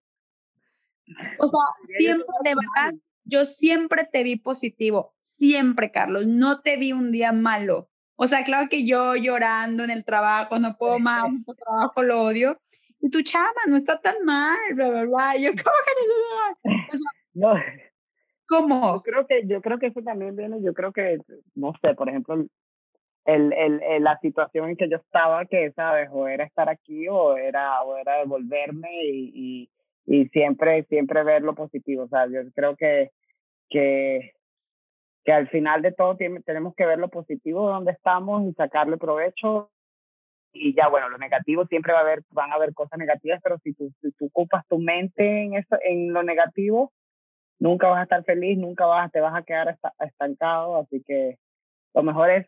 O 1.39 1.47
sea, 1.47 1.97
siempre, 1.97 2.25
de 2.43 2.55
verdad, 2.55 2.93
yo 3.23 3.45
siempre 3.45 4.05
te 4.11 4.23
vi 4.23 4.36
positivo, 4.36 5.15
siempre, 5.19 5.91
Carlos, 5.91 6.27
no 6.27 6.61
te 6.61 6.77
vi 6.77 6.91
un 6.91 7.11
día 7.11 7.31
malo. 7.31 7.89
O 8.15 8.27
sea, 8.27 8.43
claro 8.43 8.69
que 8.69 8.86
yo 8.86 9.15
llorando 9.15 9.84
en 9.84 9.89
el 9.89 10.05
trabajo, 10.05 10.59
no 10.59 10.77
puedo 10.77 10.99
más, 10.99 11.25
el 11.47 11.55
trabajo 11.55 12.03
lo 12.03 12.23
odio. 12.23 12.61
Y 13.04 13.10
tu 13.10 13.22
chama 13.22 13.62
no 13.68 13.78
está 13.78 13.99
tan 13.99 14.24
mal, 14.26 14.58
bla, 14.74 14.89
bla, 14.89 15.04
bla. 15.04 15.38
Yo, 15.38 15.51
¿cómo 15.51 15.78
que 15.86 17.36
no? 17.36 17.54
¿Cómo? 18.47 18.95
Yo 18.95 19.01
creo 19.04 19.28
que, 19.28 19.45
yo 19.45 19.62
creo 19.62 19.78
que 19.78 19.88
eso 19.88 20.01
también 20.01 20.36
viene, 20.36 20.62
yo 20.62 20.74
creo 20.74 20.91
que, 20.91 21.20
no 21.54 21.74
sé, 21.82 21.93
por 21.93 22.10
ejemplo, 22.10 22.34
el, 22.34 23.54
el, 23.54 23.84
el, 23.84 24.04
la 24.04 24.18
situación 24.20 24.70
en 24.70 24.78
que 24.78 24.89
yo 24.89 24.97
estaba, 24.97 25.45
que, 25.45 25.72
¿sabes? 25.74 26.10
O 26.12 26.28
era 26.28 26.45
estar 26.45 26.68
aquí 26.70 27.08
o 27.08 27.38
era, 27.38 27.84
o 27.84 27.97
era 27.97 28.18
devolverme 28.18 28.89
y, 29.06 29.32
y 29.36 29.70
y 30.06 30.26
siempre, 30.30 30.84
siempre 30.86 31.24
ver 31.24 31.43
lo 31.43 31.56
positivo. 31.56 32.04
O 32.04 32.08
sea, 32.08 32.28
yo 32.28 32.41
creo 32.54 32.76
que, 32.76 33.12
que, 33.70 34.34
que 35.24 35.32
al 35.32 35.49
final 35.49 35.82
de 35.82 35.91
todo 35.91 36.18
tenemos 36.18 36.76
que 36.76 36.86
ver 36.86 36.99
lo 36.99 37.10
positivo 37.10 37.68
de 37.68 37.74
donde 37.74 37.91
estamos 37.93 38.43
y 38.47 38.54
sacarle 38.54 38.97
provecho. 38.97 39.72
Y 40.54 40.76
ya, 40.76 40.88
bueno, 40.88 41.10
lo 41.10 41.18
negativo 41.18 41.66
siempre 41.66 41.93
va 41.93 41.99
a 41.99 42.01
haber, 42.04 42.24
van 42.30 42.51
a 42.51 42.56
haber 42.56 42.74
cosas 42.74 42.99
negativas, 42.99 43.41
pero 43.43 43.58
si 43.60 43.74
tú, 43.74 43.91
si 44.01 44.12
tú 44.12 44.28
ocupas 44.28 44.66
tu 44.68 44.78
mente 44.78 45.43
en, 45.43 45.56
eso, 45.56 45.78
en 45.84 46.14
lo 46.14 46.24
negativo, 46.24 46.93
nunca 47.60 47.88
vas 47.88 48.01
a 48.01 48.04
estar 48.04 48.24
feliz, 48.24 48.58
nunca 48.58 48.86
vas, 48.86 49.12
te 49.12 49.20
vas 49.20 49.36
a 49.36 49.43
quedar 49.43 49.78
estancado. 49.99 50.78
Así 50.78 51.04
que 51.06 51.38
lo 51.93 52.04
mejor 52.04 52.30
es 52.30 52.47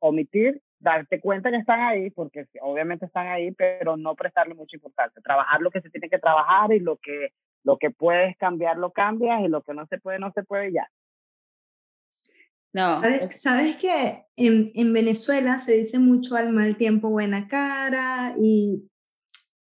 omitir 0.00 0.60
darte 0.80 1.20
cuenta 1.20 1.50
que 1.50 1.56
están 1.58 1.80
ahí, 1.80 2.10
porque 2.10 2.46
obviamente 2.60 3.06
están 3.06 3.28
ahí, 3.28 3.52
pero 3.52 3.96
no 3.96 4.14
prestarle 4.14 4.54
mucha 4.54 4.76
importancia. 4.76 5.22
Trabajar 5.22 5.60
lo 5.60 5.70
que 5.70 5.80
se 5.80 5.90
tiene 5.90 6.08
que 6.08 6.18
trabajar 6.18 6.72
y 6.72 6.80
lo 6.80 6.96
que, 6.96 7.30
lo 7.64 7.78
que 7.78 7.90
puedes 7.90 8.36
cambiar 8.36 8.78
lo 8.78 8.92
cambias 8.92 9.40
y 9.42 9.48
lo 9.48 9.62
que 9.62 9.74
no 9.74 9.86
se 9.86 9.98
puede, 9.98 10.18
no 10.18 10.32
se 10.32 10.42
puede 10.44 10.72
ya. 10.72 10.88
No. 12.72 13.00
¿Sabes, 13.30 13.76
que 13.76 14.24
en, 14.36 14.70
en 14.74 14.92
Venezuela 14.92 15.58
se 15.58 15.72
dice 15.72 15.98
mucho 15.98 16.36
al 16.36 16.52
mal 16.52 16.76
tiempo 16.76 17.08
buena 17.08 17.48
cara 17.48 18.34
y 18.40 18.82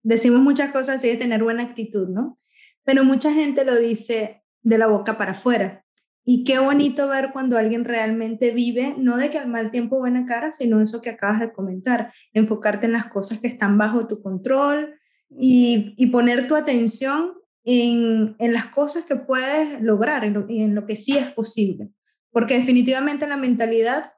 decimos 0.03 0.41
muchas 0.41 0.71
cosas 0.71 0.97
así 0.97 1.09
de 1.09 1.17
tener 1.17 1.43
buena 1.43 1.63
actitud, 1.63 2.07
¿no? 2.09 2.39
Pero 2.83 3.03
mucha 3.03 3.33
gente 3.33 3.65
lo 3.65 3.75
dice 3.75 4.43
de 4.61 4.77
la 4.77 4.87
boca 4.87 5.17
para 5.17 5.31
afuera. 5.31 5.85
Y 6.29 6.43
qué 6.43 6.59
bonito 6.59 7.07
ver 7.07 7.31
cuando 7.31 7.57
alguien 7.57 7.85
realmente 7.85 8.51
vive, 8.51 8.95
no 8.97 9.15
de 9.15 9.31
que 9.31 9.37
al 9.37 9.47
mal 9.47 9.71
tiempo 9.71 9.97
buena 9.97 10.25
cara, 10.25 10.51
sino 10.51 10.81
eso 10.81 11.01
que 11.01 11.09
acabas 11.09 11.39
de 11.39 11.53
comentar, 11.53 12.13
enfocarte 12.33 12.85
en 12.85 12.91
las 12.91 13.05
cosas 13.05 13.39
que 13.39 13.47
están 13.47 13.77
bajo 13.77 14.07
tu 14.07 14.21
control 14.21 14.95
y, 15.29 15.93
y 15.97 16.07
poner 16.07 16.47
tu 16.47 16.55
atención 16.55 17.33
en, 17.63 18.35
en, 18.39 18.53
las 18.53 18.67
cosas 18.67 19.05
que 19.05 19.15
puedes 19.15 19.81
lograr 19.81 20.25
y 20.25 20.27
en, 20.27 20.45
en 20.49 20.75
lo 20.75 20.85
que 20.85 20.97
sí 20.97 21.17
es 21.17 21.31
posible. 21.31 21.91
Porque 22.31 22.57
definitivamente 22.57 23.27
la 23.27 23.37
mentalidad 23.37 24.13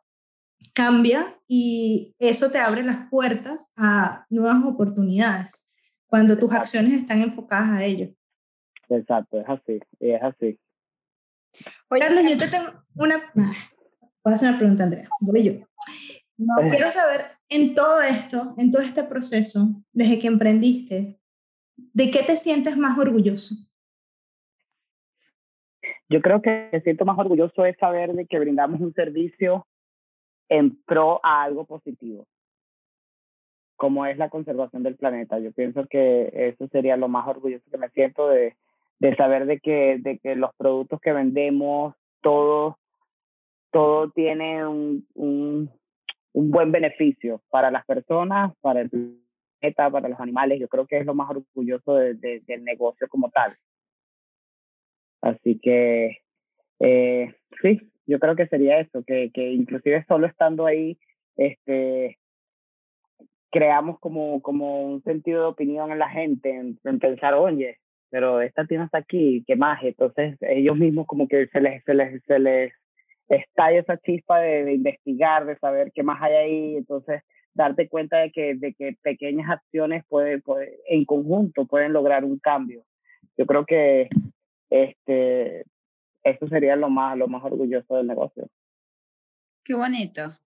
cambia 0.73 1.39
y 1.47 2.15
eso 2.19 2.51
te 2.51 2.59
abre 2.59 2.83
las 2.83 3.09
puertas 3.09 3.71
a 3.77 4.25
nuevas 4.29 4.63
oportunidades 4.65 5.67
cuando 6.07 6.37
tus 6.37 6.51
acciones 6.51 6.93
están 6.93 7.21
enfocadas 7.21 7.69
a 7.69 7.83
ello. 7.83 8.13
Exacto, 8.89 9.39
es 9.39 9.45
así, 9.47 9.79
es 9.99 10.21
así. 10.21 10.59
Carlos, 11.99 12.23
yo 12.29 12.37
te 12.37 12.47
tengo 12.47 12.83
una... 12.95 13.17
Voy 14.23 14.33
a 14.33 14.35
hacer 14.35 14.49
una 14.49 14.57
pregunta, 14.57 14.83
Andrea. 14.83 15.07
Voy 15.21 15.43
yo. 15.43 15.53
No, 16.37 16.69
quiero 16.69 16.91
saber, 16.91 17.25
en 17.49 17.75
todo 17.75 18.01
esto, 18.01 18.55
en 18.57 18.71
todo 18.71 18.81
este 18.81 19.03
proceso, 19.03 19.83
desde 19.91 20.19
que 20.19 20.27
emprendiste, 20.27 21.19
¿de 21.75 22.11
qué 22.11 22.23
te 22.23 22.37
sientes 22.37 22.77
más 22.77 22.97
orgulloso? 22.97 23.55
Yo 26.09 26.21
creo 26.21 26.41
que 26.41 26.69
me 26.71 26.81
siento 26.81 27.05
más 27.05 27.19
orgulloso 27.19 27.65
es 27.65 27.77
saber 27.77 28.13
de 28.13 28.25
que 28.25 28.39
brindamos 28.39 28.81
un 28.81 28.93
servicio 28.93 29.67
en 30.49 30.81
pro 30.83 31.19
a 31.23 31.43
algo 31.43 31.65
positivo, 31.65 32.25
como 33.75 34.07
es 34.07 34.17
la 34.17 34.29
conservación 34.29 34.81
del 34.81 34.95
planeta. 34.95 35.37
Yo 35.39 35.51
pienso 35.51 35.85
que 35.85 36.31
eso 36.33 36.67
sería 36.69 36.97
lo 36.97 37.07
más 37.07 37.27
orgulloso 37.27 37.63
que 37.69 37.77
me 37.77 37.89
siento 37.89 38.27
de, 38.27 38.55
de 38.99 39.15
saber 39.15 39.45
de 39.45 39.59
que, 39.59 39.99
de 39.99 40.35
los 40.35 40.49
productos 40.55 40.99
que 40.99 41.13
vendemos, 41.13 41.95
todo, 42.21 42.79
todo 43.71 44.09
tiene 44.09 44.65
un, 44.65 45.07
un, 45.13 45.69
un 46.33 46.51
buen 46.51 46.71
beneficio 46.71 47.41
para 47.49 47.69
las 47.69 47.85
personas, 47.85 48.53
para 48.61 48.81
el 48.81 48.89
planeta, 48.89 49.91
para 49.91 50.09
los 50.09 50.19
animales. 50.19 50.59
Yo 50.59 50.67
creo 50.67 50.87
que 50.87 50.97
es 50.97 51.05
lo 51.05 51.13
más 51.13 51.29
orgulloso 51.29 51.93
de, 51.93 52.15
del 52.15 52.63
negocio 52.63 53.07
como 53.07 53.29
tal. 53.29 53.55
Así 55.21 55.59
que, 55.59 56.17
eh, 56.79 57.33
sí, 57.61 57.81
yo 58.05 58.19
creo 58.19 58.35
que 58.35 58.47
sería 58.47 58.79
eso, 58.79 59.03
que, 59.05 59.31
que 59.33 59.51
inclusive 59.51 60.05
solo 60.07 60.27
estando 60.27 60.65
ahí, 60.65 60.97
este, 61.37 62.17
creamos 63.51 63.99
como, 63.99 64.41
como 64.41 64.83
un 64.83 65.03
sentido 65.03 65.41
de 65.41 65.47
opinión 65.47 65.91
en 65.91 65.99
la 65.99 66.09
gente, 66.09 66.49
en, 66.49 66.79
en 66.83 66.99
pensar, 66.99 67.33
oye, 67.33 67.77
pero 68.09 68.41
esta 68.41 68.65
tiene 68.65 68.85
hasta 68.85 68.99
aquí, 68.99 69.43
¿qué 69.45 69.55
más? 69.55 69.83
Entonces 69.83 70.37
ellos 70.41 70.77
mismos 70.77 71.07
como 71.07 71.27
que 71.27 71.47
se 71.47 71.61
les, 71.61 71.83
se 71.83 71.93
les, 71.93 72.23
se 72.23 72.39
les 72.39 72.73
estalla 73.29 73.79
esa 73.79 73.97
chispa 73.97 74.39
de, 74.39 74.73
investigar, 74.73 75.45
de 75.45 75.57
saber 75.57 75.91
qué 75.93 76.03
más 76.03 76.21
hay 76.21 76.33
ahí, 76.33 76.75
entonces 76.75 77.21
darte 77.53 77.87
cuenta 77.87 78.17
de 78.17 78.31
que, 78.31 78.55
de 78.55 78.73
que 78.73 78.95
pequeñas 79.01 79.49
acciones 79.49 80.03
puede, 80.07 80.39
puede, 80.39 80.79
en 80.87 81.05
conjunto 81.05 81.65
pueden 81.65 81.93
lograr 81.93 82.25
un 82.25 82.39
cambio. 82.39 82.83
Yo 83.37 83.45
creo 83.45 83.65
que 83.65 84.09
este, 84.69 85.65
eso 86.23 86.47
sería 86.47 86.75
lo 86.75 86.89
más, 86.89 87.17
lo 87.17 87.27
más 87.27 87.43
orgulloso 87.43 87.95
del 87.95 88.07
negocio. 88.07 88.47
Qué 89.63 89.73
bonito. 89.73 90.37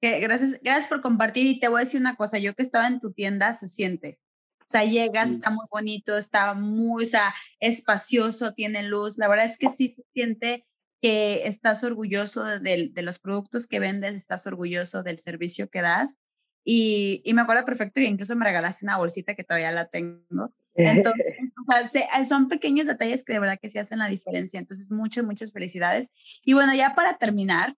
Gracias, 0.00 0.60
gracias 0.62 0.86
por 0.86 1.00
compartir 1.00 1.46
y 1.46 1.58
te 1.58 1.68
voy 1.68 1.78
a 1.78 1.84
decir 1.84 2.00
una 2.00 2.16
cosa, 2.16 2.38
yo 2.38 2.54
que 2.54 2.62
estaba 2.62 2.86
en 2.86 3.00
tu 3.00 3.12
tienda 3.12 3.52
se 3.54 3.66
siente, 3.66 4.20
o 4.66 4.68
sea, 4.68 4.84
llegas, 4.84 5.30
está 5.30 5.50
muy 5.50 5.64
bonito, 5.70 6.16
está 6.16 6.52
muy, 6.54 7.04
o 7.04 7.06
sea, 7.06 7.32
espacioso, 7.60 8.52
tiene 8.52 8.82
luz. 8.82 9.16
La 9.16 9.28
verdad 9.28 9.46
es 9.46 9.58
que 9.58 9.68
sí 9.68 9.88
se 9.88 10.02
siente 10.12 10.66
que 11.00 11.46
estás 11.46 11.84
orgulloso 11.84 12.42
de, 12.42 12.90
de, 12.92 13.02
los 13.02 13.20
productos 13.20 13.68
que 13.68 13.78
vendes, 13.78 14.16
estás 14.16 14.44
orgulloso 14.48 15.04
del 15.04 15.20
servicio 15.20 15.70
que 15.70 15.82
das. 15.82 16.18
Y, 16.64 17.22
y 17.24 17.32
me 17.32 17.42
acuerdo 17.42 17.64
perfecto 17.64 18.00
que 18.00 18.08
incluso 18.08 18.34
me 18.34 18.44
regalaste 18.44 18.84
una 18.84 18.98
bolsita 18.98 19.36
que 19.36 19.44
todavía 19.44 19.70
la 19.70 19.86
tengo. 19.86 20.52
Entonces, 20.74 21.45
sea, 21.86 22.24
son 22.24 22.48
pequeños 22.48 22.86
detalles 22.86 23.24
que 23.24 23.32
de 23.32 23.40
verdad 23.40 23.58
que 23.60 23.68
sí 23.68 23.78
hacen 23.78 23.98
la 23.98 24.08
diferencia. 24.08 24.58
Entonces, 24.58 24.90
muchas, 24.90 25.24
muchas 25.24 25.52
felicidades. 25.52 26.10
Y 26.44 26.52
bueno, 26.52 26.74
ya 26.74 26.94
para 26.94 27.18
terminar, 27.18 27.76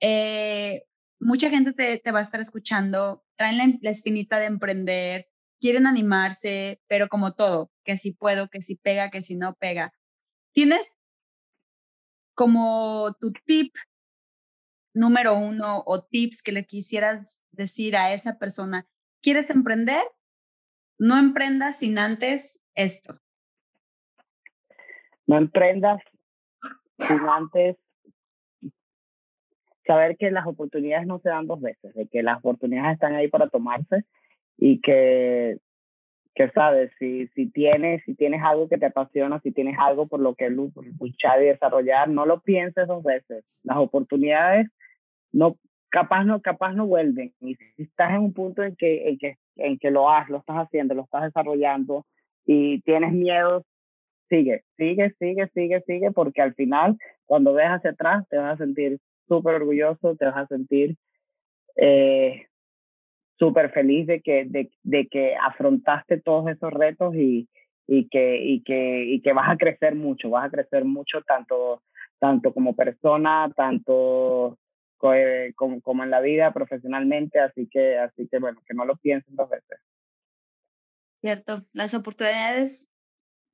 eh, 0.00 0.84
mucha 1.20 1.50
gente 1.50 1.72
te, 1.72 1.98
te, 1.98 2.12
va 2.12 2.20
a 2.20 2.22
estar 2.22 2.40
escuchando, 2.40 3.24
traen 3.36 3.58
la, 3.58 3.72
la 3.80 3.90
espinita 3.90 4.38
de 4.38 4.46
emprender, 4.46 5.28
quieren 5.60 5.86
animarse, 5.86 6.80
pero 6.88 7.08
como 7.08 7.34
todo, 7.34 7.72
que 7.84 7.96
si 7.96 8.12
puedo, 8.12 8.48
que 8.48 8.60
si 8.60 8.76
pega, 8.76 9.10
que 9.10 9.22
si 9.22 9.36
no 9.36 9.54
pega. 9.54 9.92
¿Tienes 10.52 10.86
como 12.34 13.16
tu 13.20 13.32
tip 13.32 13.74
número 14.94 15.36
uno 15.36 15.82
o 15.86 16.04
tips 16.04 16.42
que 16.42 16.52
le 16.52 16.66
quisieras 16.66 17.42
decir 17.50 17.96
a 17.96 18.12
esa 18.12 18.38
persona? 18.38 18.86
¿Quieres 19.22 19.50
emprender? 19.50 20.02
No 20.98 21.18
emprendas 21.18 21.78
sin 21.78 21.98
antes 21.98 22.60
esto. 22.74 23.23
No 25.26 25.38
emprendas 25.38 26.00
sin 26.98 27.20
antes 27.28 27.76
saber 29.86 30.16
que 30.16 30.30
las 30.30 30.46
oportunidades 30.46 31.06
no 31.06 31.18
se 31.18 31.28
dan 31.28 31.46
dos 31.46 31.60
veces, 31.60 31.94
de 31.94 32.06
que 32.06 32.22
las 32.22 32.38
oportunidades 32.38 32.94
están 32.94 33.14
ahí 33.14 33.28
para 33.28 33.48
tomarse 33.48 34.04
y 34.56 34.80
que, 34.80 35.58
que 36.34 36.50
sabes, 36.50 36.90
si, 36.98 37.26
si, 37.28 37.50
tienes, 37.50 38.02
si 38.04 38.14
tienes 38.14 38.42
algo 38.42 38.68
que 38.68 38.78
te 38.78 38.86
apasiona, 38.86 39.40
si 39.40 39.52
tienes 39.52 39.76
algo 39.78 40.06
por 40.06 40.20
lo 40.20 40.34
que 40.34 40.50
luchar 40.50 41.42
y 41.42 41.46
desarrollar, 41.46 42.08
no 42.08 42.26
lo 42.26 42.40
pienses 42.40 42.86
dos 42.88 43.02
veces. 43.02 43.44
Las 43.62 43.76
oportunidades 43.78 44.68
no, 45.32 45.56
capaz 45.90 46.24
no, 46.24 46.40
capaz 46.40 46.72
no 46.72 46.86
vuelven. 46.86 47.32
Y 47.40 47.56
si 47.56 47.82
estás 47.82 48.10
en 48.10 48.20
un 48.20 48.32
punto 48.32 48.62
en 48.62 48.76
que, 48.76 49.08
en 49.08 49.18
que, 49.18 49.36
en 49.56 49.78
que 49.78 49.90
lo 49.90 50.10
has, 50.10 50.28
lo 50.28 50.38
estás 50.38 50.56
haciendo, 50.56 50.94
lo 50.94 51.02
estás 51.02 51.24
desarrollando 51.24 52.06
y 52.46 52.80
tienes 52.82 53.12
miedo, 53.12 53.64
sigue, 54.28 54.64
sigue, 54.76 55.14
sigue, 55.18 55.48
sigue, 55.54 55.82
sigue, 55.86 56.10
porque 56.12 56.42
al 56.42 56.54
final, 56.54 56.96
cuando 57.26 57.54
ves 57.54 57.68
hacia 57.68 57.90
atrás, 57.90 58.26
te 58.28 58.36
vas 58.36 58.54
a 58.54 58.64
sentir 58.64 58.98
súper 59.28 59.56
orgulloso, 59.56 60.16
te 60.16 60.26
vas 60.26 60.36
a 60.36 60.46
sentir 60.46 60.96
eh, 61.76 62.46
súper 63.38 63.70
feliz 63.70 64.06
de 64.06 64.20
que, 64.20 64.44
de, 64.44 64.70
de, 64.82 65.08
que 65.08 65.34
afrontaste 65.36 66.20
todos 66.20 66.50
esos 66.50 66.72
retos 66.72 67.14
y, 67.16 67.48
que, 67.86 68.38
y, 68.42 68.62
que, 68.62 69.04
y 69.04 69.20
que 69.20 69.32
vas 69.32 69.50
a 69.50 69.56
crecer 69.56 69.94
mucho, 69.94 70.30
vas 70.30 70.46
a 70.46 70.50
crecer 70.50 70.84
mucho 70.84 71.22
tanto, 71.22 71.82
tanto 72.18 72.52
como 72.52 72.74
persona, 72.74 73.50
tanto 73.56 74.58
eh, 75.12 75.52
como, 75.56 75.80
como 75.82 76.04
en 76.04 76.10
la 76.10 76.20
vida, 76.20 76.52
profesionalmente, 76.52 77.40
así 77.40 77.68
que, 77.70 77.98
así 77.98 78.28
que 78.28 78.38
bueno, 78.38 78.60
que 78.66 78.74
no 78.74 78.84
lo 78.84 78.96
piensen 78.96 79.36
dos 79.36 79.50
veces. 79.50 79.80
Cierto, 81.20 81.64
las 81.72 81.94
oportunidades, 81.94 82.88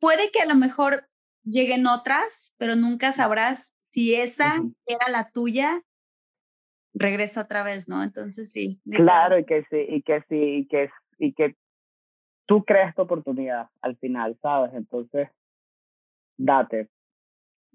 puede 0.00 0.30
que 0.32 0.40
a 0.40 0.46
lo 0.46 0.56
mejor 0.56 1.08
lleguen 1.44 1.86
otras, 1.86 2.54
pero 2.58 2.74
nunca 2.74 3.12
sabrás 3.12 3.74
si 3.80 4.14
esa 4.14 4.62
era 4.86 5.08
la 5.10 5.30
tuya 5.30 5.82
regresa 6.94 7.42
otra 7.42 7.62
vez, 7.62 7.88
¿no? 7.88 8.02
Entonces 8.02 8.50
sí. 8.50 8.80
Claro, 8.90 9.38
y 9.38 9.44
que 9.44 9.64
sí, 9.70 9.78
y 9.88 10.02
que 10.02 10.22
sí, 10.28 10.36
y 10.36 10.66
que, 10.66 10.90
y 11.18 11.32
que 11.34 11.56
tú 12.46 12.64
creas 12.64 12.94
tu 12.94 13.02
oportunidad 13.02 13.68
al 13.80 13.96
final, 13.96 14.36
¿sabes? 14.42 14.72
Entonces, 14.74 15.28
date. 16.36 16.88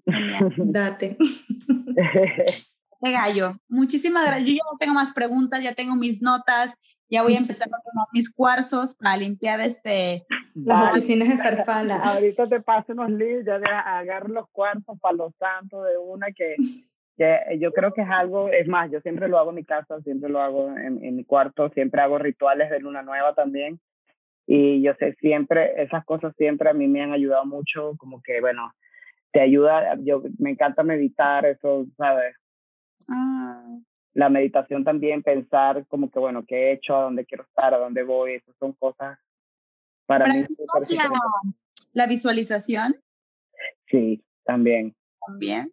date. 0.56 1.16
De 3.00 3.12
gallo. 3.12 3.58
Muchísimas 3.68 4.26
gracias. 4.26 4.48
Yo 4.48 4.54
ya 4.56 4.70
no 4.70 4.78
tengo 4.78 4.94
más 4.94 5.12
preguntas, 5.12 5.62
ya 5.62 5.74
tengo 5.74 5.96
mis 5.96 6.22
notas, 6.22 6.74
ya 7.08 7.22
voy 7.22 7.34
a 7.34 7.38
empezar 7.38 7.68
a 7.68 7.82
tomar 7.82 8.06
mis 8.12 8.32
cuarzos 8.32 8.94
para 8.94 9.16
limpiar 9.16 9.60
este. 9.60 10.26
Las 10.64 10.92
oficinas 10.92 11.28
de 11.28 11.36
Farfala. 11.36 11.96
Ahorita 12.02 12.48
te 12.48 12.60
paso 12.60 12.92
unos 12.92 13.10
libros, 13.10 13.44
ya 13.44 13.58
de 13.58 13.66
agarro 13.66 14.28
los 14.28 14.48
cuarzos 14.50 14.98
para 15.00 15.16
los 15.16 15.34
santos 15.36 15.84
de 15.84 15.98
una 15.98 16.28
que 16.32 16.56
que 17.16 17.58
yo 17.58 17.72
creo 17.72 17.92
que 17.92 18.02
es 18.02 18.10
algo, 18.10 18.50
es 18.50 18.68
más, 18.68 18.90
yo 18.90 19.00
siempre 19.00 19.28
lo 19.28 19.38
hago 19.38 19.50
en 19.50 19.56
mi 19.56 19.64
casa, 19.64 20.00
siempre 20.02 20.28
lo 20.28 20.40
hago 20.40 20.76
en, 20.76 21.02
en 21.02 21.16
mi 21.16 21.24
cuarto, 21.24 21.70
siempre 21.70 22.02
hago 22.02 22.18
rituales 22.18 22.70
de 22.70 22.80
luna 22.80 23.02
nueva 23.02 23.34
también. 23.34 23.80
Y 24.46 24.82
yo 24.82 24.92
sé, 24.98 25.14
siempre, 25.14 25.82
esas 25.82 26.04
cosas 26.04 26.34
siempre 26.36 26.68
a 26.68 26.74
mí 26.74 26.86
me 26.86 27.02
han 27.02 27.12
ayudado 27.12 27.46
mucho, 27.46 27.94
como 27.96 28.20
que, 28.22 28.40
bueno, 28.40 28.70
te 29.32 29.40
ayuda, 29.40 29.96
yo 30.00 30.22
me 30.38 30.50
encanta 30.50 30.82
meditar, 30.82 31.46
eso, 31.46 31.86
¿sabes? 31.96 32.36
Ah. 33.08 33.78
La 34.14 34.28
meditación 34.28 34.84
también, 34.84 35.22
pensar 35.22 35.86
como 35.88 36.10
que, 36.10 36.18
bueno, 36.18 36.44
qué 36.46 36.68
he 36.68 36.72
hecho, 36.72 36.96
a 36.96 37.02
dónde 37.02 37.26
quiero 37.26 37.44
estar, 37.44 37.74
a 37.74 37.78
dónde 37.78 38.02
voy, 38.02 38.34
esas 38.34 38.54
son 38.56 38.72
cosas 38.74 39.18
para 40.06 40.32
mí. 40.32 40.46
La, 40.90 41.10
la 41.92 42.06
visualización? 42.06 42.96
Sí, 43.90 44.24
también. 44.44 44.94
También. 45.26 45.72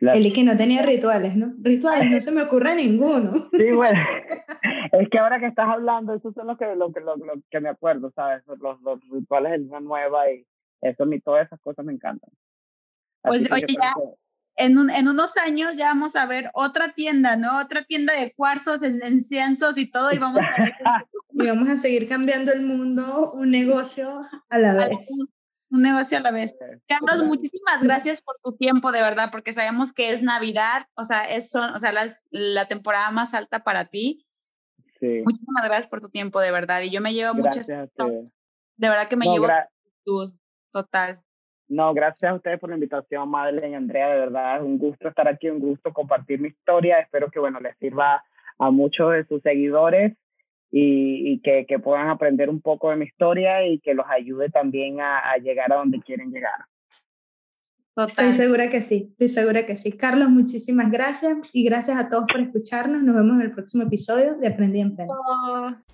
El 0.00 0.32
que 0.32 0.44
no 0.44 0.56
tenía 0.56 0.82
rituales, 0.82 1.36
¿no? 1.36 1.54
Rituales, 1.60 2.10
no 2.10 2.20
se 2.20 2.32
me 2.32 2.42
ocurre 2.42 2.74
ninguno. 2.74 3.48
Sí, 3.52 3.70
bueno. 3.74 4.00
es 4.92 5.08
que 5.08 5.18
ahora 5.18 5.40
que 5.40 5.46
estás 5.46 5.68
hablando, 5.68 6.14
esos 6.14 6.34
son 6.34 6.46
los 6.46 6.58
que, 6.58 6.66
lo, 6.74 6.88
lo, 6.88 7.16
lo 7.16 7.34
que 7.50 7.60
me 7.60 7.68
acuerdo, 7.68 8.12
¿sabes? 8.14 8.42
Los, 8.46 8.80
los 8.82 9.00
rituales 9.10 9.52
de 9.52 9.58
luna 9.58 9.80
nueva 9.80 10.30
y 10.30 10.46
eso, 10.82 11.10
y 11.10 11.20
todas 11.20 11.46
esas 11.46 11.60
cosas 11.60 11.84
me 11.84 11.92
encantan. 11.92 12.30
Pues 13.22 13.50
oye, 13.50 13.66
ya 13.68 13.94
en, 14.56 14.90
en, 14.90 15.08
unos 15.08 15.36
años 15.36 15.76
ya 15.76 15.86
vamos 15.86 16.16
a 16.16 16.26
ver 16.26 16.50
otra 16.54 16.92
tienda, 16.92 17.36
¿no? 17.36 17.58
Otra 17.60 17.84
tienda 17.84 18.14
de 18.14 18.32
cuarzos, 18.34 18.82
en, 18.82 19.00
inciensos 19.06 19.78
y 19.78 19.86
todo, 19.86 20.12
y 20.12 20.18
vamos 20.18 20.40
a 20.40 20.54
y 21.30 21.46
vamos 21.48 21.68
a 21.68 21.76
seguir 21.76 22.08
cambiando 22.08 22.52
el 22.52 22.62
mundo, 22.62 23.32
un 23.32 23.50
negocio 23.50 24.20
a 24.48 24.58
la 24.58 24.74
vez. 24.74 25.10
Un 25.70 25.82
negocio 25.82 26.18
a 26.18 26.20
la 26.20 26.30
vez. 26.30 26.54
Carlos, 26.86 27.24
muchísimas 27.24 27.82
gracias 27.82 28.22
por 28.22 28.36
tu 28.42 28.56
tiempo, 28.56 28.92
de 28.92 29.02
verdad, 29.02 29.30
porque 29.32 29.52
sabemos 29.52 29.92
que 29.92 30.12
es 30.12 30.22
Navidad, 30.22 30.86
o 30.94 31.02
sea, 31.02 31.22
es 31.24 31.52
o 31.54 31.78
sea, 31.80 31.92
las, 31.92 32.26
la 32.30 32.66
temporada 32.66 33.10
más 33.10 33.34
alta 33.34 33.64
para 33.64 33.86
ti. 33.86 34.24
Sí. 35.00 35.22
Muchísimas 35.24 35.64
gracias 35.64 35.88
por 35.88 36.00
tu 36.00 36.10
tiempo, 36.10 36.40
de 36.40 36.52
verdad. 36.52 36.80
Y 36.82 36.90
yo 36.90 37.00
me 37.00 37.12
llevo 37.12 37.34
muchas. 37.34 37.66
De 37.66 38.88
verdad 38.88 39.08
que 39.08 39.16
me 39.16 39.26
llevo 39.26 39.48
total. 40.70 41.23
No, 41.68 41.94
gracias 41.94 42.30
a 42.30 42.34
ustedes 42.34 42.60
por 42.60 42.68
la 42.68 42.76
invitación, 42.76 43.28
Madeleine 43.28 43.70
y 43.70 43.74
Andrea, 43.74 44.10
de 44.10 44.20
verdad 44.20 44.56
es 44.56 44.62
un 44.62 44.78
gusto 44.78 45.08
estar 45.08 45.26
aquí, 45.26 45.48
un 45.48 45.60
gusto 45.60 45.92
compartir 45.92 46.40
mi 46.40 46.48
historia, 46.48 46.98
espero 46.98 47.30
que, 47.30 47.40
bueno, 47.40 47.58
les 47.60 47.76
sirva 47.78 48.22
a 48.58 48.70
muchos 48.70 49.12
de 49.12 49.24
sus 49.26 49.42
seguidores 49.42 50.12
y, 50.70 51.32
y 51.32 51.40
que, 51.40 51.64
que, 51.66 51.78
puedan 51.78 52.08
aprender 52.08 52.50
un 52.50 52.60
poco 52.60 52.90
de 52.90 52.96
mi 52.96 53.06
historia 53.06 53.66
y 53.66 53.78
que 53.78 53.94
los 53.94 54.06
ayude 54.08 54.50
también 54.50 55.00
a, 55.00 55.18
a 55.20 55.38
llegar 55.38 55.72
a 55.72 55.76
donde 55.76 56.00
quieren 56.00 56.30
llegar. 56.30 56.66
Estoy 57.96 58.32
segura 58.32 58.70
que 58.70 58.82
sí, 58.82 59.08
estoy 59.12 59.28
segura 59.28 59.66
que 59.66 59.76
sí. 59.76 59.92
Carlos, 59.96 60.28
muchísimas 60.28 60.90
gracias 60.90 61.38
y 61.52 61.64
gracias 61.64 61.96
a 61.96 62.10
todos 62.10 62.24
por 62.30 62.40
escucharnos. 62.40 63.02
Nos 63.04 63.14
vemos 63.14 63.36
en 63.36 63.42
el 63.42 63.52
próximo 63.52 63.84
episodio 63.84 64.34
de 64.34 64.48
Aprendí 64.48 64.80
a 64.80 64.82
Emprender. 64.82 65.16
Oh. 65.16 65.93